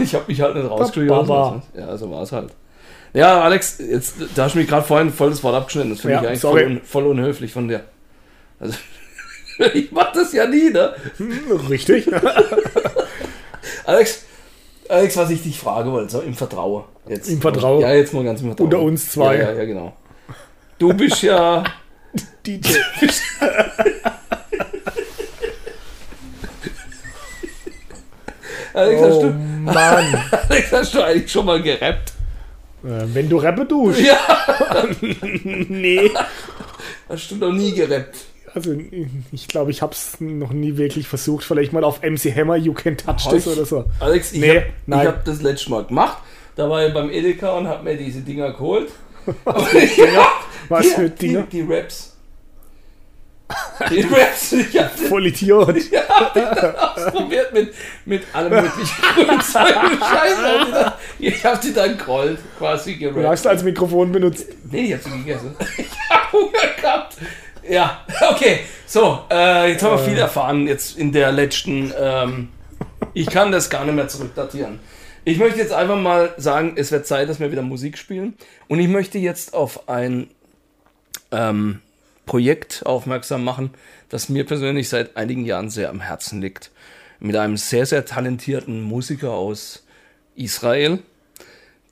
Ich 0.00 0.14
habe 0.14 0.24
mich 0.28 0.40
halt 0.40 0.54
nicht 0.54 0.70
rausgekriegt. 0.70 1.08
Baba. 1.08 1.62
Ja, 1.76 1.96
so 1.96 2.10
war 2.10 2.22
es 2.22 2.30
halt. 2.32 2.52
Ja, 3.12 3.42
Alex, 3.42 3.78
jetzt, 3.78 4.14
da 4.36 4.44
hast 4.44 4.54
du 4.54 4.58
mich 4.60 4.68
gerade 4.68 4.86
vorhin 4.86 5.12
voll 5.12 5.30
das 5.30 5.42
Wort 5.42 5.56
abgeschnitten. 5.56 5.90
Das 5.90 6.00
finde 6.00 6.14
Ja, 6.14 6.22
ich 6.22 6.28
eigentlich 6.28 6.40
voll, 6.40 6.62
un, 6.62 6.80
voll 6.84 7.06
unhöflich 7.08 7.52
von 7.52 7.66
dir. 7.66 7.82
Also, 8.60 8.78
ich 9.74 9.90
mach 9.90 10.12
das 10.12 10.32
ja 10.32 10.46
nie, 10.46 10.70
ne? 10.70 10.94
Richtig? 11.68 12.08
Alex, 13.84 14.24
Alex, 14.90 15.16
was 15.16 15.30
ich 15.30 15.42
dich 15.42 15.56
frage 15.58 15.92
wollte, 15.92 16.10
so 16.10 16.20
im 16.20 16.34
Vertrauen. 16.34 16.82
Jetzt. 17.06 17.28
Im 17.28 17.40
Vertrauen? 17.40 17.80
Ja, 17.80 17.92
jetzt 17.92 18.12
mal 18.12 18.24
ganz 18.24 18.40
im 18.40 18.48
Vertrauen. 18.48 18.66
Unter 18.66 18.82
uns 18.82 19.10
zwei. 19.10 19.36
Ja, 19.36 19.52
ja, 19.52 19.58
ja, 19.58 19.64
genau. 19.64 19.96
Du 20.78 20.92
bist 20.92 21.22
ja. 21.22 21.62
DJ. 22.46 22.70
Alex, 28.74 29.02
hast 29.02 29.14
Oh 29.14 29.22
du, 29.22 29.30
Mann. 29.30 30.24
Alex, 30.48 30.72
hast 30.72 30.94
du 30.94 31.02
eigentlich 31.02 31.30
schon 31.30 31.46
mal 31.46 31.62
gerappt? 31.62 32.12
Äh, 32.84 33.04
wenn 33.14 33.28
du 33.28 33.36
rappe 33.38 33.66
tust. 33.66 34.00
Ja. 34.00 34.18
Nee. 35.68 36.10
Hast 37.08 37.30
du 37.30 37.36
noch 37.36 37.52
nie 37.52 37.72
gerappt? 37.72 38.16
Also 38.54 38.74
ich 39.32 39.48
glaube, 39.48 39.70
ich 39.70 39.82
habe 39.82 39.92
es 39.92 40.20
noch 40.20 40.50
nie 40.52 40.76
wirklich 40.76 41.06
versucht. 41.08 41.44
Vielleicht 41.44 41.72
mal 41.72 41.84
auf 41.84 42.02
MC 42.02 42.34
Hammer, 42.34 42.56
You 42.56 42.72
Can 42.72 42.96
Touch 42.96 43.28
This 43.30 43.46
oder 43.46 43.64
so. 43.64 43.84
Alex, 44.00 44.32
ich 44.32 44.40
Nee, 44.40 44.62
habe 44.90 45.08
hab 45.08 45.24
das 45.24 45.40
letzte 45.42 45.70
Mal 45.70 45.84
gemacht. 45.84 46.18
Da 46.56 46.68
war 46.68 46.84
ich 46.86 46.92
beim 46.92 47.10
Edeka 47.10 47.56
und 47.56 47.68
habe 47.68 47.84
mir 47.84 47.96
diese 47.96 48.20
Dinger 48.20 48.52
geholt. 48.52 48.90
Was 50.68 50.82
die, 50.82 50.88
für 50.90 51.10
Dinger? 51.10 51.42
Die, 51.50 51.62
die 51.62 51.72
Raps. 51.72 52.16
Die 53.90 54.02
Raps, 54.02 54.52
ich 54.52 54.78
hab 54.78 54.96
Voll 54.96 55.26
Idiot. 55.26 55.74
ausprobiert 56.96 57.52
mit, 57.52 57.74
mit 58.04 58.22
allem 58.32 58.50
möglichen 58.52 59.02
Grünzeug 59.14 59.74
und 59.82 59.98
Scheiße. 60.04 60.92
Ich 61.18 61.44
habe 61.44 61.58
die 61.62 61.72
dann 61.72 61.98
gerollt, 61.98 62.38
quasi 62.58 62.94
Du 62.94 63.12
gerappt. 63.12 63.26
hast 63.26 63.46
als 63.48 63.62
Mikrofon 63.64 64.12
benutzt. 64.12 64.46
Nee, 64.70 64.82
ich 64.86 64.92
hab 64.94 65.02
sie 65.02 65.10
gegessen. 65.10 65.56
Ich 65.76 65.88
hab 66.08 66.32
Hunger 66.32 66.52
gehabt. 66.80 67.16
Ja, 67.70 68.04
okay. 68.30 68.60
So, 68.84 69.20
äh, 69.30 69.70
jetzt 69.70 69.84
haben 69.84 69.92
wir 69.92 70.04
viel 70.04 70.18
erfahren 70.18 70.66
jetzt 70.66 70.98
in 70.98 71.12
der 71.12 71.30
letzten. 71.30 71.92
Ähm, 71.96 72.48
ich 73.14 73.28
kann 73.28 73.52
das 73.52 73.70
gar 73.70 73.84
nicht 73.84 73.94
mehr 73.94 74.08
zurückdatieren. 74.08 74.80
Ich 75.24 75.38
möchte 75.38 75.60
jetzt 75.60 75.72
einfach 75.72 75.96
mal 75.96 76.34
sagen, 76.36 76.72
es 76.74 76.90
wird 76.90 77.06
Zeit, 77.06 77.28
dass 77.28 77.38
wir 77.38 77.52
wieder 77.52 77.62
Musik 77.62 77.96
spielen. 77.96 78.34
Und 78.66 78.80
ich 78.80 78.88
möchte 78.88 79.18
jetzt 79.18 79.54
auf 79.54 79.88
ein 79.88 80.28
ähm, 81.30 81.80
Projekt 82.26 82.82
aufmerksam 82.86 83.44
machen, 83.44 83.70
das 84.08 84.28
mir 84.28 84.44
persönlich 84.44 84.88
seit 84.88 85.16
einigen 85.16 85.44
Jahren 85.44 85.70
sehr 85.70 85.90
am 85.90 86.00
Herzen 86.00 86.40
liegt. 86.40 86.72
Mit 87.20 87.36
einem 87.36 87.56
sehr, 87.56 87.86
sehr 87.86 88.04
talentierten 88.04 88.82
Musiker 88.82 89.30
aus 89.30 89.86
Israel, 90.34 90.98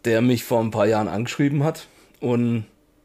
der 0.04 0.22
mich 0.22 0.42
vor 0.42 0.60
ein 0.60 0.72
paar 0.72 0.86
Jahren 0.86 1.06
angeschrieben 1.06 1.62
hat 1.62 1.86
und 2.18 2.64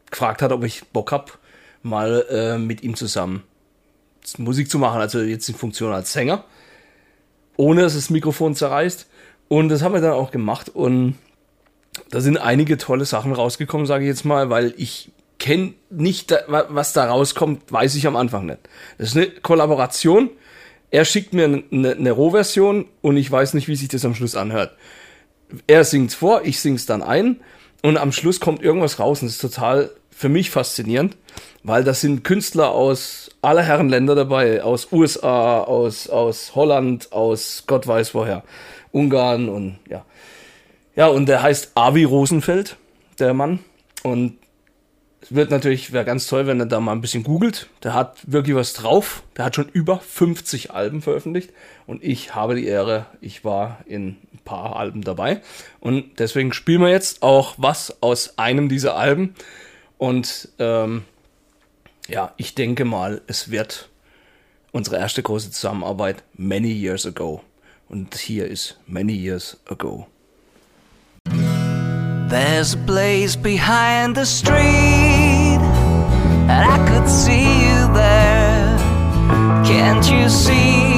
gefragt 0.09 0.41
hat, 0.41 0.51
ob 0.51 0.63
ich 0.63 0.85
Bock 0.85 1.11
hab, 1.11 1.37
mal 1.83 2.25
äh, 2.29 2.57
mit 2.57 2.83
ihm 2.83 2.95
zusammen 2.95 3.43
Musik 4.37 4.69
zu 4.69 4.79
machen, 4.79 5.01
also 5.01 5.19
jetzt 5.19 5.47
in 5.49 5.55
Funktion 5.55 5.93
als 5.93 6.13
Sänger, 6.13 6.45
ohne 7.57 7.81
dass 7.81 7.95
das 7.95 8.09
Mikrofon 8.09 8.55
zerreißt. 8.55 9.07
Und 9.49 9.69
das 9.69 9.81
haben 9.81 9.93
wir 9.93 10.01
dann 10.01 10.13
auch 10.13 10.31
gemacht 10.31 10.69
und 10.69 11.15
da 12.09 12.21
sind 12.21 12.37
einige 12.37 12.77
tolle 12.77 13.05
Sachen 13.05 13.33
rausgekommen, 13.33 13.85
sage 13.85 14.05
ich 14.05 14.07
jetzt 14.07 14.25
mal, 14.25 14.49
weil 14.49 14.73
ich 14.77 15.11
kenne 15.37 15.73
nicht, 15.89 16.33
was 16.47 16.93
da 16.93 17.05
rauskommt, 17.05 17.71
weiß 17.71 17.95
ich 17.95 18.07
am 18.07 18.15
Anfang 18.15 18.45
nicht. 18.45 18.59
Das 18.97 19.09
ist 19.09 19.17
eine 19.17 19.27
Kollaboration. 19.27 20.29
Er 20.89 21.05
schickt 21.05 21.33
mir 21.33 21.45
eine, 21.45 21.91
eine 21.91 22.11
Rohversion 22.11 22.85
und 23.01 23.17
ich 23.17 23.29
weiß 23.29 23.53
nicht, 23.53 23.67
wie 23.67 23.75
sich 23.75 23.89
das 23.89 24.05
am 24.05 24.15
Schluss 24.15 24.35
anhört. 24.35 24.75
Er 25.67 25.83
singt's 25.83 26.15
vor, 26.15 26.43
ich 26.45 26.59
sing's 26.59 26.85
dann 26.85 27.03
ein 27.03 27.41
und 27.81 27.97
am 27.97 28.11
Schluss 28.11 28.39
kommt 28.39 28.63
irgendwas 28.63 28.99
raus 28.99 29.21
und 29.21 29.27
das 29.27 29.35
ist 29.35 29.41
total 29.41 29.91
für 30.09 30.29
mich 30.29 30.49
faszinierend, 30.49 31.17
weil 31.63 31.83
das 31.83 32.01
sind 32.01 32.23
Künstler 32.23 32.71
aus 32.71 33.31
aller 33.41 33.63
Herren 33.63 33.89
Länder 33.89 34.15
dabei, 34.15 34.63
aus 34.63 34.91
USA, 34.91 35.61
aus, 35.61 36.09
aus 36.09 36.55
Holland, 36.55 37.11
aus 37.11 37.63
Gott 37.67 37.87
weiß 37.87 38.13
woher, 38.13 38.43
Ungarn 38.91 39.49
und 39.49 39.79
ja. 39.89 40.05
Ja, 40.95 41.07
und 41.07 41.25
der 41.27 41.41
heißt 41.41 41.71
Avi 41.73 42.03
Rosenfeld, 42.03 42.77
der 43.17 43.33
Mann. 43.33 43.59
Und 44.03 44.37
es 45.21 45.33
wird 45.33 45.49
natürlich, 45.49 45.91
wäre 45.91 46.05
ganz 46.05 46.27
toll, 46.27 46.45
wenn 46.45 46.59
er 46.59 46.65
da 46.65 46.79
mal 46.79 46.91
ein 46.91 47.01
bisschen 47.01 47.23
googelt. 47.23 47.69
Der 47.81 47.93
hat 47.93 48.17
wirklich 48.31 48.55
was 48.55 48.73
drauf. 48.73 49.23
Der 49.37 49.45
hat 49.45 49.55
schon 49.55 49.69
über 49.69 49.99
50 49.99 50.71
Alben 50.71 51.01
veröffentlicht. 51.01 51.51
Und 51.87 52.03
ich 52.03 52.35
habe 52.35 52.55
die 52.55 52.67
Ehre, 52.67 53.07
ich 53.21 53.43
war 53.43 53.79
in 53.85 54.17
ein 54.33 54.39
paar 54.43 54.75
Alben 54.75 55.01
dabei. 55.01 55.41
Und 55.79 56.19
deswegen 56.19 56.53
spielen 56.53 56.81
wir 56.81 56.89
jetzt 56.89 57.23
auch 57.23 57.55
was 57.57 58.03
aus 58.03 58.37
einem 58.37 58.69
dieser 58.69 58.95
Alben. 58.95 59.33
Und 59.97 60.49
ähm, 60.59 61.03
ja, 62.07 62.33
ich 62.37 62.55
denke 62.55 62.85
mal, 62.85 63.21
es 63.27 63.51
wird 63.51 63.89
unsere 64.71 64.97
erste 64.97 65.23
große 65.23 65.51
Zusammenarbeit 65.51 66.23
Many 66.33 66.71
Years 66.71 67.05
Ago. 67.05 67.41
Und 67.89 68.15
hier 68.15 68.47
ist 68.47 68.77
Many 68.87 69.13
Years 69.13 69.57
Ago. 69.69 70.07
There's 72.29 72.73
a 72.73 72.79
place 72.87 73.35
behind 73.35 74.15
the 74.15 74.25
street, 74.25 75.59
and 76.49 76.65
I 76.65 76.77
could 76.89 77.07
see 77.07 77.43
you 77.43 77.93
there. 77.93 78.75
Can't 79.63 80.09
you 80.09 80.27
see 80.29 80.92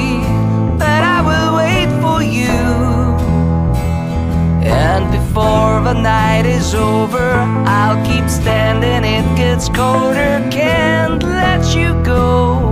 before 5.35 5.81
the 5.81 5.93
night 5.93 6.45
is 6.45 6.73
over, 6.73 7.33
I'll 7.67 8.01
keep 8.05 8.29
standing. 8.29 9.03
It 9.03 9.35
gets 9.35 9.67
colder, 9.67 10.39
can't 10.49 11.21
let 11.23 11.75
you 11.75 11.93
go. 12.03 12.71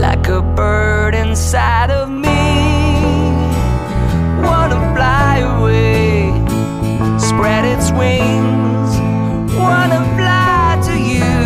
Like 0.00 0.26
a 0.26 0.42
bird 0.42 1.14
inside 1.14 1.92
of 1.92 2.10
me 2.10 2.42
wanna 4.42 4.80
fly 4.96 5.34
away, 5.54 6.32
spread 7.20 7.64
its 7.64 7.92
wings, 7.92 8.90
wanna 9.54 10.02
fly 10.16 10.80
to 10.88 10.96
you. 11.14 11.38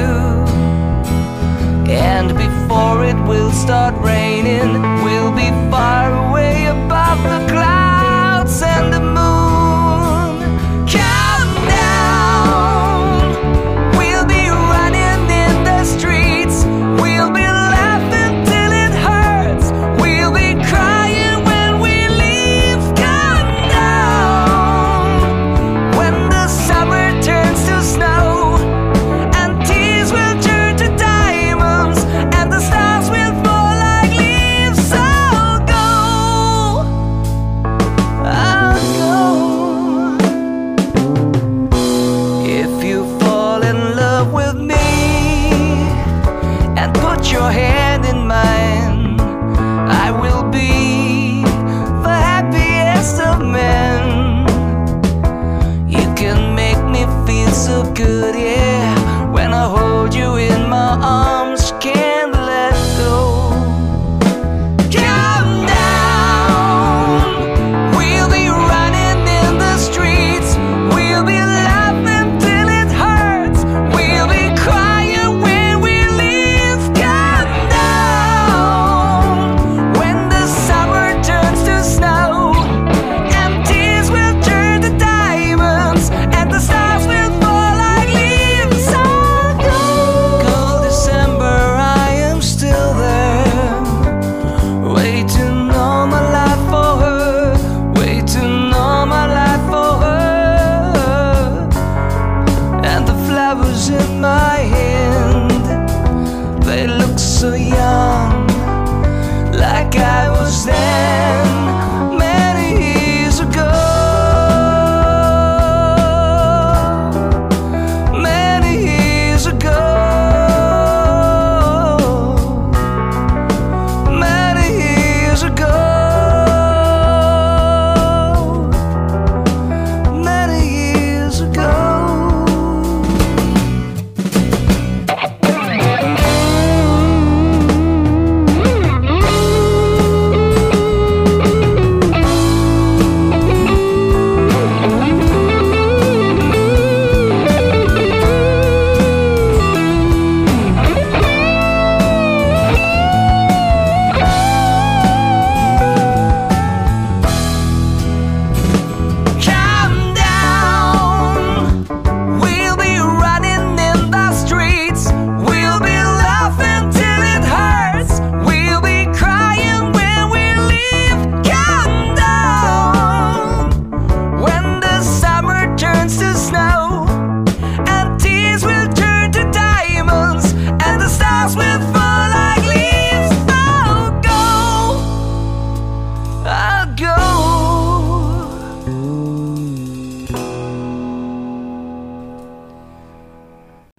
And 1.92 2.28
before 2.34 3.04
it 3.04 3.18
will 3.28 3.52
start 3.52 3.93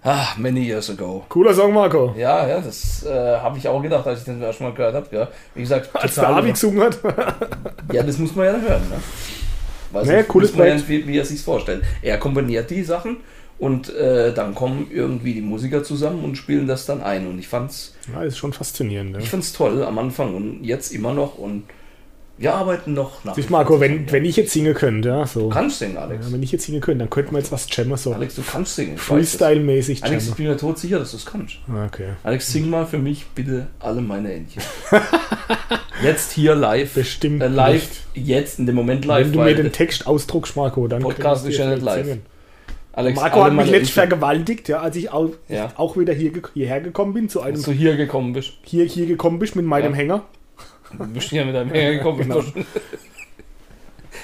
Ah, 0.08 0.36
many 0.38 0.60
years 0.62 0.88
ago. 0.92 1.26
Cooler 1.30 1.52
Song, 1.56 1.74
Marco. 1.74 2.14
Ja, 2.16 2.48
ja, 2.48 2.62
das 2.62 3.04
äh, 3.06 3.10
habe 3.10 3.58
ich 3.58 3.68
auch 3.68 3.82
gedacht, 3.82 4.06
als 4.06 4.20
ich 4.20 4.26
den 4.26 4.40
erst 4.40 4.62
mal 4.62 4.72
gehört 4.72 4.94
habe. 4.94 5.08
Ja. 5.16 5.28
Wie 5.56 5.62
gesagt, 5.62 5.90
Als 5.94 6.14
der 6.14 6.28
Abi 6.30 6.52
gesungen 6.52 6.84
hat. 6.84 7.00
Ja, 7.92 8.04
das 8.04 8.20
muss 8.20 8.36
man 8.36 8.46
ja 8.46 8.52
hören. 8.52 8.84
Ne? 8.88 8.98
Weiß 9.92 10.08
nicht, 10.08 10.28
cooles 10.28 10.52
muss 10.52 10.60
man 10.60 10.68
ja, 10.68 10.88
wie, 10.88 11.08
wie 11.08 11.18
er 11.18 11.26
sich 11.26 11.42
vorstellt. 11.42 11.84
Er 12.04 12.20
komponiert 12.20 12.70
die 12.70 12.84
Sachen 12.84 13.18
und 13.58 13.96
äh, 13.96 14.32
dann 14.32 14.54
kommen 14.54 14.88
irgendwie 14.92 15.34
die 15.34 15.42
Musiker 15.42 15.84
zusammen 15.84 16.24
und 16.24 16.36
spielen 16.36 16.68
das 16.68 16.86
dann 16.86 17.02
ein. 17.02 17.26
Und 17.26 17.40
ich 17.40 17.48
fand's, 17.48 17.96
Ja, 18.14 18.22
ist 18.22 18.38
schon 18.38 18.54
faszinierend. 18.54 19.14
Ne? 19.14 19.20
ich 19.20 19.30
fand's 19.30 19.54
toll 19.54 19.84
am 19.84 19.98
Anfang 19.98 20.36
und 20.36 20.64
jetzt 20.64 20.92
immer 20.94 21.14
noch. 21.16 21.40
Und 21.40 21.64
wir 22.38 22.54
arbeiten 22.54 22.94
noch 22.94 23.24
nach. 23.24 23.34
Siehst, 23.36 23.50
Marco, 23.50 23.80
wenn, 23.80 24.12
wenn 24.12 24.26
ich 24.26 24.36
jetzt 24.36 24.52
singen 24.52 24.74
könnte, 24.74 25.10
ja, 25.10 25.26
so. 25.26 25.42
Du 25.42 25.50
kannst 25.50 25.80
singen, 25.80 25.98
Alex. 25.98 26.26
Ja, 26.28 26.34
wenn 26.34 26.44
ich 26.44 26.52
jetzt 26.52 26.66
singen 26.66 26.82
könnte, 26.82 27.00
dann 27.00 27.10
könnten 27.10 27.32
wir 27.32 27.40
jetzt 27.40 27.52
was 27.52 27.68
jammen, 27.70 27.96
so 27.98 28.14
Alex, 28.14 28.36
du 28.36 28.42
kannst 28.42 28.76
singen. 28.76 28.98
Freestyle-mäßig 28.98 30.02
das. 30.02 30.10
Alex, 30.10 30.28
ich 30.30 30.34
bin 30.36 30.48
mir 30.48 30.58
tot 30.58 30.78
sicher, 30.78 31.00
dass 31.00 31.12
du 31.12 31.18
es 31.18 31.26
kannst. 31.26 31.56
Ah, 31.70 31.86
Okay. 31.86 32.10
Alex, 32.24 32.52
sing 32.52 32.70
mal 32.70 32.86
für 32.86 32.98
mich 32.98 33.26
bitte 33.36 33.68
alle 33.80 34.02
meine 34.02 34.34
Entchen. 34.34 34.62
jetzt 36.04 36.32
hier 36.34 36.56
live. 36.56 36.94
Bestimmt 36.94 37.42
Äh, 37.42 37.48
live, 37.48 37.90
jetzt 38.14 38.60
in 38.60 38.66
dem 38.66 38.76
Moment 38.76 39.06
live. 39.06 39.26
Wenn 39.28 39.34
du 39.34 39.40
mir 39.42 39.56
den 39.56 39.72
Text 39.72 40.08
ausdruckst, 40.08 40.56
Marco, 40.56 40.88
dann 40.88 41.02
Podcast 41.02 41.48
ist 41.48 41.58
ja 41.58 41.70
nicht 41.70 41.84
live. 41.84 42.06
singen. 42.06 42.22
Alex, 42.94 43.20
Marco 43.20 43.44
hat 43.44 43.52
mich 43.52 43.66
letztens 43.66 43.78
Entchen. 43.90 43.94
vergewaltigt, 43.94 44.70
ja, 44.70 44.80
als 44.80 44.96
ich 44.96 45.12
auch, 45.12 45.30
Ja. 45.50 45.72
auch 45.76 45.98
wieder 45.98 46.14
hier, 46.14 46.32
hierher 46.54 46.80
gekommen 46.80 47.14
bin, 47.14 47.28
zu 47.28 47.42
einem 47.42 47.56
Als 47.56 47.64
du 47.64 47.72
hier 47.72 47.98
gekommen 47.98 48.32
bist. 48.34 48.54
hier, 48.64 48.86
hier 48.86 49.06
gekommen 49.06 49.38
bist 49.40 49.56
mit 49.58 49.66
meinem 49.66 49.92
Ja. 49.92 49.98
Hänger. 49.98 50.24
Bist 51.14 51.30
hier 51.30 51.46
mit 51.46 51.56
deinem 51.56 51.72
Hänger 51.72 51.98
gekommen. 51.98 52.20
Genau. 52.20 52.44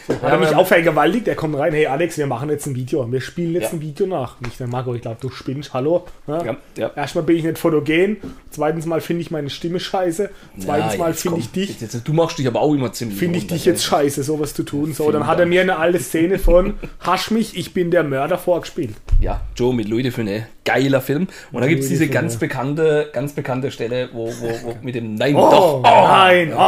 Hat 0.08 0.22
Ja, 0.24 0.30
er 0.30 0.38
mich 0.40 0.56
auch 0.56 0.66
vergewaltigt, 0.68 1.28
er 1.28 1.36
kommt 1.36 1.56
rein, 1.58 1.74
hey 1.74 1.86
Alex, 1.86 2.18
wir 2.18 2.26
machen 2.26 2.50
jetzt 2.50 2.66
ein 2.66 2.76
Video, 2.76 3.10
wir 3.12 3.22
spielen 3.22 3.54
jetzt 3.54 3.66
Ja. 3.66 3.70
ein 3.74 3.82
Video 3.82 4.08
nach. 4.08 4.36
Ich 4.48 4.58
dann, 4.58 4.70
Marco, 4.70 4.94
ich 4.96 5.02
glaube, 5.02 5.18
du 5.22 5.30
spinnst, 5.30 5.74
hallo. 5.74 6.06
Ja? 6.28 6.44
Ja, 6.44 6.58
ja. 6.78 6.92
Erstmal 6.96 7.24
bin 7.24 7.38
ich 7.38 7.44
nicht 7.44 7.58
fotogen, 7.58 8.18
zweitens 8.50 8.86
mal 8.86 9.00
finde 9.00 9.22
ich 9.22 9.32
meine 9.32 9.50
Stimme 9.50 9.80
scheiße, 9.80 10.30
zweitens 10.58 10.94
Ja, 10.94 11.00
mal 11.00 11.14
finde 11.14 11.40
ich 11.40 11.52
dich, 11.52 11.70
Jetzt, 11.80 11.94
jetzt, 11.94 12.08
du 12.08 12.14
machst 12.14 12.40
dich 12.40 12.48
aber 12.48 12.62
auch 12.62 12.74
immer 12.74 12.92
ziemlich 12.92 13.20
finde 13.20 13.38
ich 13.38 13.48
dich 13.48 13.66
jetzt 13.66 13.84
scheiße, 13.84 14.24
sowas 14.24 14.54
zu 14.54 14.64
tun. 14.64 14.94
So, 14.94 15.12
dann 15.12 15.28
hat 15.28 15.40
er 15.40 15.46
mir 15.46 15.62
eine 15.62 15.78
alte 15.78 16.00
Szene 16.00 16.40
von 16.40 16.74
Hasch 17.02 17.30
mich, 17.32 17.56
ich 17.56 17.74
bin 17.74 17.92
der 17.92 18.04
Mörder 18.04 18.38
vorgespielt. 18.38 18.96
Ja, 19.20 19.42
Joe 19.56 19.74
mit 19.74 19.88
Louis 19.88 20.04
de 20.04 20.12
Funès. 20.12 20.44
Geiler 20.64 21.02
Film. 21.02 21.28
Und 21.52 21.62
da 21.62 21.68
gibt 21.68 21.82
es 21.84 21.90
diese 21.90 22.06
de 22.06 22.14
ganz 22.14 22.38
bekannte, 22.38 23.10
ganz 23.14 23.34
bekannte 23.34 23.72
Stelle, 23.72 24.10
wo, 24.14 24.28
wo, 24.28 24.48
wo 24.64 24.76
mit 24.84 24.96
dem 24.96 25.16
Nein, 25.16 25.36
Oh, 25.36 25.50
doch. 25.50 25.82
nein, 25.84 26.54
oh. 26.54 26.60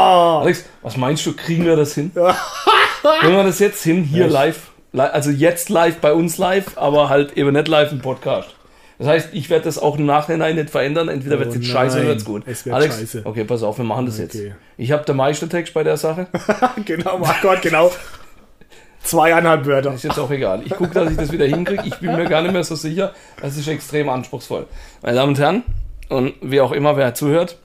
Alex, 0.41 0.65
was 0.81 0.97
meinst 0.97 1.25
du, 1.25 1.33
kriegen 1.35 1.65
wir 1.65 1.75
das 1.75 1.93
hin? 1.93 2.11
Kriegen 3.21 3.35
wir 3.35 3.43
das 3.43 3.59
jetzt 3.59 3.83
hin, 3.83 4.03
hier 4.03 4.27
live? 4.27 4.71
Li- 4.93 5.01
Also 5.01 5.29
jetzt 5.29 5.69
live 5.69 5.97
bei 5.97 6.13
uns 6.13 6.37
live, 6.37 6.77
aber 6.77 7.09
halt 7.09 7.33
eben 7.37 7.51
nicht 7.53 7.67
live 7.67 7.91
im 7.91 7.99
Podcast. 7.99 8.55
Das 8.99 9.07
heißt, 9.07 9.29
ich 9.33 9.49
werde 9.49 9.65
das 9.65 9.77
auch 9.77 9.97
im 9.97 10.05
Nachhinein 10.05 10.55
nicht 10.55 10.69
verändern. 10.69 11.09
Entweder 11.09 11.35
Oh 11.35 11.39
wird 11.39 11.49
es 11.49 11.55
jetzt 11.55 11.67
scheiße 11.67 11.97
oder 11.99 12.07
wird 12.07 12.19
es 12.19 12.25
gut. 12.25 12.43
es 12.45 12.65
wird 12.65 12.75
Alex, 12.75 12.99
scheiße. 12.99 13.21
okay, 13.25 13.43
pass 13.43 13.61
auf, 13.63 13.77
wir 13.77 13.83
machen 13.85 14.05
das 14.05 14.19
jetzt. 14.19 14.35
Okay. 14.35 14.53
Ich 14.77 14.91
habe 14.91 15.03
der 15.03 15.15
Meistertext 15.15 15.73
bei 15.73 15.83
der 15.83 15.97
Sache. 15.97 16.27
genau, 16.85 17.17
Marco 17.17 17.49
hat 17.49 17.61
genau 17.61 17.91
zweieinhalb 19.03 19.65
Wörter. 19.65 19.93
Ist 19.93 20.03
jetzt 20.03 20.19
auch 20.19 20.31
egal. 20.31 20.61
Ich 20.65 20.71
gucke, 20.71 20.91
dass 20.93 21.11
ich 21.11 21.17
das 21.17 21.31
wieder 21.31 21.45
hinkriege. 21.45 21.83
Ich 21.85 21.97
bin 21.99 22.15
mir 22.15 22.25
gar 22.25 22.41
nicht 22.41 22.53
mehr 22.53 22.63
so 22.63 22.75
sicher. 22.75 23.13
Das 23.41 23.57
ist 23.57 23.67
extrem 23.67 24.09
anspruchsvoll. 24.09 24.67
Meine 25.01 25.15
Damen 25.17 25.29
und 25.29 25.39
Herren, 25.39 25.63
und 26.09 26.33
wie 26.41 26.61
auch 26.61 26.71
immer, 26.71 26.97
wer 26.97 27.13
zuhört, 27.13 27.57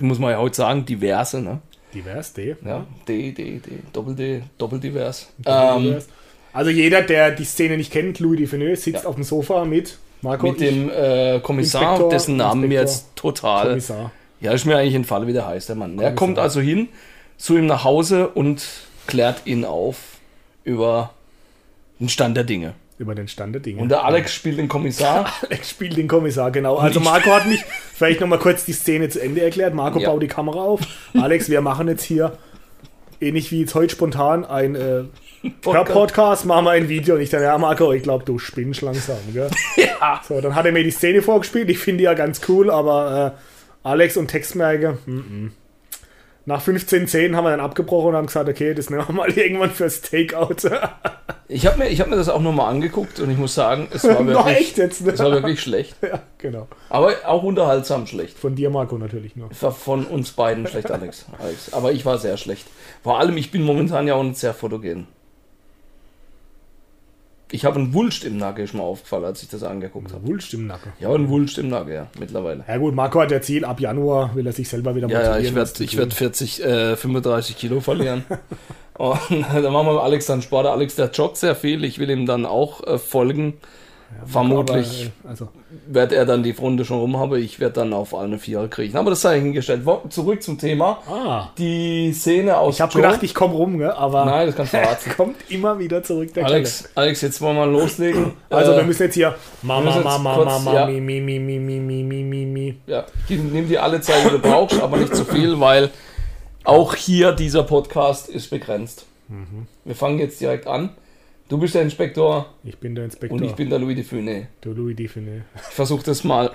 muss 0.00 0.18
man 0.18 0.30
ja 0.32 0.38
heute 0.38 0.56
sagen, 0.56 0.84
diverse, 0.84 1.40
ne? 1.40 1.60
Divers, 1.94 2.32
D. 2.32 2.56
Ja, 2.64 2.84
D, 3.08 3.32
D, 3.32 3.58
D, 3.58 3.70
Doppel 3.92 4.14
D, 4.14 4.42
Doppeldivers. 4.58 5.30
Ähm, 5.46 5.82
Divers. 5.84 6.08
Also 6.52 6.70
jeder, 6.70 7.02
der 7.02 7.30
die 7.30 7.44
Szene 7.44 7.76
nicht 7.76 7.92
kennt, 7.92 8.18
Louis 8.18 8.38
Dufineux, 8.40 8.82
sitzt 8.82 9.04
Ja. 9.04 9.08
auf 9.08 9.14
dem 9.14 9.24
Sofa 9.24 9.64
mit 9.64 9.96
Marco 10.22 10.48
mit 10.48 10.60
dem 10.60 10.90
äh, 10.90 11.38
Kommissar, 11.40 11.82
Inspektor, 11.82 12.10
dessen 12.10 12.36
Namen 12.36 12.68
mir 12.68 12.80
jetzt 12.80 13.14
total. 13.14 13.68
Kommissar. 13.68 14.10
Ja, 14.40 14.52
ist 14.52 14.64
mir 14.66 14.76
eigentlich 14.76 14.94
entfallen, 14.94 15.26
wie 15.26 15.32
der 15.32 15.46
heißt, 15.46 15.68
der 15.68 15.76
Mann. 15.76 15.92
Er 15.92 15.96
Kommissar. 15.96 16.14
kommt 16.16 16.38
also 16.38 16.60
hin 16.60 16.88
zu 17.38 17.56
ihm 17.56 17.66
nach 17.66 17.84
Hause 17.84 18.28
und 18.28 18.66
klärt 19.06 19.46
ihn 19.46 19.64
auf 19.64 20.15
über 20.66 21.10
den 21.98 22.08
Stand 22.10 22.36
der 22.36 22.44
Dinge. 22.44 22.74
Über 22.98 23.14
den 23.14 23.28
Stand 23.28 23.54
der 23.54 23.62
Dinge. 23.62 23.80
Und 23.80 23.88
der 23.90 24.04
Alex 24.04 24.34
spielt 24.34 24.58
den 24.58 24.68
Kommissar. 24.68 25.30
Alex 25.42 25.70
spielt 25.70 25.96
den 25.96 26.08
Kommissar, 26.08 26.50
genau. 26.50 26.76
Also 26.76 26.98
Marco 27.00 27.30
hat 27.30 27.46
mich 27.46 27.62
vielleicht 27.94 28.20
nochmal 28.20 28.38
kurz 28.38 28.64
die 28.64 28.72
Szene 28.72 29.08
zu 29.08 29.20
Ende 29.22 29.42
erklärt. 29.42 29.74
Marco 29.74 29.98
Ja. 29.98 30.10
baut 30.10 30.22
die 30.22 30.28
Kamera 30.28 30.58
auf. 30.60 30.80
Alex, 31.14 31.48
wir 31.48 31.60
machen 31.60 31.88
jetzt 31.88 32.02
hier, 32.02 32.36
ähnlich 33.20 33.50
wie 33.52 33.60
jetzt 33.60 33.74
heute 33.74 33.92
spontan, 33.92 34.44
ein 34.44 34.74
äh, 34.74 35.04
Podcast, 35.60 36.46
machen 36.46 36.64
wir 36.64 36.72
ein 36.72 36.88
Video. 36.88 37.14
Und 37.14 37.20
ich 37.20 37.30
dachte, 37.30 37.44
ja 37.44 37.56
Marco, 37.58 37.92
ich 37.92 38.02
glaube, 38.02 38.24
du 38.24 38.38
spinnst 38.38 38.82
langsam. 38.82 39.18
Gell? 39.32 39.50
Ja. 39.76 40.20
So, 40.26 40.40
dann 40.40 40.54
hat 40.54 40.66
er 40.66 40.72
mir 40.72 40.82
die 40.82 40.90
Szene 40.90 41.22
vorgespielt. 41.22 41.70
Ich 41.70 41.78
finde 41.78 41.98
die 41.98 42.04
ja 42.04 42.14
ganz 42.14 42.40
cool, 42.48 42.70
aber 42.70 43.34
äh, 43.34 43.88
Alex 43.88 44.16
und 44.16 44.28
Textmerke, 44.28 44.98
-mm. 45.06 45.50
Nach 46.48 46.62
15 46.62 47.08
Szenen 47.08 47.34
haben 47.34 47.44
wir 47.44 47.50
dann 47.50 47.60
abgebrochen 47.60 48.10
und 48.10 48.16
haben 48.16 48.26
gesagt, 48.26 48.48
okay, 48.48 48.72
das 48.72 48.88
nehmen 48.88 49.04
wir 49.06 49.12
mal 49.12 49.30
irgendwann 49.36 49.72
fürs 49.72 50.00
Takeout. 50.00 50.70
Ich 51.48 51.66
habe 51.66 51.78
mir, 51.78 51.88
ich 51.88 52.00
hab 52.00 52.08
mir 52.08 52.14
das 52.14 52.28
auch 52.28 52.40
nochmal 52.40 52.72
angeguckt 52.72 53.18
und 53.18 53.30
ich 53.30 53.36
muss 53.36 53.54
sagen, 53.54 53.88
es 53.92 54.04
war 54.04 54.24
wirklich, 54.26 54.56
echt 54.56 54.78
jetzt, 54.78 55.04
ne? 55.04 55.12
es 55.12 55.18
war 55.18 55.32
wirklich 55.32 55.60
schlecht. 55.60 55.96
ja, 56.02 56.20
genau. 56.38 56.68
Aber 56.88 57.12
auch 57.26 57.42
unterhaltsam 57.42 58.06
schlecht. 58.06 58.38
Von 58.38 58.54
dir, 58.54 58.70
Marco, 58.70 58.96
natürlich 58.96 59.34
nur. 59.34 59.50
Es 59.50 59.60
war 59.62 59.72
von 59.72 60.06
uns 60.06 60.30
beiden 60.32 60.68
schlecht, 60.68 60.88
Alex. 60.90 61.26
Alex. 61.36 61.72
Aber 61.72 61.90
ich 61.90 62.06
war 62.06 62.18
sehr 62.18 62.36
schlecht. 62.36 62.66
Vor 63.02 63.18
allem, 63.18 63.36
ich 63.36 63.50
bin 63.50 63.62
momentan 63.62 64.06
ja 64.06 64.14
auch 64.14 64.22
nicht 64.22 64.38
sehr 64.38 64.54
fotogen. 64.54 65.08
Ich 67.52 67.64
habe 67.64 67.78
einen 67.78 67.94
Wulst 67.94 68.24
im 68.24 68.38
Nacken, 68.38 68.64
ist 68.64 68.74
mir 68.74 68.82
aufgefallen, 68.82 69.24
als 69.24 69.42
ich 69.42 69.48
das 69.48 69.62
angeguckt 69.62 70.12
habe. 70.12 70.26
Wulst 70.26 70.52
im 70.52 70.66
Nacken. 70.66 70.92
Habe 71.00 71.14
einen 71.14 71.28
Wulst 71.28 71.58
im 71.58 71.68
Nacken, 71.68 71.92
ja, 71.92 72.08
mittlerweile. 72.18 72.64
Ja 72.66 72.76
gut, 72.76 72.94
Marco 72.94 73.20
hat 73.20 73.30
ja 73.30 73.40
Ziel, 73.40 73.64
ab 73.64 73.78
Januar 73.80 74.34
will 74.34 74.46
er 74.46 74.52
sich 74.52 74.68
selber 74.68 74.96
wieder 74.96 75.08
Ja, 75.08 75.22
ja, 75.22 75.38
ich 75.38 75.54
werde 75.54 75.84
ich 75.84 75.96
werd 75.96 76.12
40, 76.12 76.64
äh, 76.64 76.96
35 76.96 77.56
Kilo 77.56 77.80
verlieren. 77.80 78.24
Und 78.98 79.18
dann 79.30 79.72
machen 79.72 79.86
wir 79.86 79.92
mit 79.92 80.02
Alex 80.02 80.26
dann 80.26 80.42
Sport. 80.42 80.66
Alex, 80.66 80.96
der 80.96 81.10
joggt 81.10 81.36
sehr 81.36 81.54
viel. 81.54 81.84
Ich 81.84 81.98
will 81.98 82.10
ihm 82.10 82.26
dann 82.26 82.46
auch 82.46 82.82
äh, 82.84 82.98
folgen. 82.98 83.54
Vermutlich 84.24 85.10
Aber, 85.22 85.28
äh, 85.28 85.30
also, 85.30 85.48
wird 85.86 86.12
er 86.12 86.24
dann 86.24 86.42
die 86.42 86.50
Runde 86.50 86.84
schon 86.84 86.98
rum 86.98 87.16
haben. 87.18 87.36
Ich 87.36 87.60
werde 87.60 87.74
dann 87.74 87.92
auf 87.92 88.14
eine 88.14 88.38
Vierer 88.38 88.68
kriegen. 88.68 88.96
Aber 88.96 89.10
das 89.10 89.20
sei 89.20 89.40
hingestellt. 89.40 89.82
Zurück 90.10 90.42
zum 90.42 90.58
Thema. 90.58 90.98
Ah. 91.08 91.48
Die 91.58 92.12
Szene 92.12 92.56
aus. 92.56 92.76
Ich 92.76 92.80
habe 92.80 92.92
gedacht, 92.92 93.22
ich 93.22 93.34
komme 93.34 93.54
rum, 93.54 93.76
ne? 93.76 93.96
aber. 93.96 94.24
Nein, 94.24 94.46
das 94.46 94.56
kannst 94.56 94.72
du 94.72 94.78
warten. 94.82 95.10
kommt 95.16 95.36
immer 95.48 95.78
wieder 95.78 96.02
zurück. 96.02 96.30
Alex, 96.36 96.88
Alex, 96.94 97.20
jetzt 97.20 97.40
wollen 97.40 97.56
wir 97.56 97.66
loslegen. 97.66 98.32
Also, 98.48 98.72
äh, 98.72 98.76
wir 98.76 98.84
müssen 98.84 99.02
jetzt 99.02 99.14
hier. 99.14 99.34
Mama, 99.62 99.94
jetzt 99.94 100.04
Mama, 100.04 100.34
kurz, 100.34 100.46
Mama, 100.46 100.74
ja. 100.74 100.86
mi, 100.86 101.00
mi, 101.00 101.20
mi, 101.20 101.38
mi, 101.38 101.58
mi, 101.58 101.78
mi, 101.78 102.22
mi, 102.22 102.46
mi. 102.46 102.76
Ja, 102.86 103.04
die, 103.28 103.36
nimm 103.36 103.68
dir 103.68 103.82
alle 103.82 104.00
Zeit, 104.00 104.24
die 104.24 104.30
du 104.30 104.38
brauchst, 104.38 104.80
aber 104.80 104.96
nicht 104.96 105.14
zu 105.14 105.24
viel, 105.24 105.58
weil 105.60 105.90
auch 106.64 106.94
hier 106.94 107.32
dieser 107.32 107.64
Podcast 107.64 108.28
ist 108.28 108.50
begrenzt. 108.50 109.06
Mhm. 109.28 109.66
Wir 109.84 109.94
fangen 109.94 110.18
jetzt 110.18 110.40
direkt 110.40 110.66
an. 110.66 110.90
Du 111.48 111.58
bist 111.58 111.74
der 111.74 111.82
Inspektor 111.82 112.52
Ich 112.64 112.76
bin 112.78 112.94
der 112.94 113.04
Inspektor. 113.04 113.38
und 113.38 113.44
ich 113.44 113.52
bin 113.54 113.70
der 113.70 113.78
Louis 113.78 113.94
de 113.94 114.04
Funès. 114.04 114.46
der 114.64 114.72
Louis 114.72 114.96
Define. 114.96 115.44
Ich 115.54 115.62
versuche 115.62 116.04
das 116.04 116.24
mal 116.24 116.50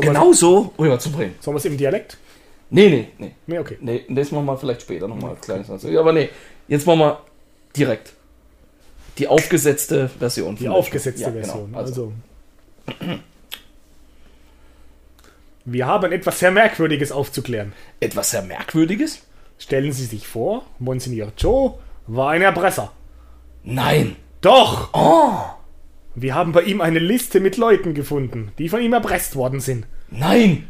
genau 0.00 0.32
so 0.32 0.72
rüberzubringen. 0.78 1.34
sollen 1.40 1.54
wir 1.56 1.58
es 1.58 1.64
im 1.64 1.76
Dialekt? 1.76 2.18
Nee, 2.70 2.88
nee, 2.88 3.08
nee. 3.18 3.32
Nee, 3.46 3.58
okay. 3.58 3.78
Nee, 3.80 4.04
das 4.08 4.30
machen 4.30 4.44
wir 4.46 4.56
vielleicht 4.56 4.82
später 4.82 5.08
nochmal 5.08 5.30
als 5.30 5.40
kleines 5.40 5.70
Ansatz. 5.70 5.90
Aber 5.96 6.12
nee, 6.12 6.28
jetzt 6.68 6.86
machen 6.86 7.00
wir 7.00 7.20
direkt. 7.76 8.12
Die 9.16 9.26
aufgesetzte 9.26 10.08
Version. 10.08 10.54
Die 10.54 10.64
von 10.64 10.70
der 10.72 10.78
aufgesetzte. 10.78 11.22
Ja, 11.22 11.32
Version. 11.32 11.66
Genau. 11.66 11.78
Also. 11.78 12.12
Wir 15.64 15.86
haben 15.86 16.12
etwas 16.12 16.38
sehr 16.38 16.50
Merkwürdiges 16.50 17.10
aufzuklären. 17.10 17.72
Etwas 18.00 18.30
sehr 18.30 18.42
Merkwürdiges? 18.42 19.22
Stellen 19.58 19.92
Sie 19.92 20.04
sich 20.04 20.28
vor, 20.28 20.64
Monsignor 20.78 21.32
Joe 21.36 21.74
war 22.06 22.30
ein 22.30 22.42
Erpresser. 22.42 22.92
Nein. 23.62 24.16
Doch! 24.40 24.90
Oh, 24.92 25.32
Wir 26.14 26.34
haben 26.34 26.52
bei 26.52 26.62
ihm 26.62 26.80
eine 26.80 26.98
Liste 26.98 27.40
mit 27.40 27.56
Leuten 27.56 27.94
gefunden, 27.94 28.52
die 28.58 28.68
von 28.68 28.80
ihm 28.80 28.92
erpresst 28.92 29.36
worden 29.36 29.60
sind. 29.60 29.86
nein. 30.10 30.68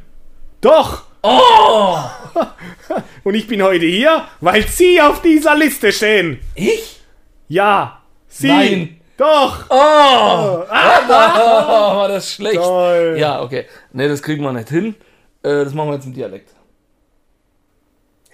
Doch! 0.61 1.05
Oh, 1.23 1.99
Und 3.25 3.35
ich 3.35 3.47
bin 3.47 3.63
heute 3.63 3.85
hier, 3.87 4.25
weil 4.41 4.67
Sie 4.67 5.01
auf 5.01 5.21
dieser 5.23 5.55
Liste 5.57 5.93
stehen. 5.93 6.41
ich? 6.55 7.01
Ja, 7.49 8.03
Sie. 8.29 8.49
Nein. 8.49 9.01
Doch! 9.17 9.65
Oh, 9.69 9.75
oh 9.75 10.69
war 10.69 12.09
das 12.09 12.33
schlecht. 12.33 12.57
Toll. 12.57 13.17
Ja, 13.19 13.43
okay. 13.43 13.67
Nee, 13.93 14.09
das 14.09 14.23
kriegen 14.23 14.43
wir 14.45 14.53
nicht 14.53 14.69
hin. 14.69 14.95
Äh, 15.43 15.65
das 15.65 15.75
machen 15.75 15.89
wir 15.91 15.95
jetzt 15.95 16.07
im 16.07 16.15
Dialekt. 16.15 16.51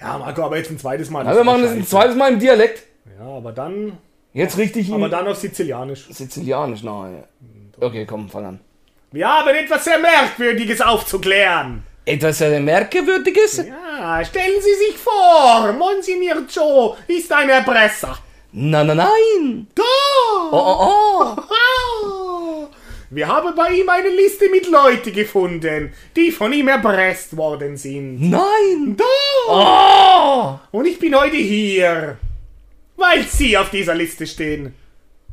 Ja, 0.01 0.19
Marco, 0.19 0.43
aber 0.43 0.57
jetzt 0.59 0.71
ein 0.71 0.79
zweites 0.79 1.09
Mal. 1.11 1.25
Ja, 1.25 1.35
wir 1.35 1.45
machen 1.45 1.63
das 1.63 1.73
ein 1.73 1.87
zweites 1.87 2.17
Mal 2.17 2.33
im 2.33 2.39
Dialekt. 2.39 2.85
Ja, 3.19 3.27
aber 3.27 3.53
dann, 3.53 3.99
Jetzt 4.35 4.59
richtig 4.59 4.93
aber 4.93 5.09
dann 5.09 5.29
auf 5.29 5.37
Sizilianisch. 5.37 6.07
Sizilianisch. 6.11 6.83
Nein. 6.83 7.23
Okay, 7.81 8.05
komm, 8.05 8.29
fang 8.29 8.45
an. 8.45 8.61
Wir 9.13 9.29
haben 9.29 9.49
etwas 9.55 9.85
sehr 9.85 9.99
Merkwürdiges 9.99 10.81
aufzuklären. 10.81 11.85
Etwas 12.05 12.39
sehr 12.39 12.59
Merkwürdiges? 12.61 13.59
Ja, 13.59 14.25
stellen 14.25 14.61
Sie 14.61 14.75
sich 14.87 14.99
vor, 14.99 15.73
Monsignor 15.73 16.43
Joe 16.53 16.97
ist 17.07 17.33
ein 17.33 17.49
Erpresser. 17.49 18.19
Nein, 18.53 18.89
nein, 18.89 18.97
nein. 18.97 19.67
Doch! 19.75 20.53
Oh, 20.53 20.77
oh, 20.81 21.43
oh. 21.49 22.67
Wir 23.11 23.29
haben 23.29 23.55
bei 23.55 23.69
ihm 23.71 23.89
eine 23.89 24.09
Liste 24.09 24.51
mit 24.51 24.69
Leuten 24.69 25.13
gefunden, 25.13 25.93
die 26.17 26.33
von 26.33 26.53
ihm 26.53 26.67
erpresst 26.67 27.37
worden 27.37 27.77
sind. 27.77 28.21
Nein! 28.21 28.97
Doch! 28.97 30.59
Oh! 30.73 30.77
Und 30.77 30.87
ich 30.87 30.99
bin 30.99 31.15
heute 31.15 31.37
hier, 31.37 32.19
weil 32.97 33.25
Sie 33.25 33.57
auf 33.59 33.71
dieser 33.71 33.95
Liste 33.95 34.27
stehen. 34.27 34.75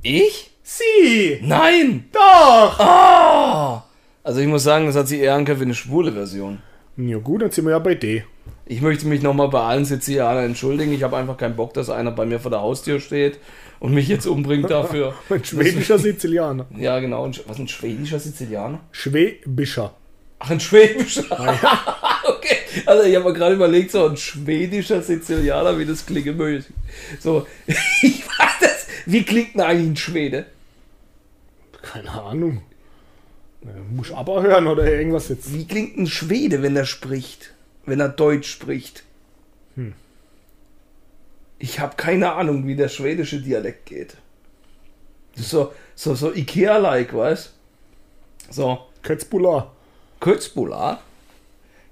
Ich? 0.01 0.51
Sie! 0.63 1.39
Nein! 1.41 2.05
Doch! 2.11 2.79
Oh! 2.79 3.81
Also 4.23 4.39
ich 4.39 4.47
muss 4.47 4.63
sagen, 4.63 4.85
das 4.85 4.95
hat 4.95 5.07
sie 5.07 5.19
eher 5.19 5.35
angehört 5.35 5.59
wie 5.59 5.65
eine 5.65 5.73
schwule 5.73 6.11
Version. 6.11 6.59
Ja 6.97 7.17
gut, 7.17 7.41
dann 7.41 7.51
sind 7.51 7.65
wir 7.65 7.71
ja 7.71 7.79
bei 7.79 7.95
D. 7.95 8.23
Ich 8.65 8.81
möchte 8.81 9.07
mich 9.07 9.21
nochmal 9.21 9.49
bei 9.49 9.61
allen 9.61 9.85
Sizilianern 9.85 10.45
entschuldigen. 10.45 10.93
Ich 10.93 11.03
habe 11.03 11.17
einfach 11.17 11.37
keinen 11.37 11.55
Bock, 11.55 11.73
dass 11.73 11.89
einer 11.89 12.11
bei 12.11 12.25
mir 12.25 12.39
vor 12.39 12.51
der 12.51 12.61
Haustür 12.61 12.99
steht 12.99 13.39
und 13.79 13.93
mich 13.93 14.07
jetzt 14.07 14.27
umbringt 14.27 14.69
dafür. 14.69 15.13
Ein 15.29 15.43
schwäbischer 15.43 15.97
Sizilianer. 15.97 16.67
Ja, 16.77 16.99
genau. 16.99 17.29
Was, 17.47 17.59
ein 17.59 17.67
schwedischer 17.67 18.19
Sizilianer? 18.19 18.79
Schwäbischer. 18.91 19.95
Ach, 20.39 20.49
ein 20.51 20.59
schwäbischer. 20.59 21.25
okay. 21.29 21.57
Also 22.85 23.03
ich 23.03 23.15
habe 23.15 23.25
mir 23.25 23.33
gerade 23.33 23.55
überlegt, 23.55 23.91
so 23.91 24.07
ein 24.07 24.17
schwedischer 24.17 25.01
Sizilianer, 25.01 25.77
wie 25.77 25.85
das 25.85 26.05
klingen 26.05 26.37
möge. 26.37 26.63
So, 27.19 27.47
ich 28.01 28.25
weiß 28.25 28.59
das. 28.61 28.87
Wie 29.05 29.23
klingt 29.23 29.55
denn 29.55 29.61
eigentlich 29.61 29.89
ein 29.89 29.97
Schwede? 29.97 30.45
Keine 31.81 32.11
Ahnung. 32.11 32.61
Muss 33.91 34.11
aber 34.11 34.41
hören 34.41 34.67
oder 34.67 34.91
irgendwas 34.91 35.29
jetzt. 35.29 35.53
Wie 35.53 35.67
klingt 35.67 35.97
ein 35.97 36.07
Schwede, 36.07 36.61
wenn 36.61 36.75
er 36.75 36.85
spricht? 36.85 37.53
Wenn 37.85 37.99
er 37.99 38.09
Deutsch 38.09 38.49
spricht? 38.49 39.03
Ich 41.59 41.79
habe 41.79 41.95
keine 41.95 42.33
Ahnung, 42.33 42.65
wie 42.65 42.75
der 42.75 42.89
schwedische 42.89 43.39
Dialekt 43.39 43.85
geht. 43.85 44.15
So, 45.35 45.73
so, 45.95 46.15
so 46.15 46.33
Ikea-like, 46.33 47.13
weißt 47.15 47.53
So, 48.49 48.79
Kötzbula. 49.03 49.71
Kötzbula. 50.19 51.01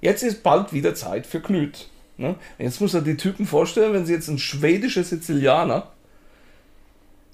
Jetzt 0.01 0.23
ist 0.23 0.43
bald 0.43 0.73
wieder 0.73 0.95
Zeit 0.95 1.25
für 1.27 1.41
Knüt. 1.41 1.89
Ne? 2.17 2.35
Jetzt 2.57 2.81
muss 2.81 2.93
er 2.93 3.01
die 3.01 3.17
Typen 3.17 3.45
vorstellen, 3.45 3.93
wenn 3.93 4.05
sie 4.05 4.13
jetzt 4.13 4.27
ein 4.27 4.39
schwedischer 4.39 5.03
Sizilianer. 5.03 5.87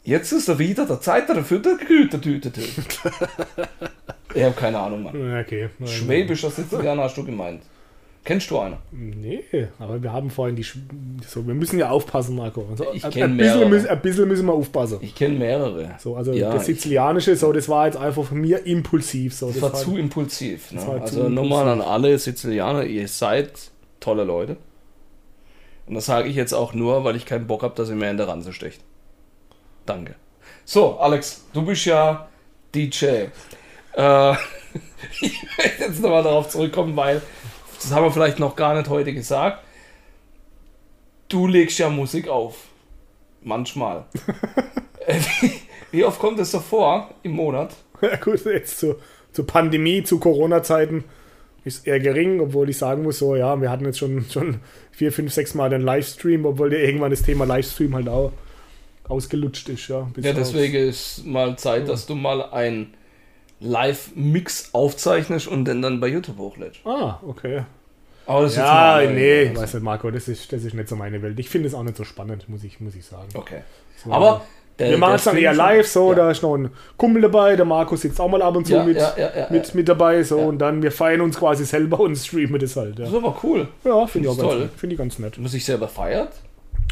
Jetzt 0.04 0.32
ist 0.32 0.48
er 0.48 0.60
wieder 0.60 0.86
der 0.86 1.02
Zeit 1.02 1.28
dafür, 1.30 1.60
der 1.60 1.76
Gütertüte 1.76 2.52
Ich 4.36 4.44
habe 4.44 4.56
keine 4.56 4.80
Ahnung, 4.80 5.04
Mann. 5.04 5.40
Okay. 5.40 5.70
Schwäbischer 5.86 6.52
Sizilianer 6.52 7.04
hast 7.04 7.18
du 7.18 7.24
gemeint. 7.24 7.62
Kennst 8.26 8.50
du 8.50 8.58
einen? 8.60 8.78
Nee, 8.92 9.44
aber 9.78 10.02
wir 10.02 10.12
haben 10.12 10.32
vorhin 10.32 10.56
die. 10.56 10.64
Sch 10.64 10.78
so, 11.28 11.46
wir 11.46 11.54
müssen 11.54 11.78
ja 11.78 11.90
aufpassen, 11.92 12.36
Marco. 12.36 12.66
Also, 12.72 12.88
Ich 12.92 13.06
ein- 13.06 13.12
kenn 13.12 13.24
ein, 13.24 13.38
bisschen 13.38 13.54
mehrere. 13.58 13.70
müssen, 13.70 13.88
ein 13.88 14.02
bisschen 14.02 14.28
müssen 14.28 14.46
wir 14.48 14.54
aufpassen. 14.54 14.98
Ich 15.02 15.14
kenne 15.14 15.36
mehrere. 15.38 15.92
So, 16.00 16.16
also 16.16 16.34
ja, 16.34 16.52
das 16.52 16.66
Sizilianische, 16.66 17.36
so, 17.36 17.54
das 17.54 17.70
war 17.70 17.86
jetzt 17.86 17.98
einfach 17.98 18.24
von 18.26 18.40
mir 18.42 18.66
impulsiv. 18.66 19.36
So, 19.36 19.46
Das 19.48 19.56
das 19.56 19.62
war 19.64 19.74
war 19.74 19.80
zu 19.80 19.96
impulsiv. 19.98 20.72
Ne? 20.72 20.86
war 20.88 21.02
Also 21.02 21.30
nochmal 21.30 21.68
an 21.70 21.82
alle 21.82 22.18
Sizilianer, 22.18 22.84
ihr 22.86 23.08
seid 23.08 23.52
tolle 24.00 24.24
Leute. 24.24 24.58
Und 25.86 25.94
das 25.94 26.08
sage 26.08 26.28
ich 26.28 26.36
jetzt 26.36 26.54
auch 26.54 26.74
nur, 26.74 27.04
weil 27.04 27.16
ich 27.16 27.28
keinen 27.28 27.46
Bock 27.46 27.62
habe, 27.62 27.76
dass 27.76 27.90
ihr 27.90 27.96
mir 27.96 28.10
in 28.10 28.18
der 28.18 28.28
Ranse 28.28 28.54
stecht. 28.54 28.82
Danke. 29.86 30.16
So, 30.66 30.98
Alex, 30.98 31.46
du 31.54 31.62
bist 31.64 31.86
ja 31.86 32.28
DJ. 32.74 33.06
Äh, 33.96 34.34
ich 35.22 35.44
möchte 35.58 35.84
jetzt 35.84 36.02
nochmal 36.02 36.24
darauf 36.24 36.50
zurückkommen, 36.50 36.96
weil 36.96 37.22
das 37.86 37.96
haben 37.96 38.04
wir 38.04 38.12
vielleicht 38.12 38.40
noch 38.40 38.56
gar 38.56 38.76
nicht 38.76 38.90
heute 38.90 39.14
gesagt. 39.14 39.64
Du 41.30 41.48
legst 41.48 41.78
ja 41.80 41.90
Musik 41.90 42.28
auf. 42.28 42.56
Manchmal. 43.42 44.06
Äh, 45.08 45.20
wie, 45.92 46.04
oft 46.04 46.18
kommt 46.18 46.40
es 46.40 46.50
so 46.50 46.60
vor 46.60 47.12
im 47.22 47.34
Monat? 47.34 47.76
Ja, 48.02 48.16
gut, 48.16 48.44
jetzt 48.44 48.80
zu, 48.80 48.96
zur 49.34 49.46
Pandemie, 49.46 50.02
zu 50.02 50.18
Corona-Zeiten 50.18 51.04
ist 51.64 51.86
eher 51.86 52.00
gering, 52.00 52.40
obwohl 52.40 52.72
ich 52.72 52.80
sagen 52.80 53.04
muss, 53.04 53.20
so, 53.20 53.36
ja, 53.36 53.62
wir 53.62 53.70
hatten 53.70 53.86
jetzt 53.86 54.00
schon, 54.00 54.26
schon 54.32 54.62
vier, 54.90 55.12
fünf, 55.12 55.32
sechs 55.32 55.54
Mal 55.54 55.70
den 55.70 55.82
Livestream, 55.82 56.44
obwohl 56.44 56.74
ja 56.74 56.80
irgendwann 56.80 57.12
das 57.12 57.22
Thema 57.22 57.46
Livestream 57.46 57.94
halt 57.94 58.10
auch 58.10 58.32
ausgelutscht 59.08 59.70
ist, 59.70 59.88
ja. 59.90 60.10
Ja, 60.18 60.34
deswegen 60.34 60.76
ist 60.76 61.24
mal 61.24 61.56
Zeit, 61.56 61.88
dass 61.88 62.08
du 62.08 62.16
mal 62.16 62.50
ein 62.50 62.96
Live-Mix 63.60 64.74
aufzeichnest 64.74 65.48
und 65.48 65.66
den 65.66 65.82
dann 65.82 66.00
bei 66.00 66.08
YouTube 66.08 66.38
hochlädst. 66.38 66.82
Ah, 66.86 67.20
okay. 67.26 67.64
Aber 68.28 68.42
das 68.44 68.52
ist 68.54 68.58
Ja, 68.58 68.64
mal- 68.66 69.14
nee, 69.14 69.42
ich 69.44 69.56
weiß 69.58 69.74
nicht, 69.76 69.84
Marco, 69.84 70.10
das 70.12 70.28
ist, 70.28 70.52
das 70.52 70.64
ist 70.64 70.74
nicht 70.74 70.90
so 70.90 70.96
meine 70.96 71.22
Welt. 71.22 71.38
Ich 71.40 71.50
finde 71.50 71.68
es 71.68 71.74
auch 71.74 71.84
nicht 71.84 71.98
so 71.98 72.04
spannend, 72.04 72.48
muss 72.50 72.64
ich, 72.64 72.80
muss 72.80 72.96
ich 72.96 73.06
sagen. 73.06 73.28
Okay. 73.34 73.62
So, 74.04 74.12
Aber 74.12 74.42
der, 74.80 74.90
wir 74.92 74.98
machen 74.98 75.16
es 75.16 75.24
dann 75.24 75.38
eher 75.38 75.54
live, 75.54 75.88
so, 75.88 76.10
ja. 76.10 76.16
da 76.16 76.32
ist 76.32 76.42
noch 76.44 76.56
ein 76.56 76.70
Kumpel 76.98 77.22
dabei, 77.22 77.56
der 77.56 77.66
Marco 77.66 77.96
sitzt 77.96 78.20
auch 78.20 78.28
mal 78.28 78.42
ab 78.42 78.56
und 78.56 78.66
zu 78.68 78.74
Ja, 78.74 78.84
mit, 78.84 78.98
ja, 78.98 79.48
mit, 79.50 79.74
mit 79.76 79.88
dabei, 79.88 80.22
so, 80.24 80.40
und 80.40 80.58
dann, 80.60 80.82
wir 80.84 80.92
feiern 80.92 81.22
uns 81.22 81.38
quasi 81.38 81.64
selber 81.66 82.00
und 82.02 82.16
streamen 82.18 82.60
das 82.60 82.76
halt, 82.76 82.98
ja. 83.00 83.06
Das 83.06 83.14
ist 83.14 83.16
aber 83.18 83.38
cool. 83.44 83.68
Ja, 83.84 84.06
finde 84.08 84.28
ich 84.28 84.30
auch 84.30 84.38
Ist 84.38 84.42
ganz, 84.42 84.52
toll. 84.52 84.60
nett. 84.62 84.72
Finde 84.76 84.94
ich 84.94 85.00
ganz 85.00 85.20
nett. 85.20 85.38
Du 85.38 85.48
sich 85.48 85.64
selber 85.64 85.88
feiert. 85.88 86.34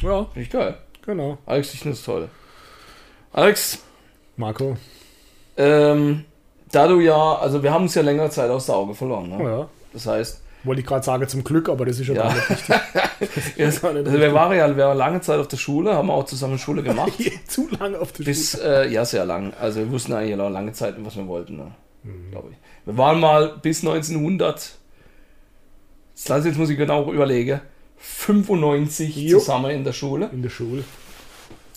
Ja, 0.01 0.23
Finde 0.25 0.41
ich 0.41 0.49
geil. 0.49 0.75
genau. 1.05 1.37
Alex, 1.45 1.73
ich 1.73 1.79
finde 1.81 1.95
das 1.97 2.05
toll. 2.05 2.29
Alex, 3.33 3.79
Marco, 4.37 4.77
ähm, 5.57 6.25
da 6.71 6.87
du 6.87 6.99
ja, 6.99 7.35
also 7.35 7.61
wir 7.63 7.71
haben 7.73 7.83
uns 7.83 7.95
ja 7.95 8.01
längere 8.01 8.29
Zeit 8.29 8.49
aus 8.49 8.65
der 8.67 8.75
Auge 8.75 8.93
verloren. 8.93 9.29
Ne? 9.29 9.43
ja. 9.43 9.67
Das 9.91 10.07
heißt, 10.07 10.41
Wollte 10.63 10.81
ich 10.81 10.87
gerade 10.87 11.03
sagen, 11.03 11.27
zum 11.27 11.43
Glück, 11.43 11.67
aber 11.69 11.85
das 11.85 11.99
ist 11.99 12.07
ja, 12.07 12.13
Ja. 12.15 12.23
gar 12.23 12.33
nicht 12.35 12.49
richtig. 12.49 12.75
auch 13.83 13.83
also 13.83 14.13
wir 14.19 14.33
waren 14.33 14.55
ja 14.57 14.75
wir 14.77 14.85
waren 14.87 14.97
lange 14.97 15.21
Zeit 15.21 15.39
auf 15.39 15.47
der 15.47 15.57
Schule, 15.57 15.93
haben 15.93 16.09
auch 16.09 16.25
zusammen 16.25 16.57
Schule 16.57 16.83
gemacht. 16.89 17.11
Zu 17.47 17.67
lange 17.79 17.99
auf 17.99 18.11
der 18.13 18.23
Bis, 18.23 18.51
Schule. 18.51 18.85
äh, 18.85 18.91
ja, 18.93 19.03
sehr 19.05 19.25
lang. 19.25 19.53
Also 19.59 19.79
wir 19.79 19.91
wussten 19.91 20.13
eigentlich 20.13 20.37
noch 20.37 20.49
lange 20.49 20.71
Zeit, 20.73 20.95
was 20.99 21.15
wir 21.17 21.27
wollten, 21.27 21.57
ne? 21.57 21.71
Mhm. 22.03 22.31
glaube 22.31 22.49
ich. 22.51 22.57
Wir 22.85 22.97
waren 22.97 23.19
mal 23.19 23.57
bis 23.61 23.81
1900, 23.81 24.75
das 26.27 26.45
jetzt 26.45 26.57
muss 26.57 26.69
ich 26.69 26.77
genau 26.77 27.11
überlegen, 27.11 27.61
95 27.97 29.15
Jo. 29.15 29.39
zusammen 29.39 29.71
in 29.71 29.83
der 29.83 29.93
Schule. 29.93 30.29
In 30.31 30.41
der 30.41 30.49
Schule. 30.49 30.83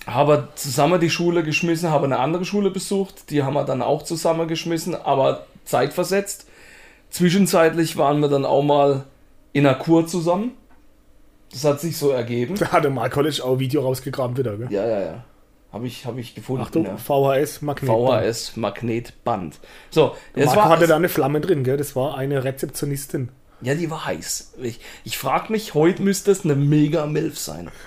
Haben 0.06 0.48
zusammen 0.54 1.00
die 1.00 1.10
Schule 1.10 1.42
geschmissen, 1.42 1.90
haben 1.90 2.04
eine 2.04 2.18
andere 2.18 2.44
Schule 2.44 2.70
besucht, 2.70 3.30
die 3.30 3.42
haben 3.42 3.54
wir 3.54 3.64
dann 3.64 3.82
auch 3.82 4.02
zusammen 4.02 4.46
geschmissen, 4.46 4.94
aber 4.94 5.46
zeitversetzt. 5.64 6.46
Zwischenzeitlich 7.16 7.96
waren 7.96 8.20
wir 8.20 8.28
dann 8.28 8.44
auch 8.44 8.62
mal 8.62 9.04
in 9.54 9.66
einer 9.66 9.74
Kur 9.74 10.06
zusammen. 10.06 10.52
Das 11.50 11.64
hat 11.64 11.80
sich 11.80 11.96
so 11.96 12.10
ergeben. 12.10 12.56
Da 12.56 12.72
hat 12.72 12.84
der 12.84 12.90
Marco 12.90 13.14
College 13.14 13.42
auch 13.42 13.54
ein 13.54 13.58
Video 13.58 13.80
rausgegraben 13.80 14.36
wieder, 14.36 14.58
gell? 14.58 14.70
Ja, 14.70 14.86
ja, 14.86 15.00
ja. 15.00 15.24
Habe 15.72 15.86
ich, 15.86 16.04
hab 16.04 16.18
ich 16.18 16.34
gefunden. 16.34 16.62
Achtung, 16.62 16.84
ja. 16.84 16.98
VHS, 16.98 17.62
Magnet. 17.62 17.90
VHS 17.90 18.56
Magnetband. 18.58 19.58
So, 19.88 20.14
das 20.34 20.44
Marco 20.44 20.60
war 20.60 20.68
hatte 20.68 20.86
da 20.86 20.96
eine 20.96 21.08
Flamme 21.08 21.40
drin, 21.40 21.64
gell? 21.64 21.78
Das 21.78 21.96
war 21.96 22.18
eine 22.18 22.44
Rezeptionistin. 22.44 23.30
ja, 23.62 23.74
die 23.74 23.90
war 23.90 24.04
heiß. 24.04 24.52
Ich, 24.60 24.80
ich 25.04 25.16
frage 25.16 25.50
mich, 25.50 25.72
heute 25.72 26.02
müsste 26.02 26.32
es 26.32 26.44
eine 26.44 26.54
mega 26.54 27.06
Milf 27.06 27.38
sein. 27.38 27.70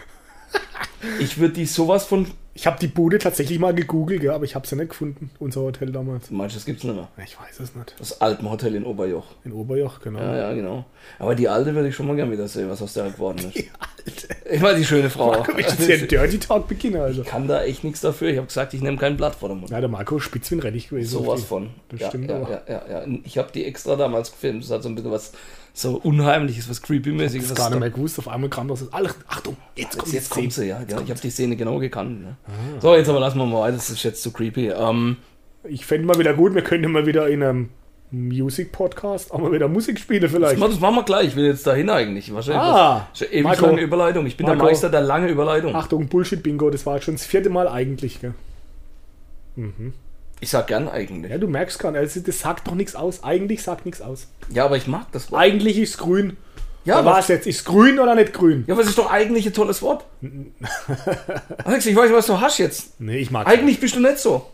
Ich 1.20 1.38
würde 1.38 1.54
die 1.54 1.66
sowas 1.68 2.06
von. 2.06 2.26
Ich 2.60 2.68
habe 2.68 2.78
die 2.78 2.88
Bude 2.88 3.20
tatsächlich 3.20 3.58
mal 3.58 3.74
gegoogelt, 3.74 4.20
gell? 4.20 4.32
aber 4.32 4.44
ich 4.44 4.54
habe 4.54 4.68
sie 4.68 4.76
nicht 4.76 4.90
gefunden, 4.90 5.32
unser 5.40 5.62
Hotel 5.62 5.94
damals. 5.94 6.30
Manches 6.30 6.66
gibt's 6.66 6.84
nicht 6.84 6.94
mehr. 6.94 7.08
Ich 7.24 7.40
weiß 7.40 7.58
es 7.62 7.74
nicht. 7.74 7.96
Das 7.98 8.20
Alpenhotel 8.20 8.76
in 8.76 8.84
Oberjoch. 8.84 9.28
In 9.46 9.54
Oberjoch, 9.54 10.02
genau. 10.02 10.20
Ja, 10.20 10.36
ja, 10.36 10.54
genau. 10.54 10.84
Aber 11.20 11.36
die 11.36 11.48
alte 11.48 11.74
würde 11.74 11.88
ich 11.88 11.96
schon 11.96 12.06
mal 12.06 12.18
gern 12.18 12.30
wieder 12.34 12.50
sehen, 12.50 12.70
was 12.70 12.82
aus 12.82 12.96
der 12.96 13.12
geworden 13.12 13.38
ist. 13.38 13.56
Die 13.56 13.70
alte. 13.80 14.28
Ich 14.52 14.60
meine, 14.60 14.78
die 14.78 14.86
schöne 14.86 15.10
Frau. 15.10 15.32
Marco, 15.32 15.58
ich 15.58 15.68
jetzt 15.68 15.84
hier 15.84 16.00
einen 16.00 16.08
Dirty 16.08 16.40
Talk 16.40 16.68
beginnen, 16.68 17.00
also. 17.00 17.22
Ich 17.22 17.28
kann 17.28 17.48
da 17.48 17.64
echt 17.64 17.84
nichts 17.84 18.02
dafür. 18.02 18.30
Ich 18.30 18.38
habe 18.38 18.48
gesagt, 18.48 18.74
ich 18.74 18.82
nehme 18.82 18.98
kein 18.98 19.16
Blatt 19.16 19.36
vor 19.36 19.48
dem 19.48 19.60
Mund. 19.60 19.72
Ja, 19.72 19.80
der 19.80 19.90
Marco 19.90 20.18
ist 20.18 20.24
spitz 20.24 20.52
wie 20.52 20.56
ein 20.56 20.60
Rettich 20.60 20.90
gewesen. 20.90 21.12
Sowas 21.12 21.44
von. 21.44 21.70
Das 21.90 22.02
ja, 22.02 22.08
stimmt 22.10 22.30
ja, 22.30 22.38
aber. 22.38 22.50
ja, 22.50 22.62
ja, 22.68 22.84
ja. 22.90 23.18
Ich 23.24 23.38
habe 23.38 23.52
die 23.54 23.66
extra 23.66 23.96
damals 23.96 24.32
gefilmt. 24.32 24.64
Das 24.64 24.72
hat 24.72 24.84
so 24.84 24.90
ein 24.90 24.96
bisschen 24.96 25.12
was 25.12 25.32
so 25.82 25.96
Unheimliches, 25.98 26.70
was 26.70 26.82
Creepy-mäßiges. 26.84 27.50
Ich 27.52 27.56
gar 27.56 27.70
nicht 27.70 27.80
mehr 27.80 27.90
gewusst, 27.90 28.20
auf 28.20 28.28
einmal 28.28 28.50
kam 28.50 28.68
das. 28.68 28.86
Ach, 28.92 29.14
Achtung, 29.28 29.58
jetzt 29.76 29.98
kommt 29.98 30.06
Jetzt, 30.08 30.14
jetzt 30.14 30.30
kommt 30.30 30.54
sie, 30.54 30.66
ja. 30.68 30.80
ja 30.88 31.02
ich 31.02 31.10
habe 31.10 31.20
die 31.22 31.30
Szene 31.30 31.56
genau 31.56 31.80
gekannt. 31.80 32.22
Ne? 32.22 32.38
Ah. 32.48 32.80
So, 32.82 32.96
jetzt 32.96 33.10
aber 33.10 33.20
lassen 33.20 33.38
wir 33.38 33.46
mal 33.46 33.62
weiter. 33.62 33.78
Das 33.78 33.90
ist 33.90 34.04
jetzt 34.04 34.22
zu 34.22 34.32
creepy. 34.32 34.70
Ähm, 34.70 35.18
Ich 35.64 35.86
fände 35.86 36.06
mal 36.08 36.18
wieder 36.20 36.34
gut, 36.34 36.54
wir 36.56 36.62
könnten 36.64 36.92
mal 36.92 37.06
wieder 37.06 37.28
in 37.28 37.44
einem 37.44 37.70
Music-Podcast 38.12 39.32
auch 39.32 39.38
mal 39.40 39.52
wieder 39.52 39.68
Musik 39.68 40.00
spielen 40.00 40.28
vielleicht. 40.30 40.58
machen- 40.60 40.72
das 40.72 40.80
machen 40.80 40.96
wir 40.96 41.04
gleich. 41.04 41.28
Ich 41.28 41.36
will 41.36 41.46
jetzt 41.46 41.68
dahin 41.68 41.90
eigentlich. 41.90 42.34
Wahrscheinlich. 42.34 42.64
Ah, 42.64 43.08
das 43.12 43.22
ewig 43.30 43.44
Marco. 43.44 43.66
lange 43.68 43.82
Überleitung. 43.82 44.26
Ich 44.26 44.36
bin 44.36 44.48
Marco. 44.48 44.60
der 44.62 44.66
Meister 44.70 44.90
der 44.90 45.02
lange 45.02 45.28
Überleitung. 45.28 45.76
Achtung, 45.76 46.08
Bullshit-Bingo, 46.08 46.70
das 46.72 46.86
war 46.86 47.00
schon 47.02 47.16
das 47.16 47.26
vierte 47.26 47.50
Mal 47.50 47.68
eigentlich, 47.68 48.20
gell? 48.22 48.34
Ich 50.42 50.50
sag 50.50 50.68
gern 50.68 50.88
eigentlich. 50.88 51.32
Ja, 51.32 51.38
du 51.38 51.48
merkst 51.48 51.80
gar 51.80 51.92
nicht, 51.92 52.00
also 52.00 52.20
das 52.22 52.40
sagt 52.40 52.68
doch 52.68 52.76
nichts 52.76 52.96
aus. 52.96 53.24
Eigentlich 53.24 53.62
sagt 53.62 53.86
nichts 53.86 54.02
aus. 54.02 54.28
Ja, 54.50 54.66
aber 54.66 54.78
ich 54.78 54.88
mag 54.88 55.12
das 55.12 55.32
Wort. 55.32 55.42
Eigentlich 55.42 55.78
ist 55.78 55.98
grün. 55.98 56.38
Ja, 56.86 57.02
da 57.02 57.06
war 57.06 57.20
es 57.20 57.28
jetzt. 57.28 57.46
Ist 57.46 57.66
grün 57.66 58.00
oder 58.00 58.16
nicht 58.16 58.34
grün? 58.34 58.64
ja, 58.68 58.74
aber 58.74 58.82
es 58.82 58.90
ist 58.90 58.98
doch 58.98 59.12
eigentlich 59.12 59.46
ein 59.46 59.54
tolles 59.54 59.82
Wort. 59.82 60.06
Alex, 61.66 61.86
ich 61.86 61.96
weiß, 61.96 62.12
was 62.14 62.26
du 62.26 62.40
hast 62.40 62.58
jetzt. 62.58 63.00
Nee, 63.00 63.18
ich 63.18 63.32
mag 63.32 63.48
Eigentlich 63.48 63.80
bist 63.80 63.96
du 63.96 64.00
nicht 64.00 64.18
so. 64.18 64.46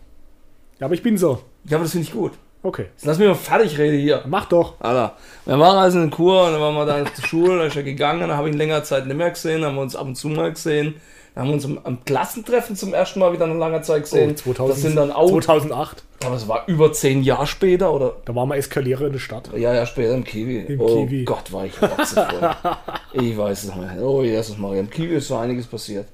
Ja, 0.79 0.88
aber 0.88 0.95
ich 0.95 1.03
bin 1.03 1.17
so. 1.17 1.41
Ja, 1.65 1.77
aber 1.77 1.86
das 1.86 1.91
finde 1.91 2.07
ich 2.07 2.13
gut. 2.13 2.33
Okay. 2.65 2.88
Jetzt 2.95 3.05
lass 3.05 3.19
mich 3.19 3.27
mal 3.27 3.36
fertig 3.36 3.77
reden 3.77 3.99
hier. 3.99 4.23
Mach 4.25 4.45
doch. 4.45 4.73
Alter, 4.79 5.15
wir 5.45 5.59
waren 5.59 5.77
also 5.77 6.01
in 6.01 6.09
Kur 6.09 6.47
und 6.47 6.53
dann 6.53 6.61
waren 6.61 6.73
wir 6.73 6.86
da 6.86 7.13
zur 7.13 7.25
Schule, 7.25 7.59
da 7.59 7.65
ist 7.65 7.75
er 7.75 7.83
gegangen, 7.83 8.21
dann 8.21 8.31
habe 8.31 8.49
ich 8.49 8.55
ihn 8.55 8.57
länger 8.57 8.83
Zeit 8.83 9.05
nicht 9.05 9.15
mehr 9.15 9.29
gesehen, 9.29 9.63
haben 9.63 9.75
wir 9.75 9.83
uns 9.83 9.95
ab 9.95 10.07
und 10.07 10.15
zu 10.15 10.29
mal 10.29 10.51
gesehen. 10.51 10.95
Wir 11.36 11.41
haben 11.41 11.51
uns 11.51 11.65
am, 11.65 11.79
am 11.83 12.05
Klassentreffen 12.05 12.77
zum 12.77 12.93
ersten 12.93 13.19
Mal 13.19 13.33
wieder 13.33 13.45
nach 13.45 13.57
langer 13.57 13.81
Zeit 13.81 14.03
gesehen. 14.03 14.31
Oh, 14.31 14.53
2000, 14.53 14.69
das 14.69 14.81
sind 14.81 14.95
dann 14.95 15.11
auch, 15.11 15.29
2008. 15.29 16.01
aber 16.23 16.36
es 16.36 16.47
war 16.47 16.63
über 16.67 16.93
zehn 16.93 17.23
Jahre 17.23 17.45
später 17.45 17.93
oder 17.93 18.15
Da 18.23 18.33
waren 18.33 18.47
wir 18.47 18.55
Eskalierer 18.55 19.07
in 19.07 19.11
der 19.11 19.19
Stadt. 19.19 19.49
ja, 19.53 19.73
ja, 19.73 19.86
später 19.86 20.13
im 20.13 20.23
Kiwi. 20.23 20.59
Im 20.59 20.79
oh 20.79 21.05
Kiwi. 21.05 21.25
Gott, 21.25 21.51
war 21.51 21.65
ich 21.65 21.73
ich 23.13 23.38
weiß 23.38 23.63
es 23.63 23.65
nicht 23.65 23.77
mehr. 23.77 24.01
Oh, 24.01 24.23
Jesus 24.23 24.57
Maria, 24.57 24.79
im 24.79 24.89
Kiwi 24.89 25.15
ist 25.15 25.27
so 25.27 25.36
einiges 25.36 25.67
passiert. 25.67 26.07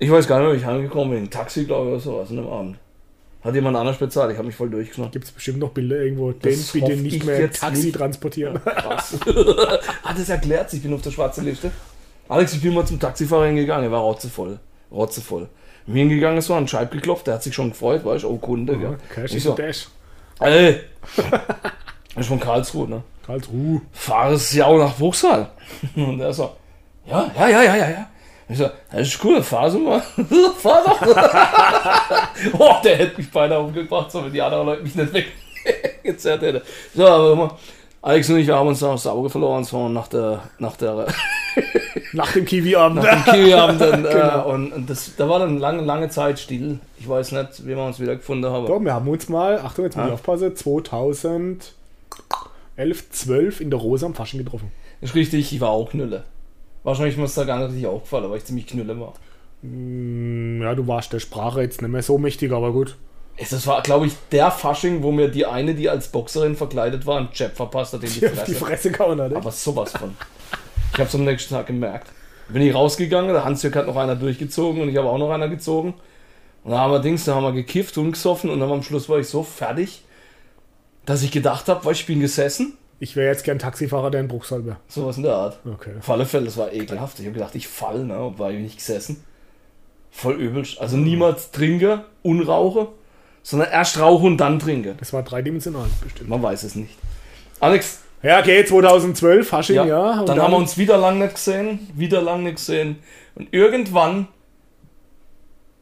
Ich 0.00 0.10
weiß 0.10 0.26
gar 0.26 0.40
nicht, 0.40 0.52
wie 0.52 0.56
ich 0.56 0.64
heimgekommen 0.64 1.10
bin. 1.10 1.24
Ein 1.24 1.30
Taxi, 1.30 1.64
glaube 1.64 1.86
ich, 1.86 1.92
oder 1.92 2.00
sowas 2.00 2.30
an 2.30 2.36
dem 2.36 2.48
Abend. 2.48 2.78
Hat 3.44 3.54
jemand 3.54 3.76
anders 3.76 3.98
bezahlt, 3.98 4.32
ich 4.32 4.36
habe 4.36 4.48
mich 4.48 4.56
voll 4.56 4.68
durchgeschnappt. 4.68 5.12
Gibt 5.12 5.26
es 5.26 5.30
bestimmt 5.30 5.60
noch 5.60 5.70
Bilder 5.70 6.00
irgendwo, 6.00 6.32
den 6.32 6.58
bitte 6.72 6.96
nicht 6.96 7.16
ich 7.18 7.24
mehr 7.24 7.38
im 7.38 7.52
Taxi 7.52 7.86
nicht. 7.86 7.96
transportieren. 7.96 8.60
Krass. 8.64 9.16
Hat 10.02 10.18
es 10.18 10.28
erklärt, 10.28 10.72
ich 10.72 10.82
bin 10.82 10.92
auf 10.92 11.02
der 11.02 11.12
schwarzen 11.12 11.44
Liste. 11.44 11.70
Alex, 12.28 12.52
ich 12.54 12.62
bin 12.62 12.74
mal 12.74 12.84
zum 12.86 13.00
Taxifahrer 13.00 13.46
hingegangen, 13.46 13.84
er 13.84 13.92
war 13.92 14.00
rotzevoll. 14.00 14.58
Rotzevoll. 14.90 15.48
Bin 15.86 15.96
hingegangen, 15.96 16.40
so 16.42 16.54
an 16.54 16.64
den 16.64 16.68
Scheib 16.68 16.90
geklopft, 16.90 17.26
der 17.26 17.34
hat 17.34 17.42
sich 17.42 17.54
schon 17.54 17.70
gefreut, 17.70 18.04
weißt 18.04 18.24
du, 18.24 18.28
oh 18.28 18.36
Kunde, 18.36 18.76
gell. 18.76 18.98
Cash 19.14 19.30
Ich 19.30 19.36
is 19.38 19.44
so, 19.44 19.54
Dash. 19.54 19.88
ey, 20.40 20.80
ich 22.18 22.26
von 22.26 22.38
Karlsruhe, 22.38 22.88
ne. 22.88 23.02
Karlsruhe. 23.24 23.80
Fahre 23.92 24.34
es 24.34 24.52
ja 24.52 24.66
auch 24.66 24.76
nach 24.78 24.94
Bruchsal. 24.94 25.48
Und 25.96 26.20
er 26.20 26.32
so, 26.34 26.50
ja, 27.06 27.30
ja, 27.34 27.48
ja, 27.48 27.62
ja, 27.62 27.76
ja, 27.76 27.90
ja. 27.90 28.10
Ich 28.50 28.58
so, 28.58 28.68
das 28.90 29.08
ist 29.08 29.24
cool, 29.24 29.42
fahr 29.42 29.70
so 29.70 29.78
mal. 29.78 30.00
fahr 30.58 30.82
doch. 30.84 31.00
oh, 32.58 32.74
der 32.82 32.96
hätte 32.96 33.16
mich 33.18 33.30
beinahe 33.30 33.60
umgebracht, 33.60 34.10
so 34.10 34.24
wenn 34.24 34.32
die 34.32 34.40
anderen 34.40 34.66
Leute 34.66 34.82
mich 34.82 34.94
nicht 34.94 35.12
weggezerrt 35.12 36.42
hätten. 36.42 36.62
So, 36.94 37.06
aber 37.06 37.32
immer, 37.32 37.58
Alex 38.08 38.30
und 38.30 38.38
ich 38.38 38.48
haben 38.48 38.68
uns 38.68 38.82
aus 38.82 39.06
Auge 39.06 39.28
verloren, 39.28 39.64
so 39.64 39.86
nach 39.90 40.08
der, 40.08 40.42
nach 40.58 40.76
der, 40.76 41.06
Nach 42.14 42.32
dem 42.32 42.46
Kiwi-Abend. 42.46 43.02
nach 43.02 43.24
dem 43.26 43.34
Kiwi-Abend. 43.34 43.80
dann, 43.82 44.02
Genau. 44.02 44.48
äh, 44.48 44.54
und, 44.54 44.72
und 44.72 44.88
das, 44.88 45.12
da 45.16 45.28
war 45.28 45.40
dann 45.40 45.58
lange, 45.58 45.82
lange 45.82 46.08
Zeit 46.08 46.38
still. 46.38 46.78
Ich 46.98 47.06
weiß 47.06 47.32
nicht, 47.32 47.66
wie 47.66 47.76
wir 47.76 47.84
uns 47.84 48.00
wieder 48.00 48.16
gefunden 48.16 48.46
haben. 48.46 48.66
So, 48.66 48.80
wir 48.80 48.94
haben 48.94 49.06
uns 49.08 49.28
mal, 49.28 49.58
Achtung, 49.58 49.84
jetzt 49.84 49.98
muss 49.98 50.06
ich 50.06 50.12
aufpassen, 50.12 50.56
2011, 50.56 51.74
12 53.10 53.60
in 53.60 53.68
der 53.70 53.78
Rose 53.78 54.06
am 54.06 54.14
Faschen 54.14 54.38
getroffen. 54.42 54.72
Ist 55.02 55.14
richtig, 55.14 55.52
ich 55.52 55.60
war 55.60 55.68
auch 55.68 55.90
Knülle. 55.90 56.24
Wahrscheinlich 56.84 57.16
das 57.18 57.34
da 57.34 57.44
gar 57.44 57.58
nicht 57.58 57.68
richtig 57.72 57.86
aufgefallen, 57.88 58.30
weil 58.30 58.38
ich 58.38 58.44
ziemlich 58.46 58.66
Knülle 58.66 58.98
war. 58.98 59.12
Hm, 59.62 60.62
Ja, 60.62 60.74
du 60.74 60.86
warst 60.86 61.12
der 61.12 61.20
Sprache 61.20 61.60
jetzt 61.60 61.82
nicht 61.82 61.90
mehr 61.90 62.02
so 62.02 62.16
mächtig, 62.16 62.52
aber 62.52 62.72
gut. 62.72 62.96
Es- 63.40 63.50
Das 63.50 63.66
war, 63.66 63.82
glaube 63.82 64.06
ich, 64.06 64.14
der 64.32 64.50
Fasching, 64.50 65.02
wo 65.02 65.12
mir 65.12 65.28
die 65.28 65.46
eine, 65.46 65.74
die 65.74 65.88
als 65.88 66.08
Boxerin 66.08 66.56
verkleidet 66.56 67.06
war, 67.06 67.18
einen 67.18 67.28
Jab 67.34 67.56
verpasst 67.56 67.92
hat 67.92 68.02
in 68.02 68.08
die 68.12 68.20
Die 68.20 68.26
Fresse. 68.26 68.44
die 68.46 68.54
Fresse 68.54 68.90
gehauen 68.90 69.20
hat. 69.20 69.32
Aber 69.34 69.50
sowas 69.52 69.92
von. 69.92 70.16
Ich 70.92 70.98
habe 70.98 71.08
es 71.08 71.14
am 71.14 71.24
nächsten 71.24 71.54
Tag 71.54 71.66
gemerkt. 71.66 72.08
Bin 72.48 72.62
ich 72.62 72.74
rausgegangen, 72.74 73.32
der 73.32 73.44
Hans-Jörg 73.44 73.74
hat 73.76 73.86
noch 73.86 73.96
einer 73.96 74.16
durchgezogen 74.16 74.80
und 74.82 74.88
ich 74.88 74.96
habe 74.96 75.08
auch 75.08 75.18
noch 75.18 75.30
einer 75.30 75.48
gezogen. 75.48 75.94
Und 76.64 76.72
da 76.72 76.78
haben 76.78 76.92
wir 76.92 76.98
Dings, 77.00 77.24
da 77.24 77.34
haben 77.34 77.44
wir 77.44 77.52
gekifft 77.52 77.96
und 77.98 78.12
gesoffen 78.12 78.50
und 78.50 78.58
dann 78.60 78.70
am 78.72 78.82
Schluss 78.82 79.08
war 79.08 79.18
ich 79.18 79.28
so 79.28 79.42
fertig, 79.42 80.02
dass 81.06 81.22
ich 81.22 81.30
gedacht 81.30 81.68
habe, 81.68 81.84
weil 81.84 81.92
ich 81.92 82.06
bin 82.06 82.20
gesessen. 82.20 82.76
Ich 83.00 83.14
wäre 83.14 83.28
jetzt 83.28 83.44
gern 83.44 83.58
Taxifahrer, 83.60 84.10
der 84.10 84.22
in 84.22 84.28
Bruchsal 84.28 84.64
wäre. 84.66 84.78
Sowas 84.88 85.16
in 85.18 85.22
der 85.22 85.34
Art. 85.34 85.58
Okay. 85.64 85.92
Auf 86.00 86.10
alle 86.10 86.26
Fälle, 86.26 86.46
das 86.46 86.56
war 86.56 86.72
ekelhaft. 86.72 87.20
Ich 87.20 87.26
habe 87.26 87.34
gedacht, 87.34 87.54
ich 87.54 87.68
fall, 87.68 88.04
ne, 88.04 88.32
war 88.38 88.50
ich 88.50 88.58
nicht 88.58 88.78
gesessen. 88.78 89.22
Voll 90.10 90.34
übel. 90.34 90.66
Also 90.80 90.96
niemals 90.96 91.52
trinke, 91.52 92.04
unrauche, 92.22 92.88
sondern 93.42 93.70
erst 93.70 93.98
rauche 93.98 94.26
und 94.26 94.36
dann 94.38 94.58
trinke. 94.58 94.94
Das 94.98 95.12
war 95.12 95.22
dreidimensional 95.22 95.86
bestimmt. 96.02 96.28
Man 96.28 96.42
weiß 96.42 96.62
es 96.64 96.74
nicht. 96.74 96.94
Alex, 97.60 98.00
Ja, 98.22 98.40
okay, 98.40 98.64
2012, 98.64 99.48
Fasching, 99.48 99.76
ja, 99.76 99.84
ja. 99.86 100.20
und 100.20 100.28
dann, 100.28 100.40
haben 100.42 100.52
wir 100.52 100.58
uns 100.58 100.76
wieder 100.76 100.98
lang 100.98 101.18
nicht 101.18 101.34
gesehen, 101.34 101.88
wieder 101.94 102.20
lang 102.20 102.42
nicht 102.42 102.56
gesehen. 102.56 102.98
Und 103.36 103.52
irgendwann 103.52 104.26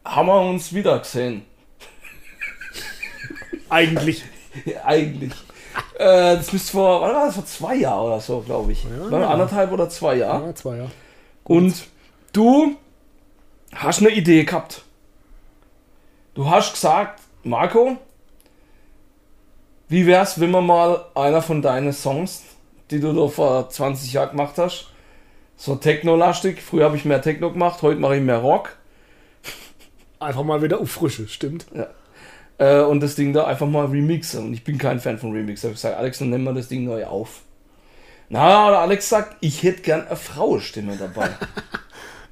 haben 0.05 0.27
wir 0.27 0.41
uns 0.41 0.73
wieder 0.73 0.99
gesehen. 0.99 1.43
Eigentlich. 3.69 4.25
Ja, 4.65 4.87
eigentlich. 4.87 5.35
äh, 5.99 6.37
das 6.37 6.51
müsste 6.51 6.73
vor, 6.73 7.03
wann 7.03 7.15
war 7.15 7.27
das? 7.27 7.35
Vor 7.35 7.45
zwei 7.45 7.75
Jahren 7.75 8.07
oder 8.07 8.21
so, 8.21 8.41
glaube 8.41 8.73
ich. 8.73 8.85
Ja. 8.85 9.11
War 9.11 9.29
anderthalb 9.29 9.71
oder 9.71 9.91
zwei 9.91 10.15
Jahre. 10.15 10.47
Ja, 10.47 10.55
zwei 10.55 10.77
Jahre. 10.79 10.91
Und 11.45 11.87
du 12.33 12.77
hast 13.75 14.01
eine 14.01 14.09
Idee 14.09 14.45
gehabt. 14.45 14.81
Du 16.33 16.49
hast 16.49 16.73
gesagt, 16.73 17.21
Marco, 17.47 17.97
wie 19.89 20.07
wär's, 20.07 20.41
wenn 20.41 20.51
wir 20.51 20.63
mal 20.63 21.05
einer 21.15 21.43
von 21.43 21.63
deinen 21.63 21.93
Songs, 21.93 22.43
die 22.91 23.01
du 23.01 23.13
da 23.13 23.29
vor 23.29 23.69
20 23.69 24.13
Jahren 24.13 24.31
gemacht 24.31 24.59
hast, 24.59 24.91
so 25.57 25.77
Techno-lastig, 25.77 26.61
früher 26.61 26.85
habe 26.85 26.97
ich 26.97 27.05
mehr 27.05 27.23
Techno 27.23 27.53
gemacht, 27.53 27.83
heute 27.83 28.01
mache 28.01 28.17
ich 28.17 28.23
mehr 28.23 28.39
Rock, 28.39 28.77
Einfach 30.19 30.45
mal 30.45 30.63
wieder 30.63 30.81
auffrische, 30.81 31.29
stimmt. 31.29 31.67
äh, 32.59 32.81
und 32.81 33.01
das 33.01 33.17
Ding 33.17 33.33
da 33.33 33.45
einfach 33.45 33.67
mal 33.67 33.87
remixen. 33.87 34.47
Und 34.47 34.55
ich 34.55 34.65
bin 34.65 34.79
kein 34.79 34.99
Fan 34.99 35.19
von 35.19 35.33
Remix. 35.33 35.63
Ich 35.63 35.73
gesagt, 35.73 35.97
Alex, 35.97 36.19
dann 36.19 36.31
nehmen 36.31 36.45
wir 36.45 36.55
das 36.55 36.69
Ding 36.69 36.85
neu 36.85 37.05
auf. 37.05 37.43
Na, 38.29 38.71
der 38.71 38.81
Alex 38.81 39.09
sagt, 39.09 39.37
ich 39.41 39.63
hätte 39.63 39.83
gern 39.83 40.07
eine 40.07 40.17
Frauenstimme 40.17 40.97
dabei. 40.97 41.31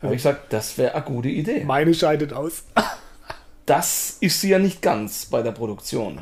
Da 0.00 0.08
habe 0.08 0.16
ich 0.16 0.22
gesagt, 0.22 0.52
das 0.52 0.76
wäre 0.76 0.94
eine 0.94 1.04
gute 1.04 1.30
Idee. 1.30 1.64
Meine 1.64 1.94
scheidet 1.94 2.34
aus. 2.34 2.64
Das 3.66 4.18
ist 4.20 4.40
sie 4.40 4.50
ja 4.50 4.58
nicht 4.58 4.82
ganz 4.82 5.26
bei 5.26 5.42
der 5.42 5.52
Produktion. 5.52 6.18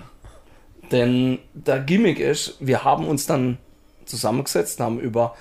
Denn 0.90 1.38
der 1.54 1.80
Gimmick 1.80 2.20
ist, 2.20 2.56
wir 2.60 2.84
haben 2.84 3.06
uns 3.06 3.26
dann 3.26 3.58
zusammengesetzt, 4.04 4.78
haben 4.80 5.00
über 5.00 5.34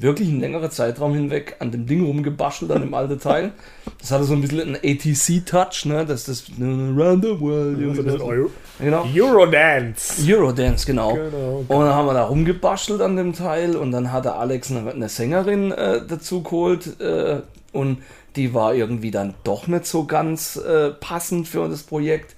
wirklich 0.00 0.28
einen 0.28 0.40
längeren 0.40 0.70
Zeitraum 0.70 1.14
hinweg 1.14 1.56
an 1.58 1.70
dem 1.70 1.86
Ding 1.86 2.04
rumgebastelt, 2.04 2.70
an 2.70 2.80
dem 2.80 2.94
alten 2.94 3.18
Teil. 3.18 3.52
Das 3.98 4.10
hatte 4.10 4.24
so 4.24 4.34
ein 4.34 4.40
bisschen 4.40 4.60
einen 4.60 4.76
ATC-Touch, 4.76 5.84
ne? 5.86 6.06
Das 6.06 6.26
ist 6.26 6.48
das 6.48 6.58
Around 6.58 7.24
the 7.24 7.40
World. 7.40 7.98
Also 7.98 8.24
Euro 8.24 8.50
genau. 8.78 9.06
Eurodance. 9.14 10.22
Eurodance, 10.26 10.86
genau. 10.86 11.14
Genau. 11.14 11.64
Und 11.68 11.84
dann 11.84 11.94
haben 11.94 12.06
wir 12.06 12.14
da 12.14 12.24
rumgebastelt 12.24 13.00
an 13.02 13.16
dem 13.16 13.34
Teil 13.34 13.76
und 13.76 13.92
dann 13.92 14.10
hatte 14.10 14.34
Alex 14.34 14.70
eine, 14.70 14.90
eine 14.90 15.08
Sängerin 15.08 15.72
äh, 15.72 16.00
dazu 16.06 16.42
geholt 16.42 16.98
äh, 17.00 17.40
und 17.72 17.98
die 18.36 18.54
war 18.54 18.74
irgendwie 18.74 19.10
dann 19.10 19.34
doch 19.44 19.66
nicht 19.66 19.86
so 19.86 20.04
ganz 20.04 20.56
äh, 20.56 20.90
passend 20.90 21.48
für 21.48 21.68
das 21.68 21.82
Projekt. 21.82 22.36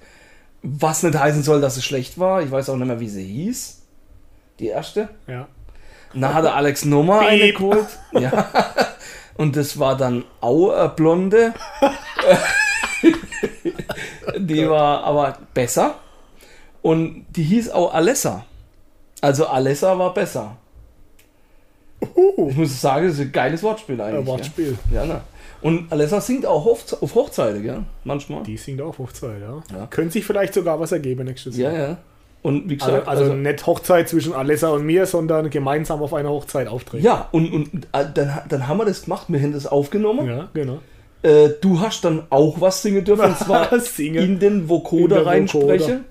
Was 0.61 1.03
nicht 1.03 1.17
heißen 1.17 1.43
soll, 1.43 1.61
dass 1.61 1.77
es 1.77 1.83
schlecht 1.83 2.19
war. 2.19 2.41
Ich 2.41 2.51
weiß 2.51 2.69
auch 2.69 2.77
nicht 2.77 2.87
mehr, 2.87 2.99
wie 2.99 3.09
sie 3.09 3.25
hieß. 3.25 3.81
Die 4.59 4.67
erste. 4.67 5.09
Ja. 5.27 5.47
Dann 6.13 6.33
hatte 6.33 6.53
Alex 6.53 6.85
nochmal 6.85 7.27
eine 7.27 7.51
geholt. 7.51 7.87
Ja. 8.11 8.47
Und 9.35 9.55
das 9.55 9.79
war 9.79 9.97
dann 9.97 10.25
auch 10.41 10.71
eine 10.71 10.89
Blonde. 10.89 11.53
die 14.37 14.69
war 14.69 15.03
aber 15.03 15.37
besser. 15.53 15.95
Und 16.81 17.25
die 17.29 17.43
hieß 17.43 17.71
auch 17.71 17.93
Alessa. 17.93 18.45
Also 19.21 19.47
Alessa 19.47 19.97
war 19.97 20.13
besser. 20.13 20.57
Ich 22.49 22.55
muss 22.55 22.81
sagen, 22.81 23.07
das 23.07 23.15
ist 23.15 23.21
ein 23.21 23.31
geiles 23.31 23.63
Wortspiel 23.63 23.99
eigentlich. 23.99 24.19
Ein 24.19 24.27
Wortspiel. 24.27 24.77
Ja, 24.91 25.01
ja 25.01 25.05
ne? 25.05 25.21
Und 25.63 25.91
Alessa 25.91 26.19
singt 26.21 26.45
auch 26.45 26.65
auf, 26.65 27.01
auf 27.01 27.15
Hochzeiten, 27.15 27.63
gell? 27.63 27.79
Manchmal. 28.03 28.43
Die 28.43 28.57
singt 28.57 28.81
auch 28.81 28.97
Hochzeit, 28.97 29.41
ja. 29.41 29.61
Ja. 29.75 29.87
Könnte 29.87 30.11
sich 30.13 30.25
vielleicht 30.25 30.53
sogar 30.53 30.79
was 30.79 30.91
ergeben 30.91 31.25
nächstes 31.25 31.57
Ja, 31.57 31.71
Jahr. 31.71 31.87
ja. 31.89 31.97
Und 32.41 32.69
wie 32.69 32.73
Also, 32.73 32.85
gesagt, 32.91 33.07
also, 33.07 33.33
nicht 33.33 33.65
Hochzeit 33.65 34.09
zwischen 34.09 34.33
Alessa 34.33 34.67
und 34.69 34.85
mir, 34.85 35.05
sondern 35.05 35.49
gemeinsam 35.49 36.01
auf 36.01 36.13
einer 36.13 36.29
Hochzeit 36.29 36.67
auftreten. 36.67 37.05
ja, 37.05 37.29
und, 37.31 37.51
und 37.53 37.85
äh, 37.93 38.05
dann, 38.13 38.41
dann 38.49 38.67
haben 38.67 38.77
wir 38.79 38.85
das 38.85 39.03
gemacht, 39.03 39.27
wir 39.29 39.39
haben 39.41 39.53
das 39.53 39.65
aufgenommen. 39.65 40.27
Ja, 40.27 40.49
genau. 40.53 40.79
Äh, 41.21 41.51
du 41.61 41.79
hast 41.79 42.03
dann 42.03 42.23
auch 42.29 42.59
was 42.59 42.81
singen 42.81 43.05
dürfen, 43.05 43.23
und 43.23 43.37
zwar 43.37 43.79
Singen. 43.79 44.21
in 44.21 44.39
den 44.39 44.67
Vocoder. 44.67 45.25
reinsprechen. 45.25 46.03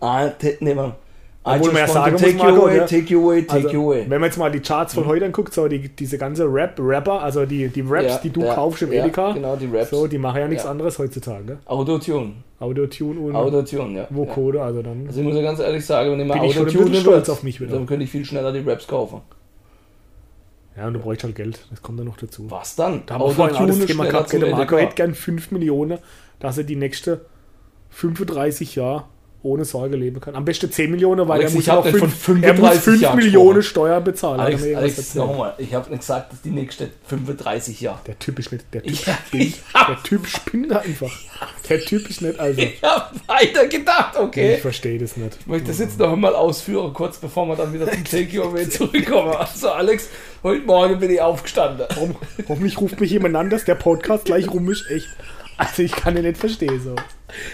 Ah, 0.00 0.28
man. 0.60 0.88
I 0.90 0.90
Obwohl 1.42 1.72
man 1.72 1.76
ja 1.76 1.88
sagen 1.88 2.12
muss, 2.12 2.20
take 2.20 2.36
you 2.36 2.44
Marco, 2.44 2.66
away, 2.66 2.80
take 2.86 3.12
you 3.12 3.22
away, 3.24 3.42
take 3.42 3.54
Also, 3.54 3.68
you 3.70 3.82
away. 3.86 4.04
wenn 4.08 4.20
man 4.20 4.28
jetzt 4.28 4.36
mal 4.36 4.50
die 4.50 4.60
Charts 4.60 4.92
von 4.92 5.06
heute 5.06 5.24
anguckt, 5.24 5.54
so 5.54 5.68
die, 5.68 5.88
diese 5.88 6.18
ganze 6.18 6.44
Rap, 6.44 6.78
Rapper, 6.78 7.22
also 7.22 7.46
die, 7.46 7.68
die 7.68 7.80
Raps, 7.80 8.08
Ja, 8.08 8.18
die 8.18 8.30
du 8.30 8.42
ja, 8.42 8.54
kaufst 8.54 8.82
im 8.82 8.92
ja, 8.92 9.02
Edeka, 9.04 9.32
genau, 9.32 9.56
die 9.56 9.66
Raps. 9.66 9.88
so, 9.88 10.06
die 10.06 10.18
machen 10.18 10.38
ja 10.38 10.48
nichts 10.48 10.66
anderes 10.66 10.98
heutzutage. 10.98 11.44
Ne? 11.44 11.58
Autotune. 11.64 12.32
Autotune 12.58 13.18
und 13.18 13.34
Autotune, 13.34 14.00
ja. 14.00 14.06
Vocoder, 14.10 14.64
also 14.64 14.82
dann 14.82 15.06
Also 15.06 15.20
ich 15.20 15.26
muss 15.26 15.34
ja 15.34 15.40
ganz 15.42 15.60
ehrlich 15.60 15.86
sagen, 15.86 16.10
wenn 16.12 16.20
ich 16.20 16.26
mal 16.26 16.44
ich 16.44 16.52
schon 16.52 16.66
Autotune 16.66 16.96
stolz 16.96 17.28
auf 17.30 17.42
mich 17.42 17.58
wieder. 17.58 17.72
dann 17.72 17.86
könnte 17.86 18.04
ich 18.04 18.10
viel 18.10 18.24
schneller 18.26 18.52
die 18.52 18.60
Raps 18.68 18.86
kaufen. 18.86 19.22
Ja, 20.76 20.86
und 20.88 20.92
du 20.92 21.00
brauchst 21.00 21.24
halt 21.24 21.34
Geld, 21.34 21.66
das 21.70 21.80
kommt 21.80 21.98
dann 21.98 22.06
noch 22.06 22.18
dazu. 22.18 22.50
Was 22.50 22.76
dann? 22.76 23.02
Da 23.06 23.14
haben 23.14 23.22
wir 23.22 23.30
vorhin 23.30 23.56
auch 23.56 23.66
das 23.66 23.86
Thema 23.86 24.04
gehabt, 24.04 24.32
Marco 24.50 24.76
hätte 24.76 24.94
gern 24.94 25.14
5 25.14 25.52
Millionen, 25.52 25.98
dass 26.38 26.58
er 26.58 26.64
die 26.64 26.76
nächste 26.76 27.22
35 27.90 28.76
Jahre 28.76 29.04
ohne 29.42 29.64
Sorge 29.64 29.96
leben 29.96 30.20
kann. 30.20 30.34
Am 30.34 30.44
besten 30.44 30.70
10 30.70 30.90
Millionen, 30.90 31.26
weil 31.26 31.38
Alex, 31.40 31.52
er 31.52 31.56
muss 31.56 31.66
ja 31.66 31.74
noch 31.76 31.84
nicht 31.84 31.96
von 31.98 32.10
fünf- 32.10 32.44
er 32.44 32.52
muss 32.52 32.60
35 32.60 32.82
5 32.84 33.00
Jahren 33.00 33.16
Millionen 33.16 33.54
gesprochen. 33.56 33.70
Steuer 33.86 34.00
bezahlen. 34.02 34.40
Alex, 34.40 34.62
Alex 34.74 35.14
nochmal, 35.14 35.54
ich 35.58 35.72
habe 35.74 35.88
nicht 35.90 36.00
gesagt, 36.00 36.32
dass 36.32 36.42
die 36.42 36.50
nächste 36.50 36.90
35 37.06 37.80
Jahre. 37.80 38.00
Der 38.06 38.18
Typ 38.18 38.38
ist 38.38 38.52
nicht, 38.52 38.64
der 38.72 38.82
Typ 38.82 39.06
Ja, 39.06 39.18
spinnt. 39.26 39.54
Der 39.88 40.02
Typ 40.02 40.26
spinnt 40.26 40.72
einfach. 40.72 41.10
Der 41.68 41.80
Typ 41.80 42.10
ist 42.10 42.20
nicht, 42.22 42.38
also. 42.38 42.60
Ich 42.60 42.82
hab 42.82 43.12
weiter 43.28 43.66
gedacht, 43.66 44.16
okay. 44.18 44.54
Ich 44.56 44.60
verstehe 44.60 44.98
das 44.98 45.16
nicht. 45.16 45.36
Ich 45.40 45.46
möchte 45.46 45.68
das 45.68 45.78
jetzt 45.78 45.98
noch 45.98 46.12
einmal 46.12 46.34
ausführen, 46.34 46.92
kurz 46.92 47.16
bevor 47.18 47.46
wir 47.46 47.56
dann 47.56 47.72
wieder 47.72 47.90
zum 47.90 48.04
Takeaway 48.10 48.68
zurückkommen. 48.68 49.32
Also 49.34 49.70
Alex, 49.70 50.08
heute 50.42 50.66
Morgen 50.66 50.98
bin 51.00 51.10
ich 51.10 51.20
aufgestanden. 51.20 51.86
Warum, 51.94 52.16
hoffentlich 52.48 52.78
ruft 52.80 53.00
mich 53.00 53.10
jemand 53.10 53.36
an, 53.36 53.48
dass 53.48 53.64
der 53.64 53.74
Podcast 53.76 54.26
gleich 54.26 54.50
rum 54.50 54.70
ist. 54.70 54.84
Echt. 54.90 55.08
Also 55.60 55.82
ich 55.82 55.92
kann 55.92 56.14
den 56.14 56.24
nicht 56.24 56.38
verstehen 56.38 56.80
so. 56.82 56.94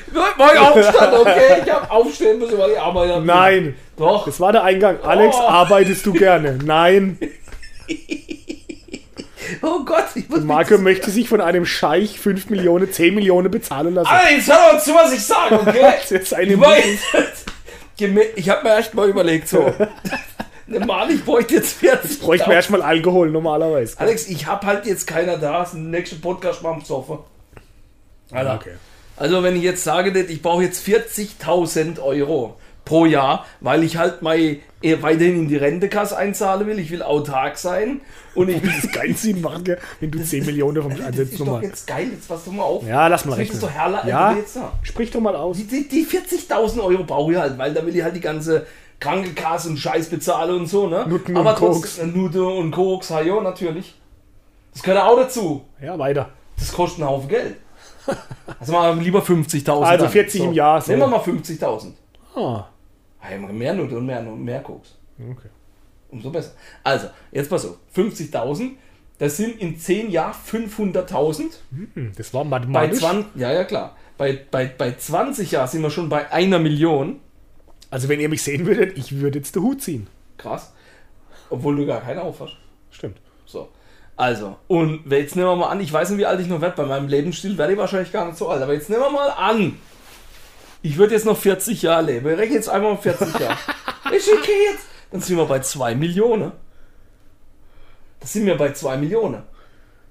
Ich 0.07 0.15
Morgen 0.39 0.59
aufgestanden, 0.59 1.21
okay? 1.21 1.63
Ich 1.65 1.71
hab 1.73 1.91
aufstehen 1.91 2.39
müssen, 2.39 2.57
weil 2.57 2.71
ich 2.71 2.79
arbeite. 2.81 3.21
Nein, 3.21 3.75
Doch. 3.97 4.25
das 4.25 4.39
war 4.41 4.53
der 4.53 4.63
Eingang. 4.63 4.99
Alex, 5.03 5.37
Oh. 5.39 5.43
arbeitest 5.43 6.07
du 6.07 6.13
gerne? 6.13 6.59
Nein. 6.65 7.19
Oh 9.63 9.85
Gott, 9.85 10.07
ich 10.17 10.29
muss 10.29 10.41
Marco 10.41 10.77
möchte 10.77 11.09
sich 11.11 11.29
von 11.29 11.41
einem 11.41 11.65
Scheich 11.67 12.19
5 12.19 12.51
Millionen, 12.51 12.91
10 12.91 13.15
Millionen 13.15 13.49
bezahlen 13.49 13.95
lassen. 13.95 14.09
Alex, 14.11 14.49
hör 14.49 14.73
mal 14.73 14.81
zu, 14.83 14.93
was 14.93 15.13
ich 15.13 15.25
sage, 15.25 15.61
okay? 15.61 15.93
Das 16.01 16.11
ist 16.11 16.35
eine 16.35 16.55
Ich 16.55 16.59
Geme- 17.97 18.27
ich 18.35 18.49
habe 18.51 18.65
mir 18.65 18.75
erst 18.75 18.95
mal 18.95 19.09
überlegt, 19.09 19.49
so. 19.49 19.73
Ne, 20.69 20.81
Mann, 20.81 21.09
ich 21.15 21.25
bräuchte 21.25 21.55
jetzt 21.55 21.75
40. 21.79 22.19
Bräuchte 22.21 22.49
man 22.49 22.57
erstmal 22.57 22.83
Alkohol 22.83 23.31
normalerweise. 23.31 24.01
Alex, 24.01 24.27
ich 24.27 24.49
hab 24.49 24.65
halt 24.67 24.85
jetzt 24.85 25.07
keiner 25.07 25.37
da. 25.37 25.61
Das 25.61 25.75
nächste 25.75 26.17
Podcast 26.17 26.61
mal 26.65 26.73
am 26.73 26.81
Sofa. 26.81 27.21
Alter. 28.33 28.55
Okay. 28.55 28.75
Also, 29.17 29.43
wenn 29.43 29.57
ich 29.57 29.63
jetzt 29.63 29.83
sage, 29.85 30.13
das, 30.13 30.25
ich 30.31 30.43
brauche 30.43 30.63
jetzt 30.63 30.87
40.000 30.87 32.01
Euro 32.01 32.57
pro 32.85 33.05
Jahr, 33.07 33.45
weil 33.61 33.83
ich 33.83 33.97
halt 33.97 34.23
mal 34.23 34.39
eh 34.39 35.03
weiterhin 35.03 35.37
in 35.43 35.49
die 35.49 35.57
Rentekasse 35.57 36.17
einzahlen 36.17 36.67
will. 36.67 36.79
Ich 36.79 36.91
will 36.91 37.03
autark 37.03 37.59
sein. 37.59 38.01
Und 38.35 38.49
ich 38.49 38.63
will. 38.63 38.71
Das 38.77 38.85
ist 38.85 38.93
geil 38.93 39.15
Sinn 39.17 39.41
machen, 39.41 39.65
gell, 39.65 39.79
wenn 40.01 40.11
du 40.11 40.23
10 40.23 40.47
Millionen 40.47 40.83
vom 40.83 40.97
Das 40.97 41.07
also 41.07 41.23
ist 41.23 41.41
doch 41.41 41.63
jetzt 41.63 41.87
geil. 41.87 42.09
Jetzt 42.13 42.29
pass 42.29 42.45
doch 42.45 42.53
mal 42.53 42.63
auf. 42.63 42.87
Ja, 42.87 43.09
lass 43.09 43.25
mal 43.25 43.33
Das 43.33 43.39
rechnen. 43.41 43.61
doch 43.61 43.71
herrlich. 43.71 44.05
Ja, 44.05 44.37
sprich 44.83 45.11
doch 45.11 45.21
mal 45.21 45.35
aus. 45.35 45.57
Die, 45.57 45.67
die, 45.67 45.89
die 45.89 46.07
40.000 46.07 46.81
Euro 46.83 47.03
brauche 47.05 47.33
ich 47.33 47.39
halt, 47.39 47.59
weil 47.59 47.75
da 47.75 47.85
will 47.85 47.97
ich 47.97 48.03
halt 48.03 48.15
die 48.15 48.21
ganze 48.21 48.67
Krankenkasse 49.01 49.71
und 49.71 49.79
Scheiß 49.79 50.09
bezahlen 50.09 50.61
und 50.61 50.67
so, 50.67 50.87
ne? 50.87 51.07
Nutten 51.09 51.37
Aber 51.37 51.51
und 51.51 51.57
Koks. 51.57 52.01
Nutte 52.03 52.45
und 52.45 52.71
Koks, 52.71 53.09
ja, 53.09 53.21
ja, 53.23 53.41
natürlich. 53.41 53.95
Das 54.73 54.83
gehört 54.83 55.03
auch 55.03 55.17
dazu. 55.17 55.65
Ja, 55.83 55.99
weiter. 55.99 56.29
Das 56.59 56.73
kostet 56.73 57.01
einen 57.01 57.11
Haufen 57.11 57.29
Geld. 57.29 57.57
Also 58.61 58.73
mal 58.73 58.99
lieber 58.99 59.21
50.000. 59.21 59.83
Also 59.83 60.05
dann. 60.05 60.13
40 60.13 60.41
im 60.43 60.53
Jahr, 60.53 60.81
so. 60.81 60.91
Nehmen 60.93 61.03
wir 61.03 61.09
mal 61.09 61.21
50.000. 61.21 61.93
Ah, 62.35 62.65
Ja, 63.31 63.39
mehr 63.39 63.75
Nutte 63.75 63.97
und 63.99 64.07
mehr, 64.07 64.23
mehr 64.23 64.61
Koks. 64.61 64.97
okay. 65.19 65.49
Umso 66.11 66.31
besser. 66.31 66.53
Also, 66.85 67.09
jetzt 67.33 67.51
pass 67.51 67.65
auf. 67.67 67.77
50.000, 67.95 68.73
das 69.19 69.37
sind 69.37 69.61
in 69.61 69.79
10 69.79 70.11
Jahren 70.11 70.35
500.000. 70.35 71.43
Hm, 71.95 72.13
das 72.17 72.33
war 72.33 72.45
Bei 72.45 72.51
mathematisch. 72.61 73.01
20, 73.01 73.37
ja, 73.37 73.53
ja, 73.53 73.65
klar. 73.65 73.97
Bei, 74.17 74.39
bei, 74.51 74.67
bei 74.67 74.93
20 74.97 75.51
Jahren 75.51 75.69
sind 75.69 75.83
wir 75.83 75.91
schon 75.91 76.09
bei 76.09 76.31
einer 76.31 76.59
Million. 76.59 77.21
Also 77.91 78.09
wenn 78.09 78.21
ihr 78.21 78.29
mich 78.29 78.43
sehen 78.43 78.67
würdet, 78.67 78.97
ich 78.97 79.19
würde 79.19 79.39
jetzt 79.39 79.55
den 79.57 79.63
Hut 79.63 79.83
ziehen. 79.83 80.07
Krass. 80.39 80.73
Obwohl 81.51 81.77
du 81.77 81.87
gar 81.87 82.01
keinen 82.01 82.19
auf 82.21 82.41
hast. 82.41 82.57
Stimmt. 82.91 83.19
So. 83.45 83.69
Also, 84.17 84.57
und 84.67 85.11
jetzt 85.13 85.37
nehmen 85.37 85.49
wir 85.49 85.57
mal 85.57 85.69
an, 85.69 85.81
ich 85.81 85.93
weiß 85.93 86.11
nicht, 86.11 86.19
wie 86.19 86.27
alt 86.27 86.41
ich 86.41 86.47
noch 86.47 86.61
werde. 86.61 86.77
Bei 86.77 86.87
meinem 86.87 87.09
Lebensstil 87.09 87.59
werde 87.59 87.75
ich 87.75 87.79
wahrscheinlich 87.79 88.13
gar 88.13 88.25
nicht 88.27 88.39
so 88.39 88.49
alt. 88.49 88.63
Aber 88.63 88.73
jetzt 88.73 88.89
nehmen 88.89 89.03
wir 89.03 89.11
mal 89.11 89.29
an, 89.31 89.79
ich 90.83 90.97
würde 90.97 91.15
jetzt 91.15 91.27
noch 91.27 91.37
40 91.37 91.83
Jahre 91.83 92.03
leben. 92.05 92.27
Ich 92.31 92.39
rechne 92.39 92.55
jetzt 92.57 92.69
einmal 92.69 92.93
um 92.93 92.99
40 92.99 93.39
Jahre. 93.39 93.59
Ist 94.17 94.29
okay 94.33 94.53
jetzt. 94.71 94.85
Dann 95.11 95.21
sind 95.21 95.37
wir 95.37 95.45
bei 95.45 95.61
2 95.61 95.95
Millionen. 95.95 96.53
Das 98.21 98.33
sind 98.33 98.47
wir 98.47 98.57
bei 98.57 98.73
2 98.73 98.97
Millionen. 98.97 99.43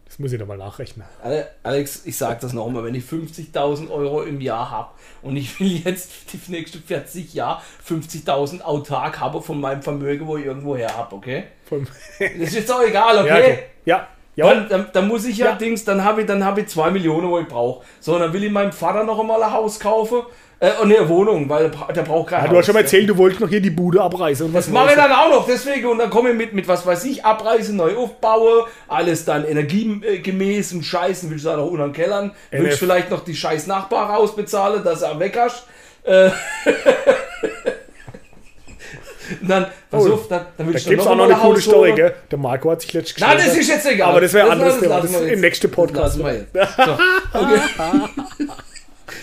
Das 0.05 0.19
muss 0.19 0.31
ich 0.31 0.39
nochmal 0.39 0.57
nachrechnen. 0.57 1.05
Ale- 1.23 1.49
Alex, 1.63 2.05
ich 2.05 2.15
sage 2.15 2.37
das 2.41 2.53
nochmal, 2.53 2.83
wenn 2.83 2.93
ich 2.95 3.03
50.000 3.05 3.89
Euro 3.89 4.21
im 4.21 4.39
Jahr 4.39 4.69
habe 4.69 4.91
und 5.23 5.35
ich 5.35 5.59
will 5.59 5.81
jetzt 5.83 6.11
die 6.33 6.51
nächsten 6.51 6.79
40 6.83 7.33
Jahre 7.33 7.61
50.000 7.89 8.61
autark 8.61 9.19
habe 9.19 9.41
von 9.41 9.59
meinem 9.59 9.81
Vermögen, 9.81 10.27
wo 10.27 10.37
ich 10.37 10.45
irgendwo 10.45 10.77
her 10.77 10.95
habe, 10.95 11.15
okay? 11.15 11.45
Vom 11.67 11.87
Das 12.19 12.29
ist 12.49 12.53
jetzt 12.53 12.71
auch 12.71 12.83
egal, 12.83 13.17
okay? 13.17 13.27
ja, 13.27 13.35
okay. 13.37 13.59
Ja. 13.85 14.07
Ja. 14.35 14.49
Dann, 14.53 14.67
dann, 14.67 14.87
dann 14.91 15.07
muss 15.07 15.25
ich 15.25 15.37
ja, 15.37 15.45
Ja. 15.47 15.51
Dings, 15.55 15.85
dann 15.85 16.03
habe 16.03 16.21
ich, 16.21 16.27
dann 16.27 16.43
habe 16.43 16.59
ich 16.61 16.67
zwei 16.67 16.91
Millionen, 16.91 17.29
wo 17.29 17.39
ich 17.39 17.47
brauche. 17.47 17.85
So, 18.01 18.19
dann 18.19 18.33
will 18.33 18.43
ich 18.43 18.51
meinem 18.51 18.73
Vater 18.73 19.03
noch 19.05 19.17
einmal 19.19 19.41
ein 19.41 19.51
Haus 19.53 19.79
kaufen. 19.79 20.23
Äh, 20.59 20.71
und 20.81 20.89
eine 20.95 21.07
Wohnung, 21.09 21.49
weil 21.49 21.63
der 21.63 21.69
bra- 21.77 21.91
der 21.91 22.01
braucht 22.03 22.29
kein 22.29 22.39
Ja, 22.39 22.43
Haus. 22.45 22.49
du 22.51 22.57
hast 22.57 22.65
schon 22.65 22.73
mal 22.75 22.81
erzählt, 22.81 23.09
du 23.09 23.17
wolltest 23.17 23.41
noch 23.41 23.49
hier 23.49 23.59
die 23.61 23.69
Bude 23.69 24.01
abreißen. 24.01 24.45
Und 24.45 24.53
Das 24.53 24.67
was 24.67 24.73
mache 24.73 24.89
ich 24.91 24.95
dann 24.95 25.11
auch 25.11 25.29
noch, 25.29 25.45
deswegen. 25.45 25.87
Und 25.87 25.97
dann 25.99 26.09
komme 26.09 26.29
ich 26.31 26.35
mit, 26.35 26.53
mit 26.53 26.65
was 26.67 26.85
weiß 26.85 27.03
ich, 27.05 27.25
abreißen, 27.25 27.75
neu 27.75 27.95
aufbaue, 27.97 28.65
alles 28.87 29.25
dann 29.25 29.45
energiegemäß 29.45 30.71
und 30.73 30.83
Scheißen, 30.83 31.29
willst 31.29 31.43
du 31.45 31.49
da 31.49 31.57
noch 31.57 31.67
unter 31.67 31.89
Kellern, 31.89 32.31
willst 32.51 32.67
NF. 32.67 32.79
vielleicht 32.79 33.11
noch 33.11 33.23
die 33.25 33.35
scheiß 33.35 33.67
Nachbar 33.67 34.09
rausbezahlen, 34.11 34.81
dass 34.83 35.01
er 35.01 35.19
weg 35.19 35.37
hast. 35.37 35.65
Äh, 36.03 36.29
Und 39.41 39.49
dann, 39.49 39.67
pass 39.89 40.05
Oh, 40.05 40.13
auf, 40.13 40.27
dann, 40.27 40.45
dann 40.57 40.67
Da 40.67 40.73
willst 40.73 40.87
es 40.87 40.97
du 40.97 41.01
auch 41.01 41.15
noch 41.15 41.27
mal 41.27 41.31
eine 41.31 41.41
coole 41.41 41.61
Story, 41.61 41.93
gell? 41.93 42.13
Der 42.29 42.37
Marco 42.37 42.71
hat 42.71 42.81
sich 42.81 42.93
letztens 42.93 43.19
Nein, 43.21 43.37
das 43.37 43.55
ist 43.55 43.67
jetzt 43.67 43.85
egal. 43.85 44.09
Aber 44.11 44.21
das 44.21 44.33
wäre 44.33 44.47
ein 44.47 44.51
anderes 44.53 44.79
Thema. 44.79 45.01
Das 45.01 45.11
ist 45.11 45.21
im 45.21 45.41
nächsten 45.41 45.71
Podcast. 45.71 46.15
So, 46.15 46.23
okay. 46.23 46.45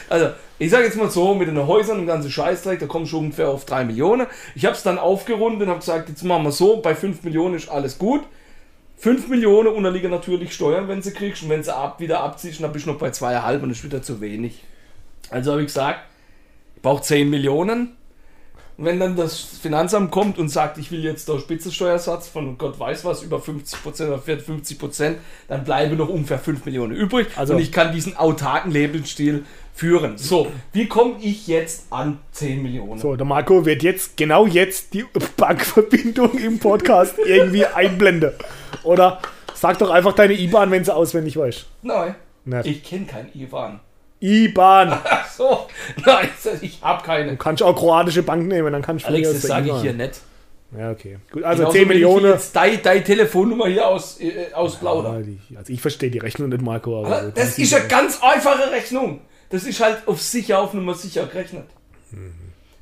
Also, 0.09 0.28
ich 0.59 0.70
sage 0.70 0.84
jetzt 0.84 0.96
mal 0.96 1.11
so, 1.11 1.34
mit 1.34 1.48
den 1.48 1.66
Häusern 1.66 1.98
und 1.98 2.07
ganzen 2.07 2.30
Scheißdreck, 2.30 2.78
da 2.78 2.86
kommen 2.86 3.07
schon 3.07 3.20
ungefähr 3.20 3.48
auf 3.48 3.64
3 3.64 3.84
Millionen. 3.84 4.26
Ich 4.55 4.64
habe 4.64 4.76
es 4.76 4.82
dann 4.82 4.98
aufgerundet 4.98 5.62
und 5.62 5.68
habe 5.68 5.80
gesagt, 5.80 6.09
jetzt 6.09 6.22
machen 6.22 6.44
wir 6.44 6.53
so, 6.53 6.76
bei 6.76 6.94
5 6.94 7.22
Millionen 7.24 7.55
ist 7.55 7.68
alles 7.68 7.98
gut. 7.98 8.22
5 8.98 9.28
Millionen 9.28 9.68
unterliegen 9.74 10.11
natürlich 10.11 10.55
Steuern, 10.55 10.86
wenn 10.86 11.03
sie 11.03 11.12
kriegst 11.12 11.42
und 11.42 11.48
wenn 11.48 11.64
sie 11.64 11.74
ab, 11.74 11.98
wieder 11.98 12.20
abziehst, 12.20 12.62
dann 12.62 12.72
bist 12.72 12.86
du 12.86 12.92
noch 12.92 12.98
bei 12.98 13.09
2,5 13.09 13.62
und 13.62 13.68
das 13.70 13.78
ist 13.78 13.84
wieder 13.84 14.03
zu 14.03 14.20
wenig. 14.20 14.62
Also 15.30 15.53
habe 15.53 15.62
ich 15.62 15.68
gesagt, 15.68 16.00
ich 16.76 16.82
brauche 16.82 17.03
10 17.03 17.28
Millionen. 17.28 17.96
Und 18.79 18.87
wenn 18.87 18.99
dann 18.99 19.16
das 19.16 19.39
Finanzamt 19.39 20.11
kommt 20.11 20.39
und 20.39 20.49
sagt, 20.49 20.79
ich 20.79 20.91
will 20.91 21.05
jetzt 21.05 21.29
der 21.29 21.39
Spitzensteuersatz 21.39 22.29
von 22.29 22.57
Gott 22.59 22.79
weiß 22.79 23.05
was, 23.05 23.23
über 23.23 23.39
50% 23.39 24.07
oder 24.07 24.16
50%, 24.16 25.14
dann 25.49 25.64
bleiben 25.64 25.97
noch 25.97 26.09
ungefähr 26.09 26.39
5 26.39 26.64
Millionen 26.64 26.95
übrig. 26.95 27.29
Also- 27.37 27.55
und 27.55 27.61
ich 27.61 27.70
kann 27.70 27.93
diesen 27.93 28.16
autarken 28.16 28.73
Lebensstil 28.73 29.45
führen. 29.75 30.18
So, 30.18 30.49
wie 30.73 30.87
komme 30.87 31.14
ich 31.20 31.47
jetzt 31.47 31.87
an 31.91 32.18
10 32.33 32.62
Millionen? 32.62 32.99
So, 32.99 33.16
der 33.16 33.27
Marco 33.27 33.64
wird 33.64 33.83
jetzt, 33.83 34.16
genau 34.16 34.47
jetzt, 34.47 34.95
die 34.95 35.05
Bankverbindung 35.37 36.39
im 36.39 36.59
Podcast 36.59 37.18
irgendwie 37.27 37.66
einblenden. 37.66 38.33
Oder 38.83 39.20
sag 39.55 39.79
doch 39.79 39.91
einfach 39.91 40.14
deine 40.14 40.35
IBAN, 40.35 40.70
wenn 40.70 40.85
sie 40.85 40.95
auswendig 40.95 41.37
weißt. 41.37 41.66
Nein, 41.83 42.14
Nicht. 42.45 42.66
ich 42.66 42.85
kenne 42.85 43.07
keinen 43.07 43.31
Ivan. 43.35 43.81
IBAN. 44.23 44.93
Ach 45.05 45.31
so, 45.31 45.66
nein, 46.07 46.29
ich 46.61 46.79
habe 46.81 47.03
keine. 47.05 47.31
Du 47.33 47.37
kannst 47.37 47.62
auch 47.62 47.75
kroatische 47.77 48.23
Bank 48.23 48.47
nehmen, 48.47 48.73
dann 48.73 48.83
kannst 48.83 49.05
du 49.05 49.09
Alex, 49.09 49.29
das 49.29 49.37
aus 49.39 49.43
sage 49.43 49.70
ich 49.70 49.81
hier 49.83 49.93
nicht. 49.93 50.20
Ja, 50.79 50.91
okay. 50.91 51.18
Gut, 51.31 51.45
also 51.45 51.64
Genauso 51.64 51.77
10 51.79 51.89
will 51.89 51.97
ich 51.97 52.03
Millionen. 52.03 52.33
jetzt 52.33 52.57
deine, 52.57 52.79
deine 52.79 53.05
Telefonnummer 53.05 53.66
hier 53.66 53.87
aus, 53.87 54.18
äh, 54.20 54.47
ausplaudern. 54.55 55.16
Ja, 55.16 55.20
die- 55.51 55.57
Also 55.59 55.73
ich 55.73 55.83
verstehe 55.83 56.11
die 56.11 56.18
Rechnung 56.18 56.49
nicht, 56.49 56.62
Marco. 56.62 56.99
Aber 57.01 57.09
Aber 57.18 57.27
du 57.27 57.33
das 57.33 57.59
ist 57.59 57.75
eine 57.75 57.87
ganz 57.89 58.20
einfache 58.23 58.70
Rechnung. 58.70 59.20
Das 59.51 59.64
ist 59.64 59.81
halt 59.81 59.99
auf 60.07 60.23
sicher, 60.23 60.61
auf 60.61 60.73
Nummer 60.73 60.95
sicher 60.95 61.27
gerechnet. 61.27 61.66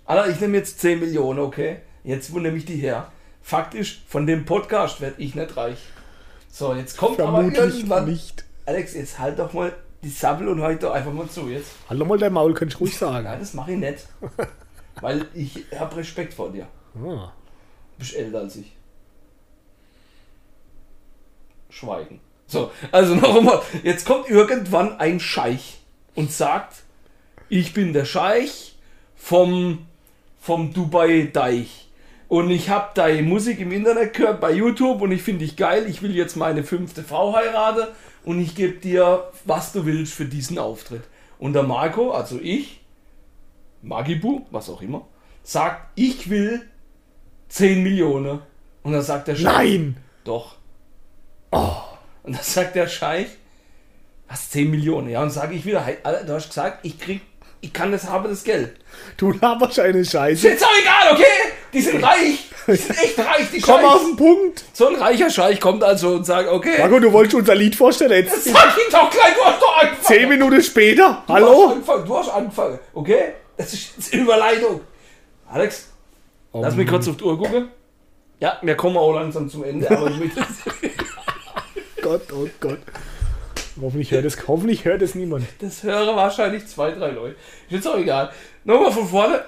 Alter, 0.06 0.28
ich 0.30 0.40
nehme 0.40 0.56
jetzt 0.58 0.80
10 0.80 1.00
Millionen, 1.00 1.40
okay? 1.40 1.78
Jetzt, 2.04 2.32
wo 2.32 2.38
nehme 2.38 2.56
ich 2.58 2.64
die 2.64 2.76
her? 2.76 3.10
Faktisch, 3.42 4.02
von 4.08 4.26
dem 4.26 4.44
Podcast 4.44 5.00
werde 5.00 5.16
ich 5.18 5.34
nicht 5.34 5.56
reich. 5.56 5.78
So, 6.52 6.74
jetzt 6.74 6.96
kommt 6.96 7.20
aber 7.20 7.38
Vermutlich 7.38 7.60
irgendwann. 7.76 8.06
nicht. 8.08 8.44
Alex, 8.66 8.94
jetzt 8.94 9.18
halt 9.18 9.38
doch 9.40 9.52
mal 9.52 9.72
die 10.02 10.08
Sabbel 10.08 10.48
und 10.48 10.58
doch 10.82 10.92
einfach 10.92 11.12
mal 11.12 11.28
zu 11.28 11.48
jetzt. 11.48 11.72
Halt 11.88 12.00
doch 12.00 12.06
mal 12.06 12.18
dein 12.18 12.32
Maul, 12.32 12.54
kannst 12.54 12.76
du 12.76 12.80
ruhig 12.80 12.96
sagen. 12.98 13.24
Nein, 13.24 13.40
das 13.40 13.54
mache 13.54 13.72
ich 13.72 13.78
nicht. 13.78 14.06
Weil 15.00 15.26
ich 15.34 15.64
habe 15.78 15.96
Respekt 15.96 16.34
vor 16.34 16.50
dir. 16.50 16.66
Ah. 16.96 17.32
Du 17.92 17.98
bist 17.98 18.14
älter 18.14 18.38
als 18.40 18.56
ich. 18.56 18.72
Schweigen. 21.70 22.20
So, 22.46 22.72
also 22.90 23.14
noch 23.14 23.36
einmal. 23.36 23.62
Jetzt 23.84 24.04
kommt 24.06 24.28
irgendwann 24.28 24.98
ein 24.98 25.20
Scheich 25.20 25.78
und 26.14 26.32
sagt, 26.32 26.82
ich 27.48 27.72
bin 27.72 27.92
der 27.92 28.04
Scheich 28.04 28.76
vom, 29.14 29.86
vom 30.40 30.72
Dubai 30.72 31.30
Deich. 31.32 31.79
Und 32.30 32.48
ich 32.50 32.70
habe 32.70 32.90
deine 32.94 33.22
Musik 33.22 33.58
im 33.58 33.72
Internet 33.72 34.14
gehört 34.14 34.40
bei 34.40 34.52
YouTube 34.52 35.02
und 35.02 35.10
ich 35.10 35.20
finde 35.20 35.44
dich 35.44 35.56
geil. 35.56 35.86
Ich 35.88 36.00
will 36.00 36.14
jetzt 36.14 36.36
meine 36.36 36.62
fünfte 36.62 37.02
Frau 37.02 37.34
heiraten 37.34 37.88
und 38.24 38.40
ich 38.40 38.54
gebe 38.54 38.74
dir, 38.74 39.24
was 39.46 39.72
du 39.72 39.84
willst 39.84 40.14
für 40.14 40.26
diesen 40.26 40.56
Auftritt. 40.56 41.02
Und 41.40 41.54
der 41.54 41.64
Marco, 41.64 42.12
also 42.12 42.38
ich, 42.40 42.82
Magibu, 43.82 44.42
was 44.52 44.70
auch 44.70 44.80
immer, 44.80 45.08
sagt, 45.42 45.88
ich 45.96 46.30
will 46.30 46.62
10 47.48 47.82
Millionen. 47.82 48.38
Und 48.84 48.92
dann 48.92 49.02
sagt 49.02 49.26
der 49.26 49.34
Scheich, 49.34 49.42
Nein! 49.80 49.96
doch. 50.22 50.54
Und 51.50 52.36
dann 52.36 52.44
sagt 52.44 52.76
der 52.76 52.86
Scheich, 52.86 53.26
was, 54.28 54.50
10 54.50 54.70
Millionen? 54.70 55.08
Ja, 55.10 55.20
und 55.24 55.30
sage 55.30 55.56
ich 55.56 55.66
wieder, 55.66 55.84
du 56.24 56.32
hast 56.32 56.46
gesagt, 56.50 56.84
ich 56.84 56.96
krieg, 56.96 57.22
ich 57.60 57.72
kann 57.72 57.90
das, 57.90 58.08
habe 58.08 58.28
das 58.28 58.44
Geld. 58.44 58.76
Du 59.16 59.32
laberst 59.32 59.80
eine 59.80 59.98
Ist 59.98 60.12
Scheiße. 60.12 60.48
jetzt 60.48 60.64
auch 60.64 60.78
egal, 60.80 61.12
okay? 61.14 61.24
Die 61.72 61.80
sind 61.80 62.02
reich. 62.02 62.48
Die 62.66 62.76
sind 62.76 62.98
echt 62.98 63.18
reich, 63.18 63.46
die 63.52 63.60
Komm 63.60 63.84
auf 63.84 63.92
Scheichs. 63.92 64.04
den 64.06 64.16
Punkt. 64.16 64.64
So 64.72 64.88
ein 64.88 64.96
reicher 64.96 65.30
Scheich 65.30 65.60
kommt 65.60 65.82
also 65.84 66.10
und 66.14 66.24
sagt, 66.26 66.48
okay, 66.48 66.78
Marco, 66.78 66.98
du 66.98 67.12
wolltest 67.12 67.36
unser 67.36 67.54
Lied 67.54 67.74
vorstellen. 67.76 68.24
Jetzt 68.24 68.44
sag 68.44 68.76
ihn 68.76 68.90
doch 68.92 69.10
gleich, 69.10 69.34
du 69.34 69.44
hast 69.44 69.62
doch 69.62 69.76
angefangen. 69.82 70.04
zehn 70.04 70.28
Minuten 70.28 70.62
später. 70.62 71.22
Du 71.26 71.32
hast 71.32 71.40
Hallo? 71.42 71.66
angefangen, 71.72 72.06
du 72.06 72.16
hast 72.18 72.28
angefangen, 72.28 72.78
okay? 72.94 73.34
Das 73.56 73.72
ist 73.72 73.98
das 73.98 74.08
Überleitung. 74.12 74.80
Alex, 75.48 75.88
lass 76.52 76.74
mich 76.76 76.88
kurz 76.88 77.08
auf 77.08 77.16
die 77.16 77.24
Uhr 77.24 77.38
gucken. 77.38 77.68
Ja, 78.40 78.58
wir 78.62 78.74
kommen 78.76 78.96
auch 78.96 79.12
langsam 79.12 79.48
zum 79.48 79.64
Ende, 79.64 79.90
aber 79.90 80.10
ich 80.10 80.18
möchte... 80.18 80.40
Gott, 82.02 82.22
oh 82.32 82.48
Gott. 82.60 82.78
Hoffentlich 83.80 84.10
hört 84.10 84.24
es, 84.24 84.36
hoffentlich 84.48 84.84
hört 84.84 85.02
es 85.02 85.14
niemand. 85.14 85.44
Das 85.60 85.82
hören 85.82 86.16
wahrscheinlich 86.16 86.66
zwei, 86.66 86.90
drei 86.92 87.10
Leute. 87.10 87.36
Ist 87.68 87.72
jetzt 87.72 87.88
auch 87.88 87.96
egal. 87.98 88.30
Nochmal 88.64 88.92
von 88.92 89.06
vorne, 89.06 89.44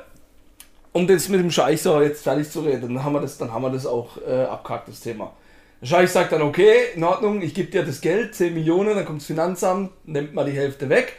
um 0.92 1.06
das 1.06 1.28
mit 1.28 1.40
dem 1.40 1.50
Scheich 1.50 1.82
so 1.82 2.00
jetzt 2.00 2.22
fertig 2.22 2.50
zu 2.50 2.60
reden, 2.60 2.94
dann 2.94 3.04
haben 3.04 3.12
wir 3.14 3.20
das, 3.20 3.38
dann 3.38 3.52
haben 3.52 3.62
wir 3.62 3.70
das 3.70 3.86
auch 3.86 4.18
äh, 4.26 4.44
abgehakt, 4.44 4.88
das 4.88 5.00
Thema. 5.00 5.32
Der 5.80 5.86
Scheich 5.86 6.10
sagt 6.10 6.32
dann, 6.32 6.42
okay, 6.42 6.74
in 6.94 7.02
Ordnung, 7.02 7.42
ich 7.42 7.54
gebe 7.54 7.70
dir 7.70 7.84
das 7.84 8.00
Geld, 8.00 8.34
10 8.34 8.54
Millionen, 8.54 8.94
dann 8.94 9.04
kommt 9.04 9.20
das 9.20 9.26
Finanzamt, 9.26 9.90
nimmt 10.06 10.34
mal 10.34 10.44
die 10.44 10.52
Hälfte 10.52 10.88
weg. 10.88 11.14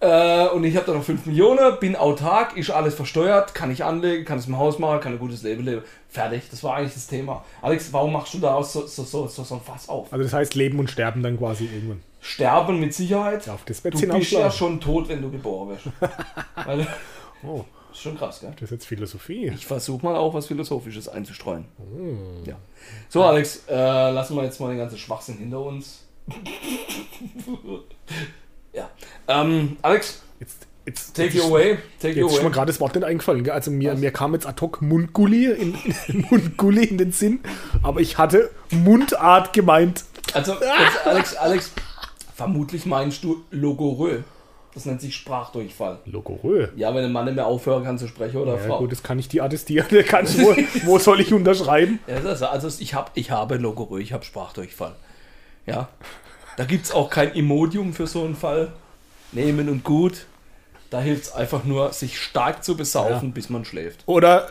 Äh, 0.00 0.48
und 0.48 0.62
ich 0.64 0.76
habe 0.76 0.86
dann 0.86 0.96
noch 0.96 1.04
5 1.04 1.26
Millionen, 1.26 1.78
bin 1.80 1.96
autark, 1.96 2.56
ist 2.56 2.70
alles 2.70 2.94
versteuert, 2.94 3.54
kann 3.54 3.70
ich 3.70 3.84
anlegen, 3.84 4.24
kann 4.24 4.38
es 4.38 4.46
im 4.46 4.56
Haus 4.58 4.78
machen, 4.78 5.00
kann 5.00 5.12
ein 5.12 5.18
gutes 5.18 5.42
Leben 5.42 5.64
leben. 5.64 5.82
Fertig, 6.08 6.42
das 6.50 6.62
war 6.62 6.76
eigentlich 6.76 6.94
das 6.94 7.06
Thema. 7.06 7.44
Alex, 7.62 7.92
warum 7.92 8.12
machst 8.12 8.34
du 8.34 8.38
daraus 8.38 8.72
so, 8.72 8.86
so, 8.86 9.02
so, 9.04 9.26
so, 9.26 9.42
so 9.42 9.54
ein 9.54 9.60
Fass 9.60 9.88
auf? 9.88 10.12
Also 10.12 10.22
das 10.22 10.32
heißt 10.32 10.54
Leben 10.54 10.78
und 10.78 10.90
Sterben 10.90 11.22
dann 11.22 11.38
quasi 11.38 11.64
irgendwann. 11.64 12.02
Sterben 12.20 12.78
mit 12.78 12.94
Sicherheit. 12.94 13.48
Auf 13.48 13.64
das 13.64 13.78
Du 13.78 13.84
wird's 13.84 14.06
bist 14.06 14.32
ja 14.32 14.50
schon 14.50 14.80
tot, 14.80 15.08
wenn 15.08 15.22
du 15.22 15.30
geboren 15.30 15.70
wirst. 15.70 15.86
Weil, 16.66 16.86
Oh, 17.44 17.64
ist 17.98 18.02
schon 18.04 18.16
krass, 18.16 18.40
gell? 18.40 18.52
das 18.52 18.62
ist 18.62 18.70
jetzt 18.70 18.86
Philosophie. 18.86 19.52
Ich 19.54 19.66
versuche 19.66 20.04
mal 20.04 20.16
auch 20.16 20.32
was 20.34 20.46
Philosophisches 20.46 21.08
einzustreuen. 21.08 21.66
Ja. 22.44 22.56
So, 23.08 23.24
Alex, 23.24 23.64
äh, 23.68 23.74
lassen 24.10 24.36
wir 24.36 24.44
jetzt 24.44 24.60
mal 24.60 24.68
den 24.68 24.78
ganzen 24.78 24.98
Schwachsinn 24.98 25.38
hinter 25.38 25.60
uns. 25.60 26.04
ja. 28.72 28.88
Ähm, 29.26 29.76
Alex, 29.82 30.22
Jetzt, 30.40 30.66
jetzt, 30.86 31.16
take 31.16 31.36
you 31.36 31.42
away. 31.44 31.78
Take 32.00 32.14
Jetzt 32.20 32.26
ist 32.26 32.34
mir 32.34 32.40
away. 32.42 32.50
gerade 32.52 32.70
das 32.70 32.80
Wort 32.80 32.94
nicht 32.94 33.04
eingefallen. 33.04 33.42
Gell? 33.42 33.52
Also 33.52 33.70
mir, 33.70 33.94
mir 33.96 34.12
kam 34.12 34.34
jetzt 34.34 34.46
ad 34.46 34.60
hoc 34.60 34.80
Mundgulli 34.80 35.46
in, 35.46 35.74
in, 36.06 36.26
Mundgulli 36.30 36.84
in 36.84 36.98
den 36.98 37.12
Sinn, 37.12 37.40
aber 37.82 38.00
ich 38.00 38.18
hatte 38.18 38.50
Mundart 38.70 39.52
gemeint. 39.52 40.04
Also, 40.34 40.54
Alex, 41.04 41.34
Alex, 41.34 41.72
vermutlich 42.34 42.86
meinst 42.86 43.24
du 43.24 43.42
Logorö. 43.50 44.20
Das 44.78 44.86
nennt 44.86 45.00
sich 45.00 45.16
Sprachdurchfall. 45.16 45.98
Logorö. 46.04 46.68
Ja, 46.76 46.94
wenn 46.94 47.04
ein 47.04 47.10
Mann 47.10 47.24
nicht 47.24 47.34
mehr 47.34 47.46
aufhören 47.46 47.82
kann 47.82 47.98
zu 47.98 48.06
sprechen 48.06 48.36
oder 48.36 48.52
Ja, 48.52 48.58
Frau. 48.58 48.78
gut, 48.78 48.92
das 48.92 49.02
kann 49.02 49.18
ich 49.18 49.26
die 49.26 49.40
attestieren. 49.40 49.88
Wo, 49.90 50.54
wo 50.86 50.98
soll 51.00 51.20
ich 51.20 51.32
unterschreiben? 51.34 51.98
Ja, 52.06 52.20
das, 52.20 52.42
also 52.44 52.68
ich, 52.80 52.94
hab, 52.94 53.10
ich 53.14 53.32
habe 53.32 53.56
Logorö, 53.56 53.98
ich 53.98 54.12
habe 54.12 54.24
Sprachdurchfall. 54.24 54.92
Ja. 55.66 55.88
Da 56.56 56.64
gibt 56.64 56.84
es 56.84 56.92
auch 56.92 57.10
kein 57.10 57.32
Imodium 57.32 57.92
für 57.92 58.06
so 58.06 58.22
einen 58.22 58.36
Fall. 58.36 58.70
Nehmen 59.32 59.68
und 59.68 59.82
gut. 59.82 60.26
Da 60.90 61.00
hilft 61.00 61.24
es 61.24 61.32
einfach 61.32 61.64
nur, 61.64 61.92
sich 61.92 62.20
stark 62.20 62.62
zu 62.62 62.76
besaufen, 62.76 63.28
Ja. 63.30 63.34
bis 63.34 63.50
man 63.50 63.64
schläft. 63.64 64.04
Oder 64.06 64.48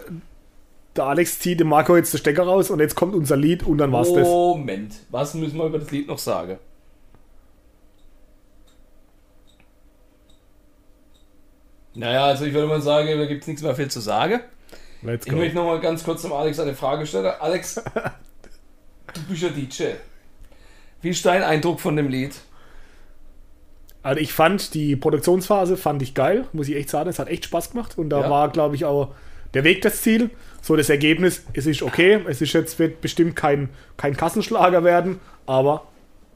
der 0.98 1.06
Alex 1.06 1.40
zieht 1.40 1.62
dem 1.62 1.70
Marco 1.70 1.96
jetzt 1.96 2.12
den 2.14 2.18
Stecker 2.18 2.44
raus 2.44 2.70
und 2.70 2.82
jetzt 2.82 2.96
kommt 2.96 3.16
unser 3.16 3.38
Lied 3.38 3.64
und 3.64 3.78
dann 3.78 3.94
war's 3.94 4.12
das. 4.14 4.28
Moment, 4.28 4.94
was 5.10 5.34
müssen 5.36 5.58
wir 5.58 5.68
über 5.68 5.80
das 5.80 5.90
Lied 5.92 6.10
noch 6.10 6.20
sagen? 6.20 6.58
Naja, 11.98 12.26
also 12.26 12.46
ich 12.46 12.54
würde 12.54 12.68
mal 12.68 12.82
sagen, 12.82 13.08
da 13.18 13.26
gibt 13.26 13.42
es 13.42 13.48
nichts 13.48 13.64
mehr 13.64 13.76
viel 13.76 13.90
zu 13.90 14.00
sagen. 14.00 14.40
Let's 15.02 15.26
Ich 15.26 15.32
go. 15.32 15.38
möchte 15.40 15.56
noch 15.56 15.66
mal 15.66 15.80
ganz 15.80 16.04
kurz 16.04 16.22
dem 16.22 16.32
Alex 16.34 16.60
eine 16.60 16.76
Frage 16.76 17.06
stellen. 17.06 17.34
Alex, 17.40 17.76
du 19.14 19.22
bist 19.30 19.42
ja 19.42 19.50
DJ. 19.50 19.84
Wie 21.02 21.10
ist 21.10 21.26
dein 21.26 21.44
Eindruck 21.44 21.80
von 21.80 21.96
dem 21.96 22.08
Lied? 22.10 22.36
Also 24.04 24.22
ich 24.22 24.32
fand 24.32 24.74
die 24.74 24.96
Produktionsphase 24.96 25.76
fand 25.76 26.02
ich 26.02 26.14
geil, 26.14 26.46
muss 26.54 26.70
ich 26.70 26.76
echt 26.76 26.90
sagen. 26.90 27.10
Es 27.10 27.20
hat 27.20 27.28
echt 27.28 27.46
Spaß 27.46 27.72
gemacht 27.72 27.98
und 27.98 28.10
da 28.10 28.22
Ja. 28.22 28.30
war, 28.30 28.50
glaube 28.52 28.76
ich, 28.76 28.86
auch 28.86 29.14
der 29.54 29.64
Weg 29.64 29.82
das 29.82 30.02
Ziel. 30.02 30.30
So 30.62 30.76
das 30.76 30.90
Ergebnis, 30.90 31.44
es 31.54 31.66
ist 31.66 31.82
okay. 31.82 32.20
Es 32.28 32.42
ist 32.42 32.54
jetzt 32.54 32.78
wird 32.80 33.02
bestimmt 33.02 33.36
kein, 33.36 33.70
kein 33.98 34.16
Kassenschlager 34.16 34.84
werden, 34.84 35.20
aber 35.46 35.88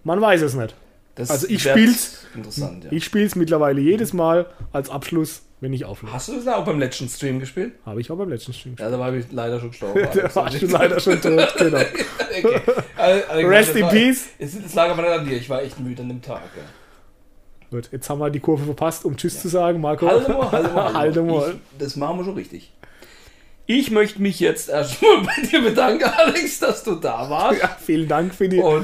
man 0.03 0.19
weiß 0.21 0.41
es 0.41 0.53
nicht. 0.53 0.75
Das 1.15 1.29
Also 1.29 1.47
ich 1.49 1.63
spiel's. 1.63 2.25
Interessant, 2.35 2.85
ja. 2.85 2.91
Ich 2.91 3.03
spiele 3.05 3.25
es 3.25 3.35
mittlerweile 3.35 3.81
jedes 3.81 4.13
Mal 4.13 4.45
als 4.71 4.89
Abschluss, 4.89 5.41
wenn 5.61 5.71
ich 5.73 5.85
auflege. 5.85 6.13
Hast 6.13 6.27
du 6.27 6.35
das 6.35 6.47
auch 6.47 6.65
beim 6.65 6.79
letzten 6.79 7.07
Stream 7.07 7.39
gespielt? 7.39 7.73
Habe 7.85 8.01
ich 8.01 8.11
auch 8.11 8.17
beim 8.17 8.29
letzten 8.29 8.51
Stream 8.51 8.75
Ja, 8.77 8.89
da 8.89 8.99
war 8.99 9.13
ich 9.13 9.25
leider 9.31 9.59
schon 9.59 9.69
gestorben. 9.69 10.07
Da 10.13 10.35
warst 10.35 10.61
du 10.61 10.65
leider 10.65 10.99
schon 10.99 11.21
tot, 11.21 11.53
genau. 11.57 11.77
okay. 11.77 12.61
Also, 12.97 13.27
also, 13.29 13.47
Rest 13.47 13.75
in 13.75 13.83
war- 13.83 13.89
peace. 13.91 14.25
Es, 14.39 14.73
lag 14.73 14.89
aber 14.89 15.03
nicht 15.03 15.11
an 15.11 15.25
dir, 15.29 15.37
ich 15.37 15.49
war 15.49 15.61
echt 15.61 15.79
müde 15.79 16.01
an 16.01 16.09
dem 16.09 16.21
Tag. 16.21 16.41
Ja. 16.57 16.63
Gut, 17.69 17.89
jetzt 17.91 18.09
haben 18.09 18.19
wir 18.19 18.29
die 18.31 18.39
Kurve 18.39 18.65
verpasst, 18.65 19.05
um 19.05 19.15
Tschüss 19.15 19.39
zu 19.41 19.47
sagen, 19.47 19.79
Marco. 19.79 20.05
Halte 20.07 21.21
mal. 21.21 21.51
Ich, 21.53 21.79
das 21.79 21.95
machen 21.95 22.17
wir 22.17 22.25
schon 22.25 22.33
richtig. 22.33 22.73
Ich 23.67 23.91
möchte 23.91 24.21
mich 24.21 24.39
jetzt 24.39 24.67
erstmal 24.67 25.21
bei 25.21 25.47
dir 25.47 25.61
bedanken, 25.61 26.03
Alex, 26.03 26.59
dass 26.59 26.83
du 26.83 26.95
da 26.95 27.29
warst. 27.29 27.61
Ja, 27.61 27.77
vielen 27.79 28.07
Dank 28.07 28.33
für 28.33 28.49
die 28.49 28.59
Und 28.59 28.83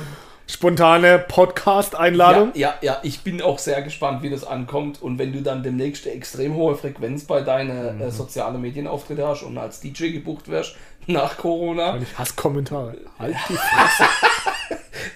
spontane 0.49 1.19
Podcast-Einladung. 1.19 2.51
ja, 2.55 2.69
ja, 2.81 2.93
ja, 2.93 2.99
ich 3.03 3.21
bin 3.21 3.41
auch 3.41 3.59
sehr 3.59 3.81
gespannt, 3.81 4.23
wie 4.23 4.29
das 4.29 4.45
ankommt. 4.45 5.01
Und 5.01 5.19
wenn 5.19 5.33
du 5.33 5.41
dann 5.41 5.61
demnächst 5.61 6.05
eine 6.05 6.15
extrem 6.15 6.55
hohe 6.55 6.75
Frequenz 6.75 7.25
bei 7.25 7.41
deinen 7.41 7.97
Mhm. 7.97 8.01
äh, 8.01 8.11
sozialen 8.11 8.61
Medienauftritte 8.61 9.27
hast 9.27 9.43
und 9.43 9.57
als 9.57 9.79
DJ 9.81 10.11
gebucht 10.11 10.47
wirst 10.47 10.75
nach 11.05 11.37
Corona, 11.37 11.97
Ich 11.97 12.17
hasse 12.17 12.33
Kommentare. 12.35 12.95
Halt 13.19 13.35
die 13.49 13.53
Fresse. 13.57 14.03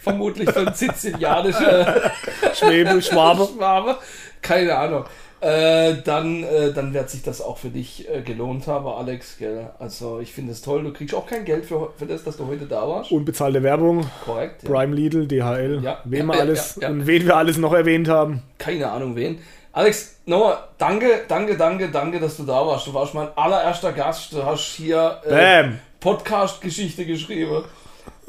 vermutlich 0.01 0.55
ein 0.55 0.73
sizilianischer 0.73 2.11
Schwebe, 2.53 3.01
Schwabe. 3.01 3.47
Schwabe, 3.55 3.97
keine 4.41 4.75
Ahnung. 4.77 5.05
Äh, 5.41 5.95
dann, 6.03 6.43
äh, 6.43 6.71
dann 6.71 6.93
wird 6.93 7.09
sich 7.09 7.23
das 7.23 7.41
auch 7.41 7.57
für 7.57 7.69
dich 7.69 8.07
äh, 8.07 8.21
gelohnt 8.21 8.67
haben, 8.67 8.85
Alex. 8.85 9.37
Gell? 9.39 9.71
Also 9.79 10.19
ich 10.19 10.31
finde 10.31 10.51
es 10.51 10.61
toll. 10.61 10.83
Du 10.83 10.93
kriegst 10.93 11.15
auch 11.15 11.25
kein 11.25 11.45
Geld 11.45 11.65
für, 11.65 11.91
für 11.97 12.05
das, 12.05 12.23
dass 12.23 12.37
du 12.37 12.45
heute 12.45 12.67
da 12.67 12.87
warst. 12.87 13.11
Unbezahlte 13.11 13.63
Werbung. 13.63 14.05
Korrekt. 14.23 14.61
Ja. 14.61 14.69
Prime 14.69 14.95
Lidl, 14.95 15.27
DHL. 15.27 15.81
Ja. 15.83 15.97
Wen 16.05 16.27
Ja, 16.29 16.39
alles 16.39 16.77
ja, 16.79 16.89
und 16.89 17.07
wen 17.07 17.25
wir 17.25 17.35
alles 17.35 17.57
noch 17.57 17.73
erwähnt 17.73 18.07
haben. 18.07 18.43
Keine 18.59 18.91
Ahnung 18.91 19.15
wen. 19.15 19.39
Alex, 19.73 20.17
nochmal, 20.27 20.57
danke, 20.77 21.21
danke, 21.27 21.57
danke, 21.57 21.89
danke, 21.89 22.19
dass 22.19 22.37
du 22.37 22.43
da 22.43 22.65
warst. 22.67 22.85
Du 22.85 22.93
warst 22.93 23.15
mein 23.15 23.29
allererster 23.35 23.93
Gast. 23.93 24.33
Du 24.33 24.43
hast 24.43 24.75
hier 24.75 25.21
äh. 25.25 25.69
Podcast-Geschichte 25.99 27.07
geschrieben. 27.07 27.63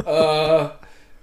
äh, 0.07 0.65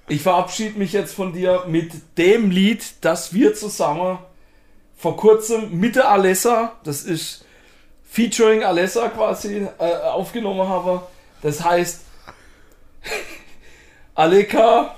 ich 0.08 0.22
verabschiede 0.22 0.78
mich 0.78 0.94
jetzt 0.94 1.16
von 1.16 1.34
dir 1.34 1.64
mit 1.68 1.94
dem 2.20 2.52
Lied, 2.52 2.84
das 3.02 3.34
wir 3.34 3.56
zusammen 3.56 4.20
vor 5.00 5.16
kurzem 5.16 5.80
mit 5.80 5.96
der 5.96 6.10
Alessa, 6.12 6.74
das 6.84 7.04
ist 7.04 7.46
featuring 8.04 8.64
Alessa 8.64 9.08
quasi, 9.08 9.66
äh, 9.80 9.96
aufgenommen 10.08 10.68
haben. 10.68 11.00
Das 11.42 11.64
heißt 11.64 12.02
Aleka 14.16 14.96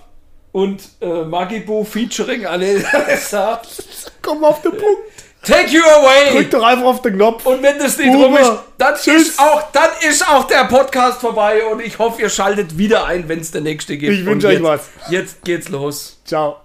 und 0.52 0.82
äh, 1.02 1.24
Magibu 1.24 1.84
featuring 1.84 2.48
Alessa. 2.48 3.62
Komm 4.24 4.44
auf 4.44 4.62
den 4.64 4.72
Punkt. 4.72 5.12
Take 5.44 5.70
you 5.70 5.82
away! 5.82 6.32
Drück 6.34 6.52
doch 6.52 6.64
einfach 6.64 6.86
auf 6.86 7.02
den 7.02 7.16
Knopf. 7.16 7.46
Und 7.46 7.64
wenn 7.64 7.78
das 7.80 7.98
nicht 7.98 8.12
Boomer. 8.12 8.26
rum 8.26 8.38
ist, 8.38 8.52
dann 8.78 8.96
Tschüss. 8.96 9.30
ist, 9.30 9.40
auch, 9.40 9.72
dann 9.72 9.90
ist 10.08 10.28
auch 10.28 10.46
der 10.46 10.66
Podcast 10.66 11.20
vorbei 11.22 11.64
und 11.66 11.80
ich 11.80 11.98
hoffe, 12.00 12.22
ihr 12.22 12.30
schaltet 12.30 12.78
wieder 12.78 13.06
ein, 13.06 13.28
wenn 13.28 13.40
es 13.40 13.52
der 13.52 13.62
nächste 13.62 13.98
gibt. 13.98 14.14
Ich 14.14 14.26
wünsche 14.26 14.48
euch 14.48 14.62
was. 14.62 14.90
Jetzt 15.10 15.44
geht's 15.44 15.70
los. 15.70 16.20
Ciao. 16.26 16.58